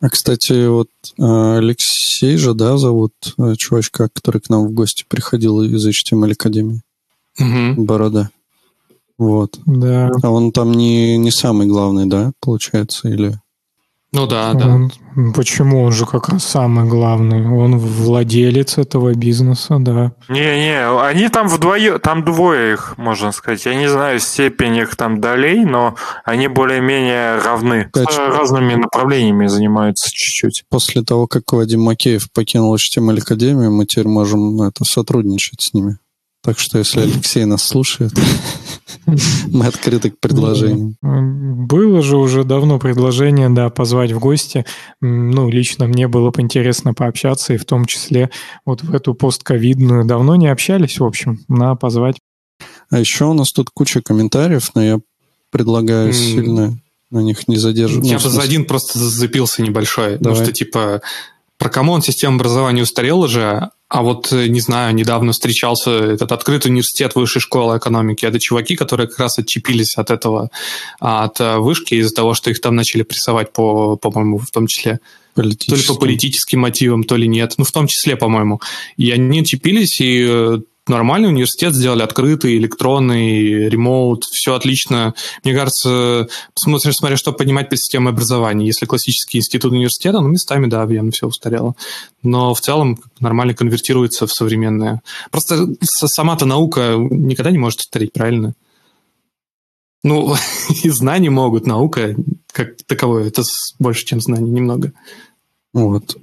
А, 0.00 0.08
кстати, 0.10 0.66
вот 0.66 0.88
э, 1.18 1.58
Алексей 1.58 2.36
же, 2.36 2.54
да, 2.54 2.76
зовут 2.76 3.12
э, 3.38 3.54
чувачка, 3.56 4.08
который 4.08 4.40
к 4.40 4.50
нам 4.50 4.66
в 4.66 4.72
гости 4.72 5.04
приходил 5.08 5.62
из 5.62 5.86
HTML 5.86 6.32
Академии. 6.32 6.82
Угу. 7.38 7.82
Борода. 7.84 8.30
Вот. 9.18 9.58
Да. 9.64 10.10
А 10.22 10.30
он 10.30 10.52
там 10.52 10.72
не, 10.72 11.16
не 11.16 11.30
самый 11.30 11.66
главный, 11.66 12.06
да, 12.06 12.32
получается, 12.40 13.08
или... 13.08 13.40
Ну 14.16 14.26
да, 14.26 14.52
он, 14.52 14.88
да. 15.14 15.32
Почему? 15.34 15.82
Он 15.82 15.92
же 15.92 16.06
как 16.06 16.30
раз 16.30 16.42
самый 16.42 16.88
главный. 16.88 17.46
Он 17.46 17.76
владелец 17.76 18.78
этого 18.78 19.12
бизнеса, 19.12 19.76
да. 19.78 20.12
Не-не, 20.30 20.88
они 21.00 21.28
там 21.28 21.48
вдвоем, 21.48 22.00
там 22.00 22.24
двое 22.24 22.72
их, 22.72 22.94
можно 22.96 23.30
сказать. 23.30 23.66
Я 23.66 23.74
не 23.74 23.88
знаю 23.88 24.18
степень 24.18 24.76
их 24.76 24.96
там 24.96 25.20
долей, 25.20 25.66
но 25.66 25.96
они 26.24 26.48
более-менее 26.48 27.40
равны. 27.40 27.90
С 27.94 28.16
разными 28.16 28.74
направлениями 28.74 29.48
занимаются 29.48 30.08
чуть-чуть. 30.10 30.64
После 30.70 31.02
того, 31.02 31.26
как 31.26 31.52
Вадим 31.52 31.82
Макеев 31.82 32.32
покинул 32.32 32.74
HTML 32.74 33.18
Академию, 33.18 33.70
мы 33.70 33.84
теперь 33.84 34.08
можем 34.08 34.62
это, 34.62 34.84
сотрудничать 34.84 35.60
с 35.60 35.74
ними. 35.74 35.98
Так 36.46 36.60
что, 36.60 36.78
если 36.78 37.00
Алексей 37.00 37.44
нас 37.44 37.64
слушает, 37.64 38.12
мы 39.48 39.66
открыты 39.66 40.12
к 40.12 40.20
предложениям. 40.20 40.96
Было 41.66 42.02
же 42.02 42.16
уже 42.16 42.44
давно 42.44 42.78
предложение, 42.78 43.50
да, 43.50 43.68
позвать 43.68 44.12
в 44.12 44.20
гости. 44.20 44.64
Ну, 45.00 45.50
лично 45.50 45.88
мне 45.88 46.06
было 46.06 46.30
бы 46.30 46.40
интересно 46.40 46.94
пообщаться, 46.94 47.54
и 47.54 47.56
в 47.56 47.64
том 47.64 47.84
числе 47.84 48.30
вот 48.64 48.84
в 48.84 48.94
эту 48.94 49.12
постковидную. 49.14 50.04
Давно 50.04 50.36
не 50.36 50.46
общались, 50.46 51.00
в 51.00 51.04
общем, 51.04 51.40
надо 51.48 51.74
позвать. 51.74 52.18
А 52.90 53.00
еще 53.00 53.24
у 53.24 53.34
нас 53.34 53.52
тут 53.52 53.70
куча 53.74 54.00
комментариев, 54.00 54.70
но 54.76 54.84
я 54.84 55.00
предлагаю 55.50 56.12
сильно 56.12 56.78
на 57.10 57.18
них 57.18 57.48
не 57.48 57.56
задерживаться. 57.56 58.12
Я 58.12 58.20
бы 58.20 58.28
за 58.28 58.40
один 58.40 58.66
просто 58.66 59.00
зацепился 59.00 59.62
небольшой. 59.62 60.18
Потому 60.18 60.36
что, 60.36 60.52
типа, 60.52 61.02
про 61.58 61.68
come 61.70 61.91
on 61.91 62.02
система 62.02 62.36
образования 62.36 62.82
устарела 62.82 63.28
же, 63.28 63.70
а 63.88 64.02
вот, 64.02 64.32
э, 64.32 64.48
не 64.48 64.60
знаю, 64.60 64.94
недавно 64.94 65.32
встречался 65.32 65.90
этот 65.90 66.32
открытый 66.32 66.70
университет 66.70 67.14
высшей 67.14 67.40
школы 67.40 67.78
экономики. 67.78 68.26
Это 68.26 68.40
чуваки, 68.40 68.74
которые 68.74 69.06
как 69.06 69.18
раз 69.20 69.38
отщепились 69.38 69.96
от 69.96 70.10
этого, 70.10 70.50
от 70.98 71.40
э, 71.40 71.58
вышки 71.58 71.94
из-за 71.94 72.14
того, 72.14 72.34
что 72.34 72.50
их 72.50 72.60
там 72.60 72.74
начали 72.74 73.02
прессовать, 73.02 73.52
по, 73.52 73.96
по-моему, 73.96 74.38
в 74.38 74.50
том 74.50 74.66
числе. 74.66 75.00
То 75.34 75.76
ли 75.76 75.82
по 75.86 75.94
политическим 75.94 76.60
мотивам, 76.60 77.04
то 77.04 77.14
ли 77.16 77.28
нет. 77.28 77.54
Ну, 77.58 77.64
в 77.64 77.70
том 77.70 77.86
числе, 77.86 78.16
по-моему. 78.16 78.60
И 78.96 79.10
они 79.10 79.40
отчепились, 79.40 80.00
и 80.00 80.26
э, 80.28 80.58
нормальный 80.88 81.28
университет 81.28 81.74
сделали, 81.74 82.02
открытый, 82.02 82.56
электронный, 82.56 83.68
ремоут, 83.68 84.24
все 84.24 84.54
отлично. 84.54 85.14
Мне 85.44 85.54
кажется, 85.54 86.28
смотришь, 86.54 86.96
смотря 86.96 87.16
что 87.16 87.32
поднимать 87.32 87.68
под 87.68 87.78
системой 87.78 88.12
образования. 88.12 88.66
Если 88.66 88.86
классический 88.86 89.38
институт 89.38 89.72
университета, 89.72 90.20
ну, 90.20 90.28
местами, 90.28 90.66
да, 90.66 90.84
явно 90.84 91.10
все 91.10 91.26
устарело. 91.26 91.74
Но 92.22 92.54
в 92.54 92.60
целом 92.60 92.98
нормально 93.20 93.54
конвертируется 93.54 94.26
в 94.26 94.32
современное. 94.32 95.02
Просто 95.30 95.66
сама-то 95.82 96.46
наука 96.46 96.96
никогда 96.96 97.50
не 97.50 97.58
может 97.58 97.80
устареть, 97.80 98.12
правильно? 98.12 98.54
Ну, 100.02 100.34
и 100.84 100.88
знания 100.90 101.30
могут, 101.30 101.66
наука 101.66 102.14
как 102.52 102.76
таковое, 102.86 103.26
это 103.26 103.42
больше, 103.78 104.06
чем 104.06 104.20
знания, 104.20 104.50
немного. 104.50 104.92
Вот. 105.74 106.16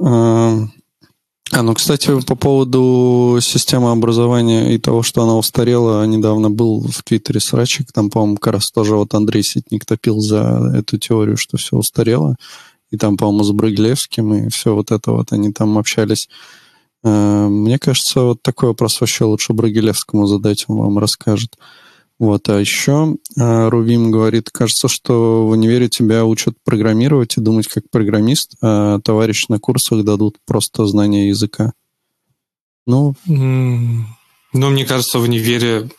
А, 1.56 1.62
ну, 1.62 1.76
кстати, 1.76 2.20
по 2.22 2.36
поводу 2.36 3.38
системы 3.39 3.91
образования 3.91 4.74
и 4.74 4.80
того, 4.80 5.04
что 5.04 5.22
она 5.22 5.38
устарела, 5.38 6.04
недавно 6.06 6.49
был 6.49 6.82
в 6.82 7.04
Твиттере 7.04 7.39
срачик, 7.39 7.91
там, 7.91 8.10
по-моему, 8.10 8.38
как 8.38 8.54
раз 8.54 8.72
тоже 8.72 8.95
вот 8.95 9.14
Андрей 9.14 9.43
Ситник 9.43 9.86
топил 9.86 10.20
за 10.20 10.74
эту 10.76 10.97
теорию, 10.97 11.38
что 11.38 11.58
все 11.58 11.78
устарело, 11.78 12.38
и 12.89 12.97
там, 12.97 13.18
по-моему, 13.18 13.43
с 13.43 13.51
Брыглевским, 13.51 14.34
и 14.34 14.49
все 14.49 14.74
вот 14.74 14.89
это 14.89 15.12
вот, 15.12 15.32
они 15.32 15.54
там 15.54 15.78
общались. 15.78 16.28
Э, 17.04 17.47
мне 17.47 17.78
кажется, 17.78 18.22
вот 18.22 18.41
такой 18.41 18.70
вопрос 18.70 18.99
вообще 18.99 19.26
лучше 19.26 19.54
Брагилевскому 19.54 20.26
задать, 20.26 20.66
он 20.68 20.78
вам 20.78 20.97
расскажет. 20.97 21.56
Вот, 22.24 22.47
а 22.47 22.57
еще 22.57 23.17
э, 23.38 23.67
Рувим 23.67 24.09
говорит, 24.09 24.49
кажется, 24.49 24.88
что 24.88 25.45
в 25.45 25.49
универе 25.49 25.89
тебя 25.89 26.24
учат 26.24 26.55
программировать 26.63 27.36
и 27.36 27.41
думать 27.41 27.67
как 27.67 27.89
программист, 27.89 28.55
а 28.61 29.01
товарищи 29.01 29.47
на 29.49 29.59
курсах 29.59 30.05
дадут 30.05 30.38
просто 30.45 30.86
знание 30.86 31.28
языка. 31.28 31.74
Ну, 32.88 33.13
ну, 33.26 34.05
мне 34.53 34.86
кажется, 34.86 35.19
в 35.19 35.24
универе 35.24 35.89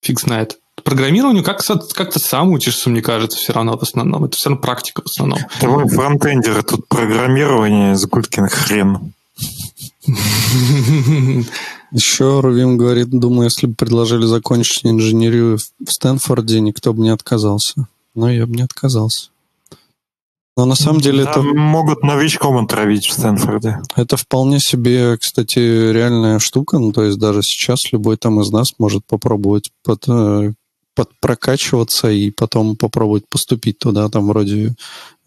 фиг 0.00 0.18
знает. 0.18 0.58
Программированию 0.82 1.44
как, 1.44 1.60
как-то 1.92 2.18
сам 2.18 2.48
учишься, 2.48 2.88
мне 2.88 3.02
кажется, 3.02 3.36
все 3.36 3.52
равно 3.52 3.76
в 3.76 3.82
основном. 3.82 4.24
Это 4.24 4.38
все 4.38 4.48
равно 4.48 4.62
практика 4.62 5.02
в 5.02 5.10
основном. 5.10 5.40
Давай 5.60 5.86
фронтендеры, 5.88 6.62
тут 6.62 6.88
программирование, 6.88 7.96
Загулькин 7.96 8.48
хрен. 8.48 9.12
Еще 11.92 12.40
Рувим 12.40 12.76
говорит, 12.76 13.10
думаю, 13.10 13.44
если 13.44 13.66
бы 13.66 13.74
предложили 13.74 14.24
закончить 14.24 14.84
инженерию 14.84 15.58
в 15.58 15.90
Стэнфорде, 15.90 16.60
никто 16.60 16.92
бы 16.92 17.02
не 17.02 17.10
отказался. 17.10 17.86
Но 18.14 18.30
я 18.30 18.46
бы 18.46 18.54
не 18.56 18.62
отказался. 18.62 19.30
Но 20.56 20.66
на 20.66 20.74
самом 20.74 21.00
деле 21.00 21.24
Там 21.24 21.48
это... 21.48 21.58
могут 21.58 22.02
новичком 22.02 22.62
отравить 22.62 23.06
в 23.06 23.12
Стэнфорде. 23.12 23.80
Это 23.96 24.16
вполне 24.18 24.60
себе, 24.60 25.16
кстати, 25.16 25.58
реальная 25.58 26.38
штука. 26.40 26.78
Ну, 26.78 26.92
то 26.92 27.04
есть 27.04 27.18
даже 27.18 27.42
сейчас 27.42 27.90
любой 27.92 28.18
там 28.18 28.40
из 28.40 28.50
нас 28.50 28.74
может 28.78 29.06
попробовать 29.06 29.70
под, 29.82 30.04
э, 30.08 30.52
подпрокачиваться 30.94 32.10
и 32.10 32.30
потом 32.30 32.76
попробовать 32.76 33.28
поступить 33.28 33.78
туда. 33.78 34.08
Там 34.08 34.28
вроде 34.28 34.74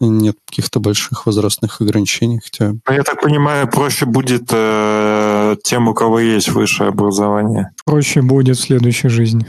нет 0.00 0.36
каких-то 0.46 0.80
больших 0.80 1.26
возрастных 1.26 1.80
ограничений. 1.80 2.40
Хотя... 2.42 2.72
Ну, 2.72 2.92
я 2.92 3.02
так 3.02 3.20
понимаю, 3.20 3.68
проще 3.68 4.06
будет 4.06 4.44
э, 4.52 5.56
тем, 5.64 5.88
у 5.88 5.94
кого 5.94 6.20
есть 6.20 6.48
высшее 6.48 6.90
образование. 6.90 7.70
Проще 7.84 8.22
будет 8.22 8.58
в 8.58 8.62
следующей 8.62 9.08
жизни. 9.08 9.46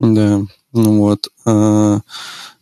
Да, 0.00 0.42
ну 0.72 0.98
вот. 0.98 1.28
А, 1.46 2.00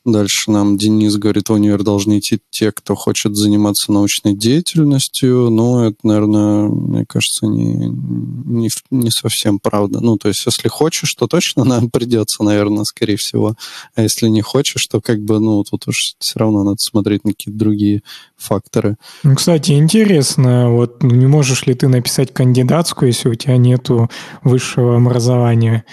Дальше 0.04 0.50
нам 0.50 0.76
Денис 0.76 1.16
говорит, 1.16 1.48
в 1.48 1.52
универ 1.52 1.82
должны 1.82 2.18
идти 2.18 2.38
те, 2.50 2.72
кто 2.72 2.94
хочет 2.94 3.36
заниматься 3.36 3.90
научной 3.90 4.34
деятельностью. 4.34 5.48
Но 5.48 5.86
это, 5.86 5.96
наверное, 6.02 6.68
мне 6.68 7.06
кажется, 7.06 7.46
не, 7.46 7.88
не, 7.88 8.68
не 8.90 9.10
совсем 9.10 9.58
правда. 9.58 10.00
Ну, 10.00 10.18
то 10.18 10.28
есть, 10.28 10.44
если 10.44 10.68
хочешь, 10.68 11.14
то 11.14 11.26
точно 11.26 11.64
нам 11.64 11.88
придется, 11.88 12.42
наверное, 12.42 12.84
скорее 12.84 13.16
всего. 13.16 13.54
А 13.94 14.02
если 14.02 14.28
не 14.28 14.42
хочешь, 14.42 14.86
то 14.86 15.00
как 15.00 15.20
бы, 15.22 15.40
ну, 15.40 15.64
тут 15.64 15.88
уж 15.88 16.14
все 16.18 16.38
равно 16.38 16.64
надо 16.64 16.78
смотреть 16.80 17.24
на 17.24 17.32
какие-то 17.32 17.58
другие 17.58 18.02
факторы. 18.36 18.96
Ну, 19.22 19.34
кстати, 19.34 19.72
интересно, 19.72 20.70
вот 20.70 21.02
не 21.02 21.26
можешь 21.26 21.64
ли 21.64 21.72
ты 21.72 21.88
написать 21.88 22.32
кандидатскую, 22.32 23.08
если 23.08 23.30
у 23.30 23.34
тебя 23.34 23.56
нету 23.56 24.10
высшего 24.42 24.96
образования? 24.96 25.84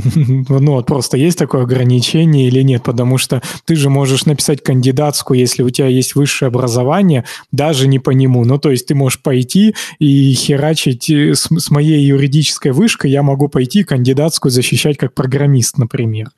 Ну, 0.48 0.72
вот 0.72 0.86
просто 0.86 1.16
есть 1.16 1.38
такое 1.38 1.62
ограничение 1.62 2.48
или 2.48 2.62
нет? 2.62 2.82
Потому 2.82 3.18
что 3.18 3.42
ты 3.64 3.76
же 3.76 3.90
можешь 3.90 4.26
написать 4.26 4.62
кандидатскую, 4.62 5.38
если 5.38 5.62
у 5.62 5.70
тебя 5.70 5.88
есть 5.88 6.14
высшее 6.14 6.48
образование, 6.48 7.24
даже 7.52 7.88
не 7.88 7.98
по 7.98 8.10
нему. 8.10 8.44
Ну, 8.44 8.58
то 8.58 8.70
есть 8.70 8.86
ты 8.86 8.94
можешь 8.94 9.20
пойти 9.20 9.74
и 9.98 10.32
херачить 10.34 11.10
э, 11.10 11.34
с, 11.34 11.48
с 11.50 11.70
моей 11.70 12.04
юридической 12.04 12.72
вышкой, 12.72 13.10
я 13.10 13.22
могу 13.22 13.48
пойти 13.48 13.84
кандидатскую 13.84 14.52
защищать 14.52 14.96
как 14.96 15.14
программист, 15.14 15.78
например. 15.78 16.30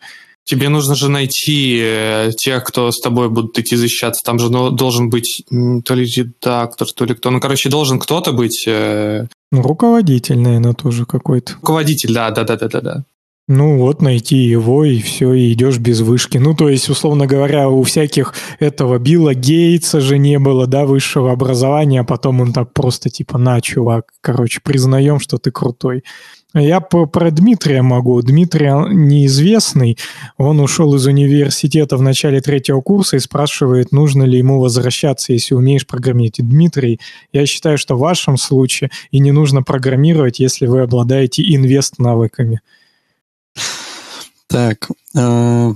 Тебе 0.48 0.70
нужно 0.70 0.94
же 0.94 1.10
найти 1.10 1.78
э, 1.78 2.30
тех, 2.34 2.64
кто 2.64 2.90
с 2.90 3.00
тобой 3.00 3.28
будут 3.28 3.58
идти 3.58 3.76
защищаться. 3.76 4.22
Там 4.24 4.38
же 4.38 4.50
ну, 4.50 4.70
должен 4.70 5.10
быть 5.10 5.44
то 5.84 5.94
ли 5.94 6.06
редактор, 6.06 6.88
то 6.90 7.04
ли 7.04 7.14
кто. 7.14 7.30
Ну, 7.30 7.38
короче, 7.38 7.68
должен 7.68 7.98
кто-то 7.98 8.32
быть. 8.32 8.64
Э... 8.66 9.26
Ну, 9.52 9.60
руководитель, 9.60 10.38
наверное, 10.38 10.72
тоже 10.72 11.04
какой-то. 11.04 11.52
Руководитель, 11.60 12.14
да, 12.14 12.30
да, 12.30 12.44
да, 12.44 12.56
да, 12.56 12.68
да, 12.68 12.80
да. 12.80 13.04
Ну 13.50 13.78
вот, 13.78 14.02
найти 14.02 14.36
его, 14.36 14.84
и 14.84 15.00
все, 15.00 15.32
и 15.32 15.54
идешь 15.54 15.78
без 15.78 16.02
вышки. 16.02 16.36
Ну, 16.36 16.54
то 16.54 16.68
есть, 16.68 16.90
условно 16.90 17.26
говоря, 17.26 17.70
у 17.70 17.82
всяких 17.82 18.34
этого 18.58 18.98
Билла 18.98 19.32
Гейтса 19.32 20.02
же 20.02 20.18
не 20.18 20.38
было, 20.38 20.66
да, 20.66 20.84
высшего 20.84 21.32
образования, 21.32 22.00
а 22.00 22.04
потом 22.04 22.42
он 22.42 22.52
так 22.52 22.74
просто 22.74 23.08
типа, 23.08 23.38
на, 23.38 23.62
чувак, 23.62 24.12
короче, 24.20 24.60
признаем, 24.62 25.18
что 25.18 25.38
ты 25.38 25.50
крутой. 25.50 26.04
Я 26.52 26.80
по, 26.80 27.06
про 27.06 27.30
Дмитрия 27.30 27.80
могу. 27.80 28.20
Дмитрий 28.20 28.68
неизвестный. 28.94 29.96
Он 30.36 30.60
ушел 30.60 30.94
из 30.94 31.06
университета 31.06 31.96
в 31.96 32.02
начале 32.02 32.42
третьего 32.42 32.82
курса 32.82 33.16
и 33.16 33.20
спрашивает, 33.20 33.92
нужно 33.92 34.24
ли 34.24 34.36
ему 34.36 34.60
возвращаться, 34.60 35.32
если 35.32 35.54
умеешь 35.54 35.86
программировать. 35.86 36.36
Дмитрий, 36.38 37.00
я 37.32 37.46
считаю, 37.46 37.78
что 37.78 37.96
в 37.96 38.00
вашем 38.00 38.36
случае 38.36 38.90
и 39.10 39.20
не 39.20 39.32
нужно 39.32 39.62
программировать, 39.62 40.38
если 40.38 40.66
вы 40.66 40.82
обладаете 40.82 41.42
инвест-навыками. 41.42 42.60
Так, 44.48 44.88
э, 45.14 45.74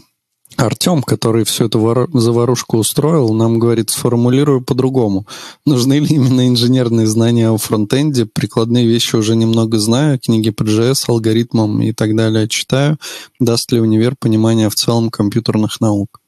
Артем, 0.57 1.03
который 1.03 1.45
всю 1.45 1.67
эту 1.67 2.09
заварушку 2.13 2.79
устроил, 2.79 3.33
нам 3.35 3.59
говорит, 3.59 3.91
сформулирую 3.91 4.63
по-другому. 4.63 5.27
Нужны 5.67 5.99
ли 5.99 6.07
именно 6.15 6.49
инженерные 6.49 7.07
знания 7.07 7.51
о 7.51 7.57
фронтенде? 7.57 8.27
Прикладные 8.27 8.87
вещи 8.87 9.17
уже 9.17 9.37
немного 9.37 9.79
знаю, 9.79 10.19
книги 10.19 10.51
по 10.51 10.63
JS, 10.63 11.05
алгоритмам 11.09 11.83
и 11.83 11.93
так 11.93 12.15
далее 12.17 12.49
читаю. 12.49 12.99
Даст 13.41 13.73
ли 13.73 13.81
универ 13.81 14.15
понимание 14.19 14.69
в 14.69 14.75
целом 14.75 15.11
компьютерных 15.11 15.81
наук? 15.81 16.21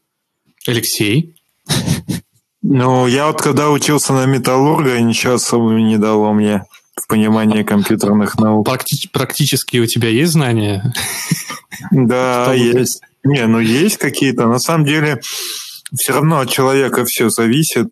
Алексей? 0.67 1.37
Ну, 2.63 3.07
я 3.07 3.27
вот 3.27 3.43
когда 3.43 3.71
учился 3.71 4.15
на 4.15 4.25
металлурга, 4.25 4.99
ничего 5.01 5.35
особого 5.35 5.77
не 5.77 5.99
дало 5.99 6.33
мне 6.33 6.65
в 6.97 7.07
понимании 7.09 7.63
компьютерных 7.63 8.39
наук. 8.39 8.67
Практи- 8.67 9.09
практически 9.13 9.79
у 9.79 9.87
тебя 9.87 10.09
есть 10.09 10.33
знания? 10.33 10.93
Да, 11.91 12.53
есть. 12.55 13.01
Не, 13.25 13.47
ну 13.47 13.59
есть 13.59 13.99
какие-то. 13.99 14.47
На 14.47 14.59
самом 14.59 14.85
деле, 14.85 15.21
все 15.97 16.13
равно 16.13 16.41
от 16.41 16.51
человека 16.51 17.05
все 17.05 17.31
зависит. 17.31 17.89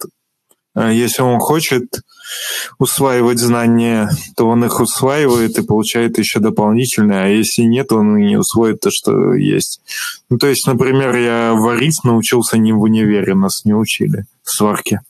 А 0.74 0.90
если 0.90 1.22
он 1.22 1.38
хочет 1.38 1.84
усваивать 2.78 3.38
знания, 3.38 4.10
то 4.36 4.48
он 4.48 4.64
их 4.64 4.80
усваивает 4.80 5.58
и 5.58 5.66
получает 5.66 6.18
еще 6.18 6.40
дополнительные, 6.40 7.24
а 7.24 7.28
если 7.28 7.62
нет, 7.62 7.92
он 7.92 8.16
не 8.16 8.36
усвоит 8.36 8.80
то, 8.80 8.90
что 8.90 9.34
есть. 9.34 9.80
Ну, 10.30 10.38
то 10.38 10.46
есть, 10.46 10.66
например, 10.66 11.14
я 11.16 11.52
варить 11.52 12.02
научился 12.04 12.56
не 12.56 12.72
в 12.72 12.80
универе, 12.80 13.34
нас 13.34 13.64
не 13.64 13.74
учили 13.74 14.24
в 14.42 14.50
сварке. 14.50 15.00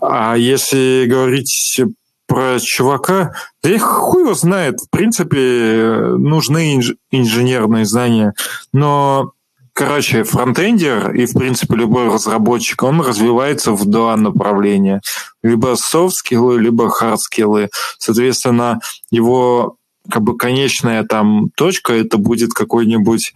А 0.00 0.36
если 0.36 1.06
говорить 1.08 1.80
про 2.26 2.58
чувака, 2.60 3.34
да 3.62 3.70
их 3.70 3.82
хуй 3.82 4.22
его 4.22 4.34
знает. 4.34 4.80
В 4.80 4.90
принципе, 4.90 6.14
нужны 6.18 6.76
инж- 6.76 6.96
инженерные 7.10 7.84
знания. 7.84 8.34
Но, 8.72 9.32
короче, 9.72 10.24
фронтендер 10.24 11.14
и, 11.14 11.26
в 11.26 11.32
принципе, 11.34 11.76
любой 11.76 12.08
разработчик, 12.08 12.82
он 12.82 13.00
развивается 13.00 13.72
в 13.72 13.84
два 13.86 14.16
направления. 14.16 15.00
Либо 15.42 15.76
софт-скиллы, 15.76 16.60
либо 16.60 16.88
хард-скиллы. 16.88 17.70
Соответственно, 17.98 18.80
его 19.10 19.76
как 20.10 20.22
бы 20.22 20.36
конечная 20.36 21.02
там 21.04 21.50
точка 21.56 21.92
это 21.92 22.16
будет 22.16 22.52
какой-нибудь 22.52 23.32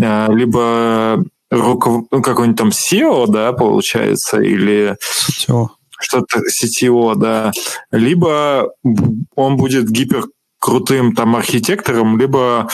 э, 0.00 0.26
либо 0.32 1.22
руков... 1.50 2.04
ну, 2.10 2.22
какой-нибудь 2.22 2.58
там 2.58 2.68
SEO, 2.68 3.26
да, 3.28 3.52
получается, 3.52 4.40
или... 4.40 4.96
CTO 5.28 5.68
что-то 5.98 6.40
CTO, 6.40 7.14
да, 7.16 7.52
либо 7.90 8.70
он 9.34 9.56
будет 9.56 9.88
гипер 9.90 10.24
крутым 10.58 11.14
там 11.14 11.36
архитектором, 11.36 12.18
либо 12.18 12.68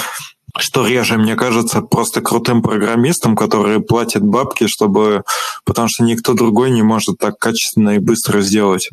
что 0.59 0.87
реже, 0.87 1.17
мне 1.17 1.35
кажется, 1.35 1.81
просто 1.81 2.21
крутым 2.21 2.63
программистам, 2.63 3.37
которые 3.37 3.81
платят 3.81 4.23
бабки, 4.23 4.67
чтобы... 4.67 5.23
Потому 5.65 5.89
что 5.89 6.05
никто 6.05 6.35
другой 6.35 6.71
не 6.71 6.83
может 6.83 7.19
так 7.19 7.39
качественно 7.39 7.91
и 7.91 7.99
быстро 7.99 8.43
сделать. 8.43 8.91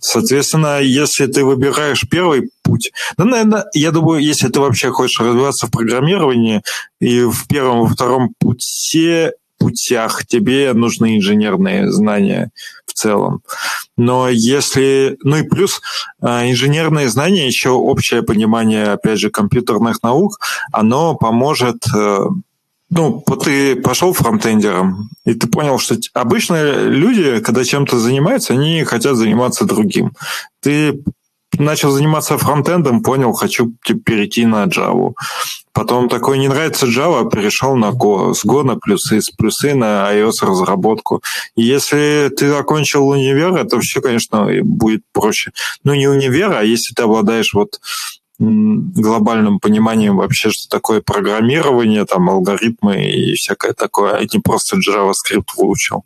Соответственно, 0.00 0.80
если 0.80 1.26
ты 1.26 1.44
выбираешь 1.44 2.08
первый 2.08 2.50
путь... 2.62 2.92
Ну, 3.18 3.26
наверное, 3.26 3.66
я 3.74 3.90
думаю, 3.90 4.22
если 4.22 4.48
ты 4.48 4.60
вообще 4.60 4.90
хочешь 4.90 5.20
развиваться 5.20 5.66
в 5.66 5.70
программировании, 5.70 6.62
и 7.00 7.24
в 7.24 7.46
первом, 7.48 7.80
во 7.80 7.88
втором 7.88 8.32
пути 8.38 9.28
путях 9.64 10.26
тебе 10.26 10.74
нужны 10.74 11.16
инженерные 11.16 11.90
знания 11.90 12.50
в 12.84 12.92
целом. 12.92 13.40
Но 13.96 14.28
если... 14.28 15.16
Ну 15.22 15.36
и 15.36 15.42
плюс 15.42 15.80
а, 16.20 16.50
инженерные 16.50 17.08
знания, 17.08 17.46
еще 17.46 17.70
общее 17.70 18.22
понимание, 18.22 18.92
опять 18.92 19.18
же, 19.18 19.30
компьютерных 19.30 20.02
наук, 20.02 20.38
оно 20.70 21.14
поможет 21.14 21.76
э, 21.96 22.18
ну, 22.90 23.24
ты 23.42 23.76
пошел 23.76 24.12
фронтендером, 24.12 25.08
и 25.24 25.32
ты 25.32 25.46
понял, 25.46 25.78
что 25.78 25.96
обычно 26.12 26.84
люди, 26.84 27.40
когда 27.40 27.64
чем-то 27.64 27.98
занимаются, 27.98 28.52
они 28.52 28.84
хотят 28.84 29.16
заниматься 29.16 29.64
другим. 29.64 30.12
Ты 30.60 31.02
начал 31.58 31.90
заниматься 31.90 32.38
фронтендом, 32.38 33.02
понял, 33.02 33.32
хочу 33.32 33.72
типа, 33.84 34.00
перейти 34.00 34.46
на 34.46 34.64
Java. 34.64 35.12
Потом 35.72 36.08
такой, 36.08 36.38
не 36.38 36.48
нравится 36.48 36.86
Java, 36.86 37.28
перешел 37.28 37.74
на 37.74 37.90
Go. 37.90 38.32
С 38.32 38.44
Go 38.44 38.62
на 38.62 38.76
плюсы, 38.76 39.20
с 39.20 39.30
плюсы 39.30 39.74
на 39.74 40.08
iOS-разработку. 40.14 41.22
Если 41.56 42.30
ты 42.36 42.50
окончил 42.52 43.08
универ, 43.08 43.54
это 43.56 43.80
все, 43.80 44.00
конечно, 44.00 44.46
будет 44.62 45.02
проще. 45.12 45.50
Ну, 45.82 45.94
не 45.94 46.06
универ, 46.06 46.52
а 46.52 46.62
если 46.62 46.94
ты 46.94 47.02
обладаешь 47.02 47.54
вот 47.54 47.80
глобальным 48.38 49.60
пониманием 49.60 50.16
вообще, 50.16 50.50
что 50.50 50.68
такое 50.68 51.00
программирование, 51.00 52.04
там, 52.04 52.28
алгоритмы 52.28 53.10
и 53.10 53.34
всякое 53.34 53.74
такое, 53.74 54.14
а 54.14 54.22
не 54.22 54.40
просто 54.40 54.76
JavaScript 54.76 55.46
выучил. 55.56 56.04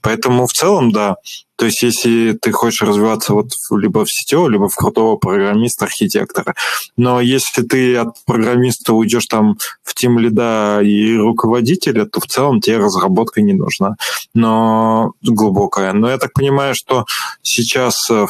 Поэтому 0.00 0.46
в 0.46 0.52
целом, 0.52 0.92
да, 0.92 1.16
то 1.56 1.64
есть, 1.64 1.82
если 1.82 2.32
ты 2.40 2.52
хочешь 2.52 2.86
развиваться 2.86 3.32
вот 3.32 3.52
либо 3.70 4.04
в 4.04 4.12
сетевого, 4.12 4.48
либо 4.48 4.68
в 4.68 4.76
крутого 4.76 5.16
программиста, 5.16 5.86
архитектора. 5.86 6.54
Но 6.98 7.20
если 7.20 7.62
ты 7.62 7.96
от 7.96 8.14
программиста 8.26 8.92
уйдешь 8.92 9.24
там 9.26 9.56
в 9.82 9.94
тим 9.94 10.18
лида 10.18 10.80
и 10.82 11.16
руководителя, 11.16 12.04
то 12.04 12.20
в 12.20 12.26
целом 12.26 12.60
тебе 12.60 12.76
разработка 12.76 13.40
не 13.40 13.54
нужна. 13.54 13.96
Но 14.34 15.12
глубокая. 15.22 15.94
Но 15.94 16.10
я 16.10 16.18
так 16.18 16.34
понимаю, 16.34 16.74
что 16.74 17.06
сейчас 17.40 18.10
э, 18.10 18.26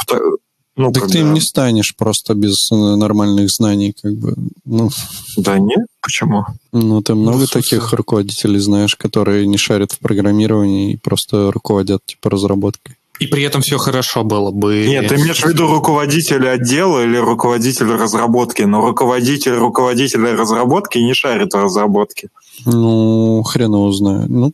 ну, 0.77 0.93
так 0.93 1.05
когда... 1.05 1.13
ты 1.15 1.21
им 1.21 1.33
не 1.33 1.41
станешь 1.41 1.97
просто 1.97 2.35
без 2.35 2.71
э, 2.71 2.75
нормальных 2.75 3.51
знаний, 3.51 3.95
как 4.01 4.15
бы. 4.15 4.35
Ну. 4.65 4.91
Да 5.37 5.59
нет, 5.59 5.87
почему? 6.03 6.45
Ну, 6.73 7.01
ты 7.01 7.15
много 7.15 7.41
ну, 7.41 7.47
таких 7.47 7.93
руководителей 7.95 8.59
знаешь, 8.59 8.95
которые 8.95 9.47
не 9.47 9.57
шарят 9.57 9.93
в 9.93 9.99
программировании 9.99 10.93
и 10.93 10.97
просто 10.97 11.51
руководят 11.51 12.03
типа 12.05 12.31
разработкой. 12.31 12.97
И 13.19 13.27
при 13.27 13.43
этом 13.45 13.63
все 13.63 13.79
хорошо 13.79 14.25
было 14.25 14.51
бы. 14.51 14.85
Нет, 14.87 15.09
ты 15.09 15.15
имеешь 15.15 15.41
в 15.41 15.47
виду 15.47 15.67
руководителя 15.67 16.51
отдела 16.51 17.03
или 17.03 17.17
руководителя 17.17 17.97
разработки, 17.97 18.63
но 18.63 18.83
руководитель 18.83 19.55
руководителя 19.55 20.37
разработки 20.37 20.99
не 20.99 21.15
шарит 21.15 21.55
в 21.55 21.57
разработке. 21.57 22.29
Ну, 22.67 23.43
хрен 23.43 23.73
его 23.73 23.91
знает. 23.93 24.29
Ну, 24.29 24.53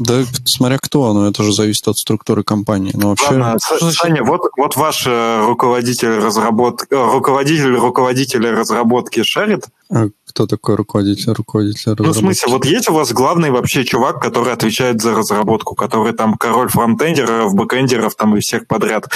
да, 0.00 0.24
смотря 0.44 0.78
кто, 0.78 1.12
но 1.12 1.28
это 1.28 1.42
же 1.42 1.52
зависит 1.52 1.86
от 1.88 1.96
структуры 1.96 2.42
компании. 2.42 2.92
Но 2.94 3.10
вообще... 3.10 3.26
Ладно, 3.26 3.58
Саня, 3.58 4.24
вот, 4.24 4.42
вот 4.56 4.76
ваш 4.76 5.06
э, 5.06 5.44
руководитель 5.46 6.18
разработки, 6.18 6.86
э, 6.90 7.12
руководитель 7.12 7.74
руководителя 7.76 8.52
разработки 8.52 9.22
шарит? 9.22 9.66
А 9.90 10.06
кто 10.26 10.46
такой 10.46 10.76
руководитель 10.76 11.32
руководителя 11.32 11.92
разработки? 11.92 12.06
Ну, 12.06 12.12
в 12.12 12.34
смысле, 12.34 12.52
вот 12.52 12.64
есть 12.64 12.88
у 12.88 12.94
вас 12.94 13.12
главный 13.12 13.50
вообще 13.50 13.84
чувак, 13.84 14.20
который 14.20 14.52
отвечает 14.52 15.00
за 15.00 15.14
разработку, 15.14 15.74
который 15.74 16.12
там 16.12 16.34
король 16.34 16.68
фронтендеров, 16.68 17.54
бэкендеров 17.54 18.14
там 18.14 18.36
и 18.36 18.40
всех 18.40 18.66
подряд, 18.66 19.08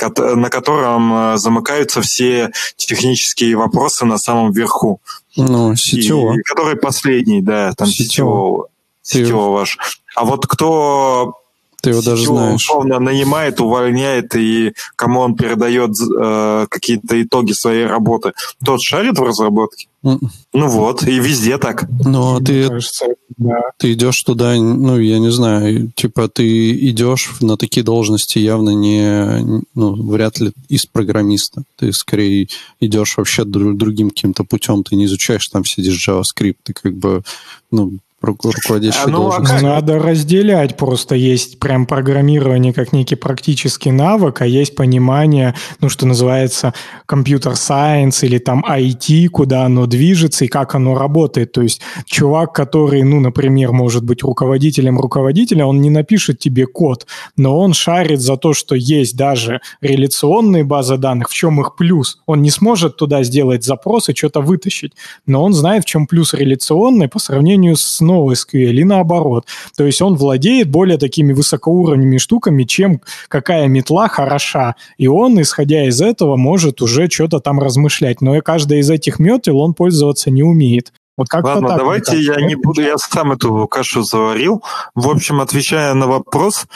на 0.00 0.50
котором 0.50 1.34
э, 1.34 1.38
замыкаются 1.38 2.00
все 2.02 2.50
технические 2.76 3.56
вопросы 3.56 4.04
на 4.04 4.18
самом 4.18 4.52
верху. 4.52 5.00
Ну, 5.36 5.74
CTO. 5.76 6.34
И, 6.38 6.42
который 6.42 6.76
последний, 6.76 7.40
да, 7.40 7.72
там 7.76 7.86
CTO. 7.86 8.08
CTO 8.08 8.68
ваш. 9.14 9.78
А 10.14 10.24
вот 10.24 10.46
кто 10.46 11.34
ты 11.80 11.90
его 11.90 12.02
даже 12.02 12.26
знаешь. 12.26 12.56
условно 12.56 12.98
нанимает, 12.98 13.60
увольняет, 13.60 14.34
и 14.34 14.72
кому 14.96 15.20
он 15.20 15.36
передает 15.36 15.92
э, 16.00 16.66
какие-то 16.68 17.22
итоги 17.22 17.52
своей 17.52 17.86
работы, 17.86 18.32
тот 18.64 18.82
шарит 18.82 19.18
в 19.18 19.22
разработке? 19.22 19.86
Mm. 20.04 20.18
Ну 20.54 20.68
вот, 20.68 21.04
и 21.04 21.20
везде 21.20 21.56
так. 21.58 21.88
Ну, 22.04 22.36
а 22.36 22.40
ты, 22.40 22.68
кажется, 22.68 23.06
да. 23.36 23.70
ты 23.78 23.92
идешь 23.92 24.20
туда, 24.24 24.56
ну, 24.56 24.98
я 24.98 25.20
не 25.20 25.30
знаю, 25.30 25.92
типа 25.94 26.28
ты 26.28 26.72
идешь 26.90 27.30
на 27.40 27.56
такие 27.56 27.84
должности 27.84 28.38
явно 28.38 28.70
не, 28.70 29.62
ну, 29.74 29.94
вряд 29.94 30.40
ли 30.40 30.52
из 30.68 30.86
программиста. 30.86 31.62
Ты 31.76 31.92
скорее 31.92 32.48
идешь 32.80 33.16
вообще 33.16 33.44
другим 33.44 34.10
каким-то 34.10 34.42
путем, 34.42 34.82
ты 34.82 34.96
не 34.96 35.04
изучаешь 35.04 35.46
там 35.46 35.64
сидишь 35.64 36.08
JavaScript, 36.08 36.56
ты 36.64 36.72
как 36.72 36.94
бы, 36.94 37.22
ну, 37.70 37.98
руководящий 38.20 39.00
а, 39.04 39.08
ну, 39.08 39.22
должность. 39.22 39.62
Надо 39.62 39.98
разделять 39.98 40.76
просто. 40.76 41.14
Есть 41.14 41.60
прям 41.60 41.86
программирование 41.86 42.72
как 42.72 42.92
некий 42.92 43.14
практический 43.14 43.92
навык, 43.92 44.42
а 44.42 44.46
есть 44.46 44.74
понимание, 44.74 45.54
ну, 45.80 45.88
что 45.88 46.06
называется 46.06 46.74
компьютер-сайенс 47.06 48.24
или 48.24 48.38
там 48.38 48.64
IT, 48.68 49.28
куда 49.28 49.64
оно 49.64 49.86
движется 49.86 50.44
и 50.44 50.48
как 50.48 50.74
оно 50.74 50.96
работает. 50.96 51.52
То 51.52 51.62
есть 51.62 51.80
чувак, 52.06 52.52
который, 52.52 53.02
ну, 53.02 53.20
например, 53.20 53.72
может 53.72 54.04
быть 54.04 54.22
руководителем 54.22 54.98
руководителя, 54.98 55.64
он 55.64 55.80
не 55.80 55.90
напишет 55.90 56.40
тебе 56.40 56.66
код, 56.66 57.06
но 57.36 57.58
он 57.58 57.72
шарит 57.72 58.20
за 58.20 58.36
то, 58.36 58.52
что 58.52 58.74
есть 58.74 59.16
даже 59.16 59.60
реляционные 59.80 60.64
базы 60.64 60.96
данных, 60.96 61.30
в 61.30 61.34
чем 61.34 61.60
их 61.60 61.76
плюс. 61.76 62.20
Он 62.26 62.42
не 62.42 62.50
сможет 62.50 62.96
туда 62.96 63.22
сделать 63.22 63.64
запрос 63.64 64.08
и 64.08 64.14
что-то 64.14 64.40
вытащить, 64.40 64.92
но 65.26 65.44
он 65.44 65.52
знает, 65.52 65.84
в 65.84 65.86
чем 65.86 66.06
плюс 66.06 66.34
реляционный 66.34 67.08
по 67.08 67.18
сравнению 67.18 67.76
с 67.76 68.00
NoSQL 68.08 68.72
и 68.72 68.84
наоборот. 68.84 69.46
То 69.76 69.84
есть 69.84 70.00
он 70.02 70.16
владеет 70.16 70.70
более 70.70 70.98
такими 70.98 71.32
высокоуровневыми 71.32 72.18
штуками, 72.18 72.64
чем 72.64 73.00
какая 73.28 73.66
метла 73.68 74.08
хороша. 74.08 74.76
И 74.96 75.06
он, 75.06 75.40
исходя 75.40 75.84
из 75.86 76.00
этого, 76.00 76.36
может 76.36 76.82
уже 76.82 77.08
что-то 77.08 77.40
там 77.40 77.60
размышлять. 77.60 78.20
Но 78.20 78.40
каждая 78.40 78.80
из 78.80 78.90
этих 78.90 79.18
метел 79.18 79.58
он 79.58 79.74
пользоваться 79.74 80.30
не 80.30 80.42
умеет. 80.42 80.92
Вот 81.18 81.28
как 81.28 81.44
Ладно, 81.44 81.68
так, 81.68 81.78
давайте 81.78 82.20
я 82.20 82.36
не 82.36 82.54
буду, 82.54 82.80
я 82.80 82.96
сам 82.96 83.32
эту 83.32 83.66
кашу 83.66 84.04
заварил. 84.04 84.62
В 84.94 85.08
общем, 85.08 85.40
отвечая 85.40 85.92
на 85.94 86.06
вопрос, 86.06 86.66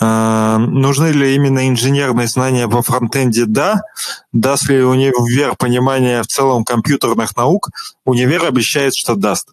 э, 0.00 0.56
нужны 0.56 1.08
ли 1.08 1.34
именно 1.34 1.68
инженерные 1.68 2.28
знания 2.28 2.68
во 2.68 2.82
фронтенде? 2.82 3.44
Да. 3.46 3.80
Даст 4.32 4.68
ли 4.68 4.84
универ 4.84 5.56
понимание 5.56 6.22
в 6.22 6.28
целом 6.28 6.64
компьютерных 6.64 7.36
наук? 7.36 7.70
Универ 8.04 8.44
обещает, 8.44 8.94
что 8.94 9.16
даст. 9.16 9.48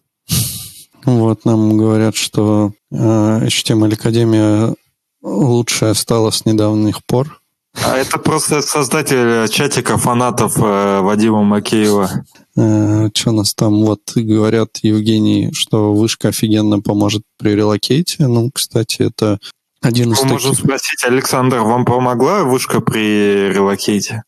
Вот 1.06 1.44
нам 1.44 1.76
говорят, 1.78 2.16
что 2.16 2.72
э, 2.90 2.96
HTML 2.96 3.94
Академия 3.94 4.74
лучшая 5.22 5.94
стала 5.94 6.30
с 6.30 6.44
недавних 6.44 7.04
пор. 7.06 7.40
А 7.84 7.96
это 7.96 8.18
просто 8.18 8.60
создатель 8.60 9.48
чатика 9.48 9.98
фанатов 9.98 10.56
э, 10.58 11.00
Вадима 11.00 11.42
Макеева. 11.44 12.10
Э, 12.56 13.08
что 13.14 13.30
у 13.30 13.32
нас 13.34 13.54
там? 13.54 13.84
Вот 13.84 14.00
говорят, 14.16 14.78
Евгений, 14.82 15.52
что 15.52 15.94
вышка 15.94 16.28
офигенно 16.28 16.80
поможет 16.80 17.22
при 17.38 17.50
релокейте. 17.50 18.26
Ну, 18.26 18.50
кстати, 18.52 19.02
это 19.02 19.38
один 19.82 20.12
из 20.12 20.16
таких... 20.18 20.32
можем 20.32 20.54
спросить, 20.54 21.04
Александр, 21.04 21.58
вам 21.58 21.84
помогла 21.84 22.42
вышка 22.42 22.80
при 22.80 23.52
релокейте? 23.52 24.24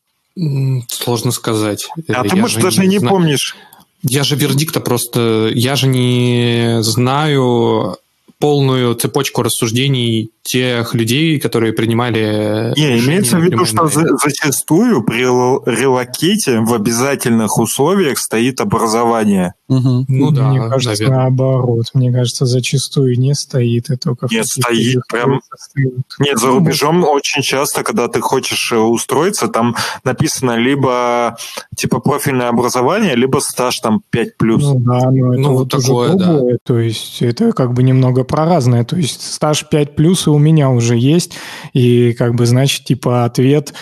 Сложно 0.88 1.32
сказать. 1.32 1.88
А 2.06 2.12
Я 2.12 2.22
ты, 2.22 2.36
может, 2.36 2.62
даже 2.62 2.82
не, 2.82 2.98
не 2.98 3.00
помнишь. 3.00 3.56
Я 4.02 4.24
же 4.24 4.36
вердикта 4.36 4.80
просто... 4.80 5.50
Я 5.54 5.76
же 5.76 5.86
не 5.86 6.82
знаю 6.82 7.96
полную 8.38 8.94
цепочку 8.94 9.42
рассуждений 9.42 10.30
тех 10.48 10.94
людей, 10.94 11.38
которые 11.38 11.72
принимали... 11.72 12.72
Не, 12.76 12.98
имеется 12.98 13.38
в 13.38 13.42
виду, 13.42 13.64
что 13.66 13.86
за, 13.86 14.16
зачастую 14.16 15.02
при 15.02 15.18
релокете 15.18 16.60
в 16.60 16.72
обязательных 16.72 17.58
условиях 17.58 18.18
стоит 18.18 18.60
образование. 18.60 19.54
Угу. 19.68 20.06
Ну 20.08 20.30
да, 20.30 20.48
Мне 20.48 20.60
кажется, 20.60 21.02
наверное. 21.02 21.24
наоборот. 21.24 21.84
Мне 21.92 22.10
кажется, 22.10 22.46
зачастую 22.46 23.18
не 23.18 23.34
стоит, 23.34 23.90
и 23.90 23.96
только 23.96 24.26
Нет, 24.30 24.46
стоит 24.46 25.02
прям... 25.10 25.40
Стоит. 25.54 26.04
Нет, 26.18 26.38
за 26.38 26.46
ну, 26.46 26.54
рубежом 26.54 27.00
ну, 27.00 27.08
очень 27.08 27.42
часто, 27.42 27.82
когда 27.82 28.08
ты 28.08 28.20
хочешь 28.20 28.72
э, 28.72 28.78
устроиться, 28.78 29.48
там 29.48 29.76
написано 30.04 30.56
либо 30.56 31.36
типа 31.76 32.00
профильное 32.00 32.48
образование, 32.48 33.14
либо 33.14 33.40
стаж 33.40 33.80
там 33.80 34.00
5+. 34.10 34.30
Ну 34.40 34.80
да, 34.80 35.10
но 35.10 35.34
это 35.34 35.42
ну, 35.42 35.56
вот 35.56 35.70
такое, 35.70 36.14
да. 36.14 36.40
То 36.64 36.78
есть 36.78 37.20
это 37.20 37.52
как 37.52 37.74
бы 37.74 37.82
немного 37.82 38.24
про 38.24 38.46
разное. 38.46 38.84
То 38.84 38.96
есть 38.96 39.20
стаж 39.34 39.66
5+, 39.70 39.88
и 39.98 40.30
у 40.38 40.40
меня 40.40 40.70
уже 40.70 40.96
есть, 40.96 41.32
и 41.72 42.12
как 42.12 42.34
бы, 42.34 42.46
значит, 42.46 42.84
типа 42.84 43.24
ответ, 43.24 43.74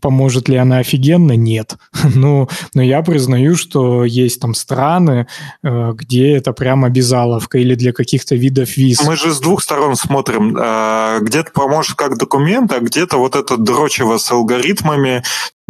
поможет 0.00 0.48
ли 0.48 0.56
она 0.56 0.78
офигенно, 0.78 1.32
нет. 1.36 1.76
ну, 2.14 2.48
но 2.74 2.82
я 2.82 3.02
признаю, 3.02 3.56
что 3.56 4.04
есть 4.04 4.40
там 4.40 4.54
страны, 4.54 5.26
э, 5.62 5.92
где 5.94 6.32
это 6.36 6.52
прям 6.52 6.84
обязаловка 6.84 7.58
или 7.58 7.74
для 7.74 7.92
каких-то 7.92 8.34
видов 8.34 8.76
виз. 8.76 9.04
Мы 9.04 9.16
же 9.16 9.32
с 9.32 9.40
двух 9.40 9.62
сторон 9.62 9.94
смотрим. 9.96 10.56
А, 10.58 11.18
где-то 11.20 11.50
поможет 11.52 11.96
как 11.96 12.16
документ, 12.16 12.72
а 12.72 12.80
где-то 12.80 13.18
вот 13.18 13.36
это 13.36 13.56
дрочево 13.56 14.16
с 14.16 14.30
алгоритмами, 14.30 15.22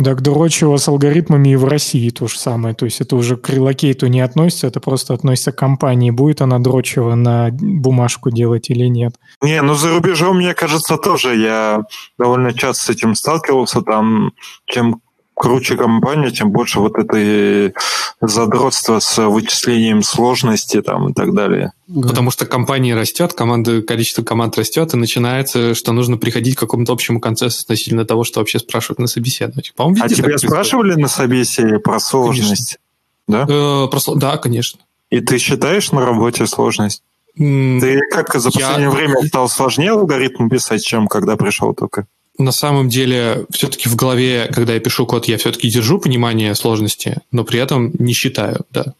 так 0.03 0.23
дрочево 0.23 0.77
с 0.77 0.89
алгоритмами 0.89 1.51
и 1.51 1.57
в 1.57 1.65
России 1.65 2.11
то 2.11 2.29
же 2.29 2.39
самое. 2.39 2.75
То 2.75 2.85
есть 2.85 3.01
это 3.01 3.17
уже 3.17 3.37
к 3.37 3.51
релокейту 3.51 4.07
не 4.07 4.21
относится, 4.21 4.69
это 4.69 4.81
просто 4.81 5.15
относится 5.15 5.53
к 5.53 5.57
компании. 5.57 6.11
Будет 6.11 6.41
она 6.41 6.59
дрочево 6.59 7.15
на 7.15 7.51
бумажку 7.51 8.31
делать 8.31 8.71
или 8.71 8.87
нет? 8.87 9.15
Не, 9.43 9.61
ну 9.63 9.75
за 9.75 9.91
рубежом, 9.91 10.39
мне 10.39 10.55
кажется, 10.55 10.97
тоже 10.97 11.37
я 11.37 11.83
довольно 12.19 12.53
часто 12.53 12.85
с 12.85 12.89
этим 12.91 13.15
сталкивался. 13.15 13.83
Там, 13.83 14.33
чем 14.67 15.01
круче 15.39 15.77
компания, 15.77 16.31
тем 16.31 16.51
больше 16.51 16.81
вот 16.81 16.99
этой 16.99 17.73
задротства 18.21 18.99
с 18.99 19.29
вычислением 19.29 20.03
сложности 20.03 20.83
там 20.83 21.11
и 21.11 21.15
так 21.15 21.33
далее. 21.35 21.73
Потому 21.87 22.31
что 22.31 22.45
компания 22.45 22.95
растет, 22.95 23.33
команда, 23.33 23.81
количество 23.83 24.23
команд 24.23 24.59
растет, 24.59 24.93
и 24.93 24.97
начинается, 24.97 25.75
что 25.75 25.93
нужно 25.93 26.19
приходить 26.19 26.57
к 26.57 26.59
какому-то 26.59 26.93
общему 26.93 27.21
консенсусу 27.21 27.63
относительно 27.63 28.05
того, 28.05 28.25
что 28.25 28.41
вообще 28.41 28.59
спрашивают 28.59 28.99
на 28.99 29.07
собеседовании. 29.07 29.73
По-моему, 29.77 30.05
а 30.05 30.09
тебя 30.09 30.37
спрашивали 30.37 30.95
на 30.95 31.09
собесе 31.09 31.79
про 31.79 32.01
сложность? 32.01 32.79
Конечно. 33.27 33.47
Да? 33.47 33.55
Э, 33.55 33.89
про, 33.89 34.15
да, 34.17 34.37
конечно. 34.39 34.81
И 35.11 35.21
ты 35.21 35.39
считаешь 35.39 35.93
на 35.93 36.05
работе 36.05 36.47
сложность? 36.47 37.03
Ты 37.37 38.01
как 38.11 38.35
за 38.35 38.51
последнее 38.51 38.89
я... 38.89 38.91
время 38.91 39.27
стал 39.29 39.49
сложнее 39.49 39.93
алгоритм 39.93 40.49
писать, 40.49 40.85
чем 40.85 41.07
когда 41.07 41.37
пришел 41.37 41.73
только? 41.73 42.07
На 42.39 42.53
самом 42.53 42.89
деле 42.89 43.47
все-таки 43.51 43.89
в 43.89 43.97
голове, 43.97 44.49
когда 44.53 44.75
я 44.75 44.81
пишу 44.81 45.07
код, 45.07 45.27
я 45.27 45.39
все-таки 45.39 45.69
держу 45.69 45.99
понимание 45.99 46.55
сложности, 46.55 47.19
но 47.33 47.45
при 47.45 47.59
этом 47.59 47.93
не 47.99 48.13
считаю, 48.13 48.65
да. 48.71 48.95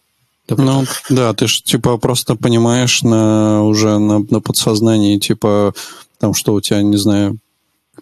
Ну, 0.49 0.83
да, 1.09 1.33
ты 1.33 1.47
же, 1.47 1.61
типа, 1.61 1.97
просто 1.97 2.35
понимаешь 2.35 3.03
на, 3.03 3.63
уже 3.63 3.99
на, 3.99 4.19
на 4.19 4.41
подсознании, 4.41 5.19
типа, 5.19 5.73
там, 6.17 6.33
что 6.33 6.53
у 6.53 6.61
тебя, 6.61 6.81
не 6.81 6.97
знаю, 6.97 7.37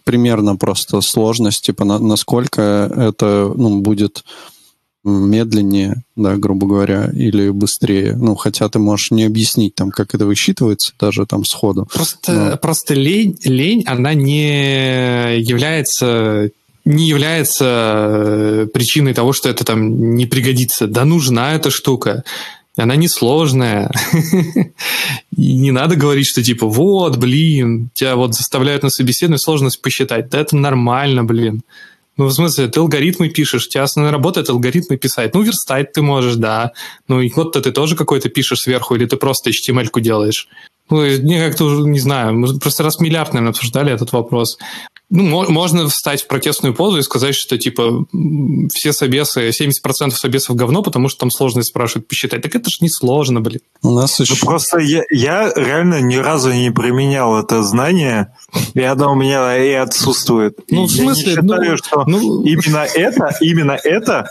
примерно 0.04 0.56
просто 0.56 1.00
сложность, 1.02 1.64
типа, 1.64 1.84
на, 1.84 1.98
насколько 1.98 2.90
это, 2.96 3.52
ну, 3.54 3.80
будет 3.80 4.24
медленнее, 5.04 6.02
да, 6.16 6.36
грубо 6.36 6.66
говоря, 6.66 7.10
или 7.14 7.50
быстрее. 7.50 8.14
Ну, 8.16 8.34
хотя 8.34 8.68
ты 8.68 8.78
можешь 8.78 9.10
не 9.10 9.24
объяснить, 9.24 9.74
там, 9.74 9.90
как 9.90 10.14
это 10.14 10.26
высчитывается 10.26 10.92
даже 10.98 11.26
там 11.26 11.44
сходу. 11.44 11.88
Просто, 11.92 12.32
Но... 12.32 12.56
просто 12.56 12.94
лень, 12.94 13.38
лень, 13.44 13.84
она 13.86 14.14
не 14.14 15.38
является 15.40 16.50
не 16.84 17.06
является 17.06 17.64
э, 17.66 18.66
причиной 18.72 19.12
того, 19.12 19.34
что 19.34 19.50
это 19.50 19.62
там 19.62 20.14
не 20.14 20.24
пригодится. 20.24 20.86
Да 20.86 21.04
нужна 21.04 21.54
эта 21.54 21.70
штука. 21.70 22.24
Она 22.76 22.96
несложная. 22.96 23.90
И 25.36 25.52
не 25.52 25.70
надо 25.70 25.96
говорить, 25.96 26.26
что 26.26 26.42
типа, 26.42 26.66
вот, 26.66 27.18
блин, 27.18 27.90
тебя 27.92 28.16
вот 28.16 28.34
заставляют 28.34 28.84
на 28.84 28.88
собеседование 28.88 29.38
сложность 29.38 29.82
посчитать. 29.82 30.30
Да 30.30 30.40
это 30.40 30.56
нормально, 30.56 31.24
блин. 31.24 31.62
Ну, 32.18 32.26
в 32.26 32.32
смысле, 32.32 32.66
ты 32.66 32.80
алгоритмы 32.80 33.28
пишешь, 33.28 33.66
у 33.66 33.70
тебя 33.70 33.84
основная 33.84 34.12
работа— 34.12 34.40
это 34.42 34.52
алгоритмы 34.52 34.96
писать. 34.96 35.34
Ну, 35.34 35.42
верстать 35.42 35.92
ты 35.92 36.02
можешь, 36.02 36.34
да. 36.34 36.72
Ну, 37.06 37.20
и 37.20 37.28
код-то 37.28 37.60
ты 37.60 37.70
тоже 37.70 37.94
какой-то 37.94 38.28
пишешь 38.28 38.60
сверху, 38.60 38.96
или 38.96 39.06
ты 39.06 39.16
просто 39.16 39.50
HTML-ку 39.50 40.00
делаешь. 40.00 40.48
Ну, 40.90 41.02
мне 41.02 41.46
как-то 41.46 41.66
уже, 41.66 41.82
не 41.82 42.00
знаю, 42.00 42.34
мы 42.34 42.58
просто 42.58 42.82
раз 42.82 42.98
миллиард, 42.98 43.34
наверное, 43.34 43.50
обсуждали 43.50 43.92
этот 43.92 44.12
вопрос. 44.12 44.58
Ну, 45.10 45.50
можно 45.50 45.88
встать 45.88 46.22
в 46.22 46.26
протестную 46.26 46.74
позу 46.74 46.98
и 46.98 47.02
сказать, 47.02 47.34
что, 47.34 47.56
типа, 47.56 48.06
все 48.72 48.92
собесы, 48.92 49.48
70% 49.48 50.10
собесов 50.10 50.54
говно, 50.54 50.82
потому 50.82 51.08
что 51.08 51.20
там 51.20 51.30
сложность 51.30 51.70
спрашивают 51.70 52.08
посчитать. 52.08 52.42
Так 52.42 52.54
это 52.54 52.68
же 52.68 52.76
не 52.82 52.90
сложно, 52.90 53.40
блин. 53.40 53.60
У 53.82 53.90
нас 53.92 54.20
еще... 54.20 54.34
Ну, 54.34 54.46
просто 54.46 54.78
я, 54.78 55.04
я 55.10 55.50
реально 55.56 56.02
ни 56.02 56.16
разу 56.16 56.52
не 56.52 56.70
применял 56.70 57.38
это 57.38 57.62
знание, 57.62 58.34
и 58.74 58.82
оно 58.82 59.12
у 59.12 59.14
меня 59.14 59.56
и 59.56 59.72
отсутствует. 59.72 60.58
Ну, 60.70 60.84
в 60.84 60.90
смысле? 60.90 61.32
Я 61.32 61.40
не 61.40 61.48
считаю, 61.48 61.70
ну, 61.70 61.76
что 61.78 62.04
ну... 62.06 62.42
именно 62.42 62.84
это, 62.84 63.34
именно 63.40 63.78
это... 63.82 64.30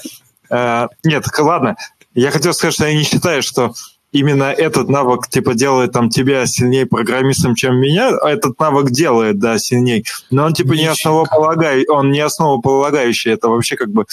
Э, 0.51 0.87
нет, 1.03 1.25
ладно, 1.39 1.75
я 2.13 2.29
хотел 2.29 2.53
сказать, 2.53 2.75
что 2.75 2.87
я 2.87 2.93
не 2.93 3.03
считаю, 3.03 3.41
что 3.41 3.73
именно 4.11 4.45
этот 4.45 4.89
навык 4.89 5.27
типа 5.29 5.53
делает 5.53 5.91
там 5.91 6.09
тебя 6.09 6.45
сильнее 6.45 6.85
программистом, 6.85 7.55
чем 7.55 7.75
меня, 7.75 8.09
а 8.17 8.29
этот 8.29 8.59
навык 8.59 8.91
делает, 8.91 9.39
да, 9.39 9.59
сильнее. 9.59 10.03
Но 10.31 10.45
он 10.45 10.53
типа 10.53 10.73
Ничего. 10.73 10.81
не 10.81 10.87
основополагающий, 10.87 11.89
он 11.89 12.11
не 12.11 12.19
основополагающий, 12.19 13.31
это 13.31 13.49
вообще 13.49 13.75
как 13.75 13.91
бы 13.91 14.05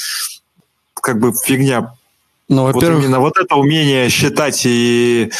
как 0.94 1.20
бы 1.20 1.32
фигня. 1.44 1.94
Ну, 2.48 2.64
во-первых, 2.64 2.96
вот 2.96 3.04
именно 3.04 3.20
вот 3.20 3.38
это 3.38 3.54
умение 3.56 4.08
считать 4.08 4.62
и 4.64 5.30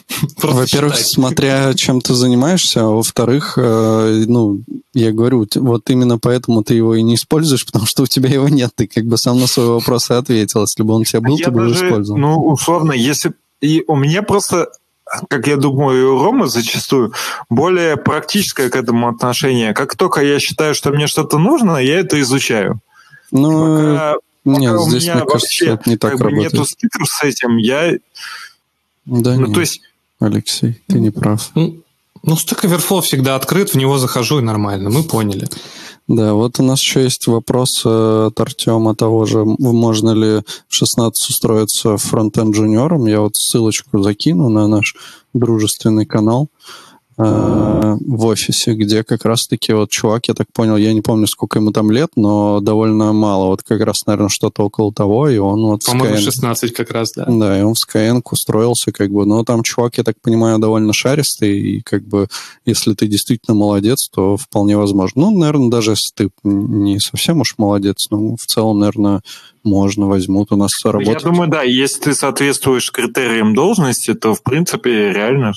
во-первых, 0.42 0.96
смотря 0.96 1.74
чем 1.74 2.00
ты 2.00 2.14
занимаешься, 2.14 2.82
а 2.82 2.88
во-вторых, 2.88 3.54
э, 3.56 4.24
ну, 4.26 4.62
я 4.94 5.12
говорю, 5.12 5.46
вот 5.54 5.90
именно 5.90 6.18
поэтому 6.18 6.62
ты 6.62 6.74
его 6.74 6.94
и 6.94 7.02
не 7.02 7.14
используешь, 7.14 7.66
потому 7.66 7.86
что 7.86 8.02
у 8.04 8.06
тебя 8.06 8.28
его 8.28 8.48
нет. 8.48 8.70
Ты 8.74 8.86
как 8.86 9.04
бы 9.04 9.16
сам 9.16 9.40
на 9.40 9.46
свой 9.46 9.68
вопрос 9.68 10.10
и 10.10 10.14
ответил. 10.14 10.62
Если 10.62 10.82
бы 10.82 10.94
он 10.94 11.02
у 11.02 11.04
тебя 11.04 11.20
был, 11.20 11.36
я 11.36 11.46
ты 11.46 11.50
бы 11.50 11.62
его 11.62 11.72
использовал. 11.72 12.18
Ну, 12.18 12.38
условно, 12.38 12.92
если 12.92 13.32
и 13.62 13.84
у 13.86 13.96
меня 13.96 14.22
просто 14.22 14.68
как 15.28 15.46
я 15.46 15.56
думаю, 15.56 16.00
и 16.00 16.04
у 16.04 16.22
Ромы 16.22 16.46
зачастую, 16.46 17.12
более 17.50 17.96
практическое 17.96 18.70
к 18.70 18.76
этому 18.76 19.08
отношение. 19.08 19.74
Как 19.74 19.94
только 19.96 20.22
я 20.22 20.38
считаю, 20.38 20.74
что 20.74 20.90
мне 20.90 21.06
что-то 21.06 21.38
нужно, 21.38 21.76
я 21.76 22.00
это 22.00 22.18
изучаю. 22.20 22.80
Ну, 23.30 23.50
пока, 23.50 24.14
нет, 24.44 24.72
пока 24.72 24.88
здесь, 24.88 25.04
мне 25.14 25.24
кажется, 25.24 25.64
это 25.66 25.90
не 25.90 25.96
так 25.96 26.12
как 26.12 26.20
работает. 26.20 26.52
нету 26.52 26.64
стиков 26.64 27.08
с 27.08 27.22
этим, 27.24 27.56
я... 27.58 27.92
Да 29.04 29.34
ну, 29.36 29.46
нет, 29.46 29.54
то 29.54 29.60
есть... 29.60 29.82
Алексей, 30.20 30.80
ты 30.86 31.00
не 31.00 31.10
прав. 31.10 31.50
Ну, 31.54 31.82
ну, 32.22 32.34
Stack 32.34 32.64
Overflow 32.64 33.02
всегда 33.02 33.34
открыт, 33.34 33.70
в 33.70 33.76
него 33.76 33.98
захожу 33.98 34.38
и 34.38 34.42
нормально, 34.42 34.90
мы 34.90 35.02
поняли. 35.02 35.48
Да, 36.12 36.34
вот 36.34 36.60
у 36.60 36.62
нас 36.62 36.78
еще 36.78 37.02
есть 37.02 37.26
вопрос 37.26 37.84
э, 37.86 38.26
от 38.26 38.38
Артема 38.38 38.94
того 38.94 39.24
же, 39.24 39.46
можно 39.46 40.10
ли 40.10 40.42
в 40.68 40.74
16 40.74 41.30
устроиться 41.30 41.96
фронтенд 41.96 42.54
джуниором. 42.54 43.06
Я 43.06 43.20
вот 43.20 43.34
ссылочку 43.34 44.02
закину 44.02 44.50
на 44.50 44.68
наш 44.68 44.94
дружественный 45.32 46.04
канал. 46.04 46.50
Э, 46.50 46.81
в 47.22 48.26
офисе, 48.26 48.74
где 48.74 49.04
как 49.04 49.24
раз-таки 49.24 49.72
вот 49.72 49.90
чувак, 49.90 50.28
я 50.28 50.34
так 50.34 50.46
понял, 50.52 50.76
я 50.76 50.92
не 50.92 51.00
помню, 51.00 51.26
сколько 51.26 51.58
ему 51.58 51.70
там 51.70 51.90
лет, 51.90 52.10
но 52.16 52.60
довольно 52.60 53.12
мало. 53.12 53.46
Вот 53.46 53.62
как 53.62 53.80
раз, 53.82 54.06
наверное, 54.06 54.28
что-то 54.28 54.64
около 54.64 54.92
того, 54.92 55.28
и 55.28 55.38
он 55.38 55.60
вот... 55.62 55.84
По-моему, 55.84 56.16
Skyeng... 56.16 56.20
16 56.20 56.72
как 56.74 56.90
раз, 56.90 57.12
да. 57.12 57.26
Да, 57.28 57.58
и 57.58 57.62
он 57.62 57.74
в 57.74 57.78
Skyeng 57.78 58.22
устроился, 58.30 58.92
как 58.92 59.10
бы. 59.10 59.26
Но 59.26 59.44
там 59.44 59.62
чувак, 59.62 59.98
я 59.98 60.04
так 60.04 60.16
понимаю, 60.20 60.58
довольно 60.58 60.92
шаристый, 60.92 61.58
и 61.58 61.80
как 61.80 62.04
бы, 62.06 62.28
если 62.64 62.94
ты 62.94 63.06
действительно 63.06 63.54
молодец, 63.56 64.08
то 64.08 64.36
вполне 64.36 64.76
возможно. 64.76 65.22
Ну, 65.22 65.38
наверное, 65.38 65.70
даже 65.70 65.92
если 65.92 66.14
ты 66.14 66.30
не 66.42 66.98
совсем 66.98 67.40
уж 67.40 67.54
молодец, 67.58 68.06
но 68.10 68.36
в 68.36 68.46
целом, 68.46 68.80
наверное, 68.80 69.22
можно, 69.64 70.06
возьмут 70.06 70.52
у 70.52 70.56
нас 70.56 70.72
работать. 70.84 71.22
Я 71.22 71.30
думаю, 71.30 71.50
да, 71.50 71.62
если 71.62 72.00
ты 72.00 72.14
соответствуешь 72.14 72.90
критериям 72.90 73.54
должности, 73.54 74.14
то, 74.14 74.34
в 74.34 74.42
принципе, 74.42 75.12
реально 75.12 75.52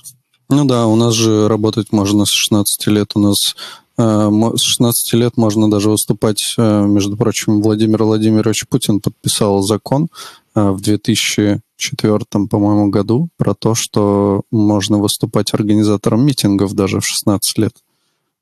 ну 0.49 0.65
да, 0.65 0.87
у 0.87 0.95
нас 0.95 1.13
же 1.13 1.47
работать 1.47 1.91
можно 1.91 2.25
с 2.25 2.29
16 2.29 2.87
лет. 2.87 3.11
У 3.15 3.19
нас 3.19 3.55
э, 3.97 4.31
с 4.55 4.61
16 4.61 5.13
лет 5.13 5.37
можно 5.37 5.69
даже 5.69 5.89
выступать. 5.89 6.55
Э, 6.57 6.85
между 6.85 7.17
прочим, 7.17 7.61
Владимир 7.61 8.03
Владимирович 8.03 8.65
Путин 8.67 9.01
подписал 9.01 9.61
закон 9.61 10.07
э, 10.55 10.69
в 10.69 10.81
2004, 10.81 12.19
по-моему, 12.49 12.89
году 12.89 13.29
про 13.37 13.55
то, 13.55 13.73
что 13.73 14.43
можно 14.51 14.99
выступать 14.99 15.53
организатором 15.53 16.25
митингов 16.25 16.73
даже 16.73 16.99
в 16.99 17.07
16 17.07 17.57
лет. 17.57 17.73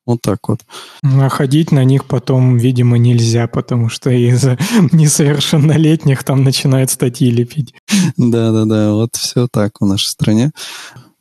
Вот 0.06 0.22
так 0.22 0.50
вот. 0.50 0.60
А 1.02 1.30
ходить 1.30 1.72
на 1.72 1.86
них 1.86 2.04
потом, 2.06 2.58
видимо, 2.58 2.98
нельзя, 2.98 3.48
потому 3.48 3.88
что 3.88 4.10
из-за 4.10 4.58
несовершеннолетних 4.92 6.26
там 6.26 6.44
начинают 6.44 6.92
статьи 6.92 7.32
лепить. 7.32 7.74
Да-да-да, 8.18 8.92
вот 8.92 9.16
все 9.16 9.48
так 9.50 9.72
в 9.80 9.86
нашей 9.86 10.08
стране 10.08 10.52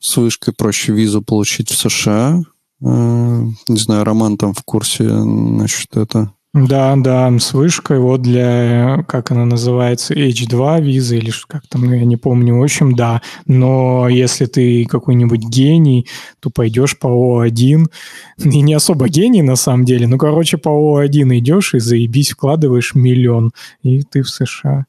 с 0.03 0.17
вышкой 0.17 0.53
проще 0.53 0.91
визу 0.91 1.21
получить 1.21 1.71
в 1.71 1.77
США. 1.77 2.41
Э, 2.81 3.45
не 3.69 3.77
знаю, 3.77 4.03
Роман 4.03 4.37
там 4.37 4.53
в 4.53 4.61
курсе, 4.63 5.07
значит, 5.07 5.95
это... 5.95 6.33
Да, 6.53 6.95
да, 6.97 7.31
с 7.39 7.53
вышкой, 7.53 7.97
вот 7.97 8.21
для, 8.21 9.03
как 9.07 9.31
она 9.31 9.43
называется, 9.43 10.13
H2 10.13 10.83
виза 10.83 11.15
или 11.15 11.31
как 11.47 11.65
там, 11.67 11.85
ну, 11.85 11.93
я 11.93 12.05
не 12.05 12.15
помню, 12.15 12.59
в 12.59 12.63
общем, 12.63 12.95
да. 12.95 13.23
Но 13.47 14.07
если 14.07 14.45
ты 14.45 14.85
какой-нибудь 14.85 15.41
гений, 15.41 16.05
то 16.39 16.51
пойдешь 16.51 16.99
по 16.99 17.07
О1, 17.07 17.85
и 18.43 18.61
не 18.61 18.73
особо 18.73 19.07
гений 19.07 19.41
на 19.41 19.55
самом 19.55 19.85
деле, 19.85 20.05
ну, 20.05 20.17
короче, 20.19 20.57
по 20.57 20.69
О1 21.01 21.39
идешь 21.39 21.73
и 21.73 21.79
заебись, 21.79 22.31
вкладываешь 22.31 22.93
миллион, 22.93 23.51
и 23.81 24.03
ты 24.03 24.21
в 24.21 24.29
США. 24.29 24.85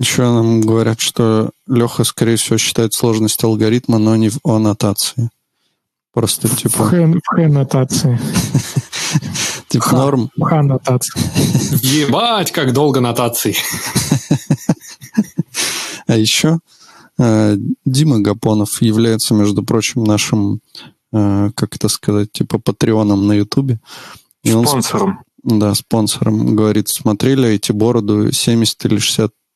Еще 0.00 0.22
нам 0.22 0.60
говорят, 0.60 1.00
что 1.00 1.50
Леха, 1.68 2.04
скорее 2.04 2.36
всего, 2.36 2.58
считает 2.58 2.94
сложность 2.94 3.42
алгоритма, 3.44 3.98
но 3.98 4.16
не 4.16 4.28
в 4.28 4.38
аннотации. 4.44 5.30
Просто 6.12 6.48
В 6.48 6.56
типа, 6.56 6.84
в 6.84 7.20
Х 7.24 7.48
нотации. 7.48 8.20
типа 9.68 9.92
норм. 9.92 10.30
В 10.36 10.42
Х 10.44 10.62
нотации. 10.62 11.20
Ебать, 11.84 12.50
как 12.52 12.72
долго 12.72 13.00
нотаций. 13.00 13.56
А 16.06 16.16
еще 16.18 16.58
э, 17.18 17.56
Дима 17.86 18.18
Гапонов 18.20 18.82
является, 18.82 19.32
между 19.32 19.62
прочим, 19.62 20.04
нашим, 20.04 20.60
э, 21.12 21.50
как 21.54 21.74
это 21.76 21.88
сказать, 21.88 22.30
типа 22.30 22.58
патреоном 22.58 23.26
на 23.26 23.32
Ютубе. 23.32 23.80
И 24.42 24.52
он 24.52 24.66
с- 24.66 24.70
Спонсором. 24.70 25.20
Да, 25.42 25.74
спонсором. 25.74 26.54
Говорит, 26.56 26.88
смотрели 26.90 27.48
эти 27.48 27.72
бороду 27.72 28.30
70 28.32 28.84
или 28.84 28.98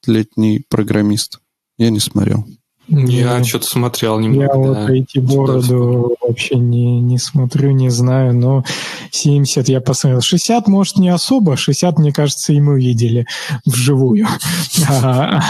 60-летний 0.06 0.64
программист. 0.68 1.40
Я 1.76 1.90
не 1.90 2.00
смотрел. 2.00 2.44
Я 2.88 3.38
Не. 3.38 3.44
что-то 3.44 3.66
смотрел 3.66 4.18
Я 4.18 4.24
немного. 4.24 4.56
вот 4.56 4.74
да. 4.86 4.94
эти 4.94 5.18
бороду 5.18 6.16
вообще 6.22 6.54
не, 6.56 7.00
не 7.00 7.18
смотрю, 7.18 7.72
не 7.72 7.90
знаю, 7.90 8.34
но 8.34 8.64
70 9.10 9.68
я 9.68 9.80
посмотрел. 9.82 10.22
60, 10.22 10.68
может, 10.68 10.96
не 10.96 11.10
особо, 11.10 11.56
60, 11.58 11.98
мне 11.98 12.12
кажется, 12.12 12.52
и 12.54 12.60
мы 12.60 12.80
видели 12.80 13.26
вживую. 13.66 14.26
А- 14.88 15.40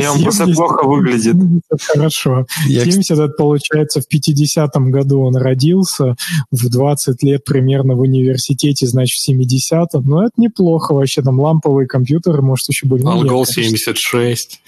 И 0.00 0.06
он 0.06 0.22
просто 0.22 0.44
70 0.44 0.56
плохо 0.56 0.86
выглядит. 0.86 1.36
Хорошо. 1.94 2.46
Я, 2.66 2.84
70 2.84 3.10
это 3.18 3.28
получается 3.28 4.00
в 4.00 4.04
50-м 4.12 4.90
году 4.90 5.22
он 5.22 5.36
родился, 5.36 6.16
в 6.50 6.68
20 6.68 7.22
лет 7.22 7.44
примерно 7.44 7.94
в 7.94 8.00
университете, 8.00 8.86
значит, 8.86 9.18
в 9.22 9.28
70-м. 9.30 10.02
Но 10.04 10.24
это 10.24 10.32
неплохо 10.36 10.92
вообще, 10.94 11.22
там 11.22 11.40
ламповые 11.40 11.86
компьютеры, 11.86 12.42
может, 12.42 12.68
еще 12.68 12.86
были. 12.86 13.04
Алгол 13.06 13.44
конечно. 13.44 13.62
76. 13.62 14.60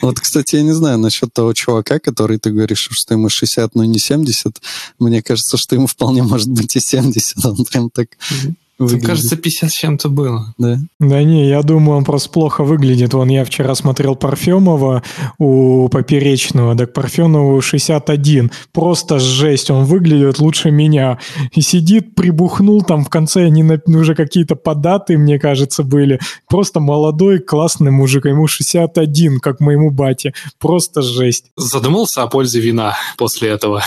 Вот, 0.00 0.20
кстати, 0.20 0.56
я 0.56 0.62
не 0.62 0.72
знаю 0.72 0.98
насчет 0.98 1.32
того 1.32 1.52
чувака, 1.52 1.98
который 1.98 2.38
ты 2.38 2.50
говоришь, 2.50 2.88
что 2.90 3.14
ему 3.14 3.28
60, 3.28 3.74
но 3.74 3.84
не 3.84 3.98
70. 3.98 4.60
Мне 4.98 5.22
кажется, 5.22 5.56
что 5.56 5.74
ему 5.74 5.86
вполне 5.86 6.22
может 6.22 6.48
быть 6.48 6.76
и 6.76 6.80
70. 6.80 7.44
Он 7.44 7.64
прям 7.64 7.90
так 7.90 8.08
Мне 8.30 8.56
выглядит. 8.78 9.06
кажется, 9.06 9.36
50 9.36 9.70
с 9.70 9.74
чем-то 9.74 10.08
было. 10.08 10.54
да. 10.58 10.78
Да 11.00 11.22
не, 11.22 11.48
я 11.48 11.62
думаю, 11.62 11.98
он 11.98 12.04
просто 12.04 12.30
плохо 12.30 12.64
выглядит. 12.64 13.14
Вон 13.14 13.28
я 13.28 13.44
вчера 13.44 13.74
смотрел 13.74 14.16
Парфемова 14.16 15.02
у 15.38 15.88
Поперечного, 15.88 16.76
так 16.76 16.92
Парфенову 16.92 17.60
61. 17.60 18.50
Просто 18.72 19.18
жесть, 19.18 19.70
он 19.70 19.84
выглядит 19.84 20.38
лучше 20.38 20.70
меня. 20.70 21.18
И 21.52 21.60
сидит, 21.60 22.14
прибухнул 22.14 22.82
там 22.82 23.04
в 23.04 23.08
конце, 23.08 23.44
они 23.44 23.64
уже 23.86 24.14
какие-то 24.14 24.56
податы, 24.56 25.16
мне 25.16 25.38
кажется, 25.38 25.82
были. 25.82 26.20
Просто 26.48 26.80
молодой, 26.80 27.38
классный 27.38 27.90
мужик, 27.90 28.26
ему 28.26 28.46
61, 28.46 29.40
как 29.40 29.60
моему 29.60 29.90
бате. 29.90 30.34
Просто 30.58 31.02
жесть. 31.02 31.46
Задумался 31.56 32.22
о 32.22 32.26
пользе 32.26 32.60
вина 32.60 32.96
после 33.16 33.50
этого. 33.50 33.82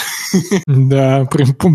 Да, 0.68 1.28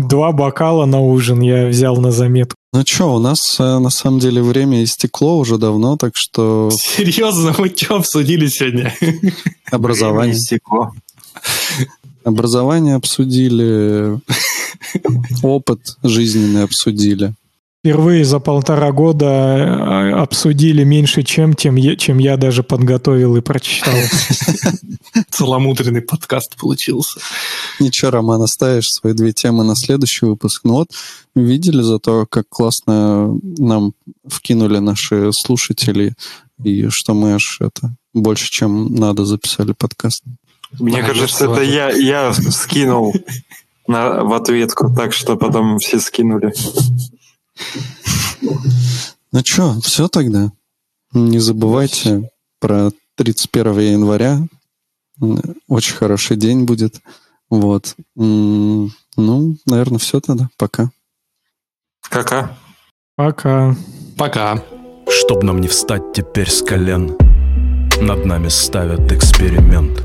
два 0.09 0.31
бокала 0.31 0.85
на 0.85 0.99
ужин 0.99 1.41
я 1.41 1.67
взял 1.67 1.97
на 1.97 2.11
заметку. 2.11 2.55
Ну 2.75 2.83
что, 2.85 3.15
у 3.15 3.19
нас 3.19 3.57
э, 3.57 3.79
на 3.79 3.89
самом 3.89 4.19
деле 4.19 4.41
время 4.41 4.83
истекло 4.83 5.37
уже 5.37 5.57
давно, 5.57 5.95
так 5.95 6.17
что 6.17 6.69
Серьезно, 6.73 7.55
мы 7.57 7.73
что 7.73 7.95
обсудили 7.95 8.47
сегодня? 8.47 8.93
образование, 9.71 10.33
Время 10.33 10.37
истекло. 10.43 10.91
образование 12.25 12.95
обсудили, 12.95 14.19
опыт 15.41 15.79
жизненный 16.03 16.63
обсудили. 16.63 17.33
Впервые 17.85 18.25
за 18.25 18.39
полтора 18.39 18.91
года 18.91 19.27
э, 19.27 20.11
обсудили 20.13 20.83
меньше, 20.83 21.21
чем, 21.21 21.53
тем, 21.53 21.77
чем 21.97 22.17
я 22.17 22.35
даже 22.35 22.63
подготовил 22.63 23.35
и 23.35 23.41
прочитал. 23.41 23.93
Целомудренный 25.29 26.01
подкаст 26.01 26.55
получился. 26.59 27.19
Ничего, 27.79 28.09
Роман, 28.09 28.41
оставишь 28.41 28.89
свои 28.89 29.13
две 29.13 29.33
темы 29.33 29.63
на 29.63 29.75
следующий 29.75 30.25
выпуск. 30.25 30.61
Ну 30.63 30.73
вот, 30.73 30.87
видели 31.35 31.83
зато, 31.83 32.25
как 32.25 32.49
классно 32.49 33.39
нам 33.43 33.93
вкинули 34.27 34.79
наши 34.79 35.29
слушатели, 35.31 36.15
и 36.63 36.87
что 36.89 37.13
мы 37.13 37.35
аж 37.35 37.59
это 37.61 37.95
больше, 38.15 38.49
чем 38.49 38.95
надо, 38.95 39.25
записали 39.25 39.73
подкаст. 39.73 40.23
Мне 40.79 41.03
Да, 41.03 41.09
кажется, 41.09 41.45
это 41.45 41.61
я, 41.61 41.91
я 41.91 42.33
скинул 42.33 43.13
на, 43.87 44.23
в 44.23 44.33
ответку, 44.33 44.91
так 44.91 45.13
что 45.13 45.35
потом 45.35 45.77
все 45.77 45.99
скинули. 45.99 46.51
Ну 49.31 49.41
что, 49.43 49.79
все 49.81 50.07
тогда. 50.07 50.51
Не 51.13 51.39
забывайте 51.39 52.29
про 52.59 52.91
31 53.15 53.79
января. 53.79 54.47
Очень 55.67 55.95
хороший 55.95 56.37
день 56.37 56.63
будет. 56.63 57.01
Вот. 57.49 57.95
Ну, 58.15 58.89
наверное, 59.65 59.99
все 59.99 60.19
тогда. 60.19 60.49
Пока. 60.57 60.89
Кака? 62.09 62.57
Пока. 63.15 63.75
Пока. 64.17 64.63
Чтоб 65.09 65.43
нам 65.43 65.61
не 65.61 65.67
встать 65.67 66.13
теперь 66.13 66.49
с 66.49 66.61
колен 66.61 67.15
Над 68.01 68.25
нами 68.25 68.47
ставят 68.49 69.11
эксперимент 69.11 70.03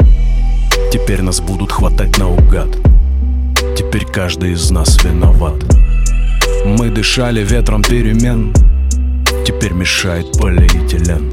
Теперь 0.92 1.22
нас 1.22 1.40
будут 1.40 1.72
хватать 1.72 2.18
наугад 2.18 2.68
Теперь 3.76 4.06
каждый 4.06 4.52
из 4.52 4.70
нас 4.70 5.02
виноват 5.02 5.54
Мы 6.64 6.90
дышали 6.90 7.42
ветром 7.42 7.82
перемен. 7.82 8.52
Теперь 9.46 9.72
мешает 9.72 10.38
полиэтилен 10.38 11.32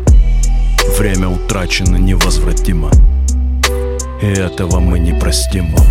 Время 0.98 1.28
утрачено 1.28 1.98
невозвратимо. 1.98 2.90
И 4.22 4.26
этого 4.26 4.80
мы 4.80 5.00
не 5.00 5.12
простим 5.14 5.76
вам. 5.76 5.86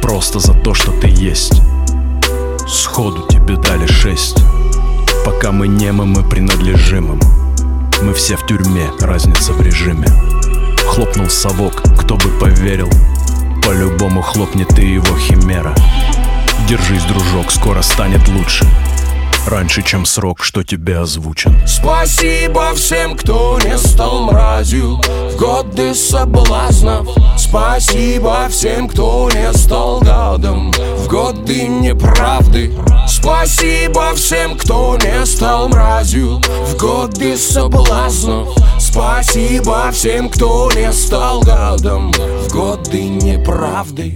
Просто 0.00 0.38
за 0.38 0.54
то, 0.54 0.72
что 0.72 0.92
ты 0.92 1.08
есть. 1.08 1.60
Сходу 2.66 3.26
тебе 3.28 3.56
дали 3.56 3.86
шесть. 3.86 4.38
Пока 5.26 5.52
мы 5.52 5.68
немы, 5.68 6.06
мы 6.06 6.26
принадлежим 6.26 7.12
им. 7.12 7.20
Мы 8.02 8.14
все 8.14 8.36
в 8.36 8.46
тюрьме, 8.46 8.88
разница 8.98 9.52
в 9.52 9.60
режиме. 9.60 10.08
Хлопнул 10.86 11.28
совок, 11.28 11.82
кто 11.98 12.16
бы 12.16 12.30
поверил. 12.40 12.88
По-любому 13.62 14.22
хлопнет 14.22 14.78
и 14.78 14.94
его 14.94 15.18
химера 15.18 15.74
Держись, 16.68 17.04
дружок, 17.04 17.50
скоро 17.52 17.82
станет 17.82 18.26
лучше. 18.28 18.66
Раньше, 19.46 19.82
чем 19.82 20.04
срок, 20.04 20.42
что 20.42 20.64
тебе 20.64 20.98
озвучен. 20.98 21.56
Спасибо 21.66 22.74
всем, 22.74 23.16
кто 23.16 23.60
не 23.64 23.78
стал 23.78 24.24
мразью. 24.24 24.96
В 24.96 25.36
годы 25.36 25.94
соблазнов. 25.94 27.08
Спасибо 27.38 28.48
всем, 28.50 28.88
кто 28.88 29.30
не 29.32 29.52
стал 29.52 30.00
гадом. 30.00 30.72
В 30.72 31.06
годы 31.06 31.68
неправды. 31.68 32.72
Спасибо 33.06 34.14
всем, 34.16 34.56
кто 34.56 34.98
не 34.98 35.24
стал 35.24 35.68
мразью. 35.68 36.40
В 36.66 36.76
годы 36.76 37.36
соблазнов. 37.36 38.48
Спасибо 38.80 39.92
всем, 39.92 40.28
кто 40.28 40.70
не 40.74 40.92
стал 40.92 41.40
гадом. 41.42 42.12
В 42.12 42.52
годы 42.52 43.04
неправды 43.04 44.12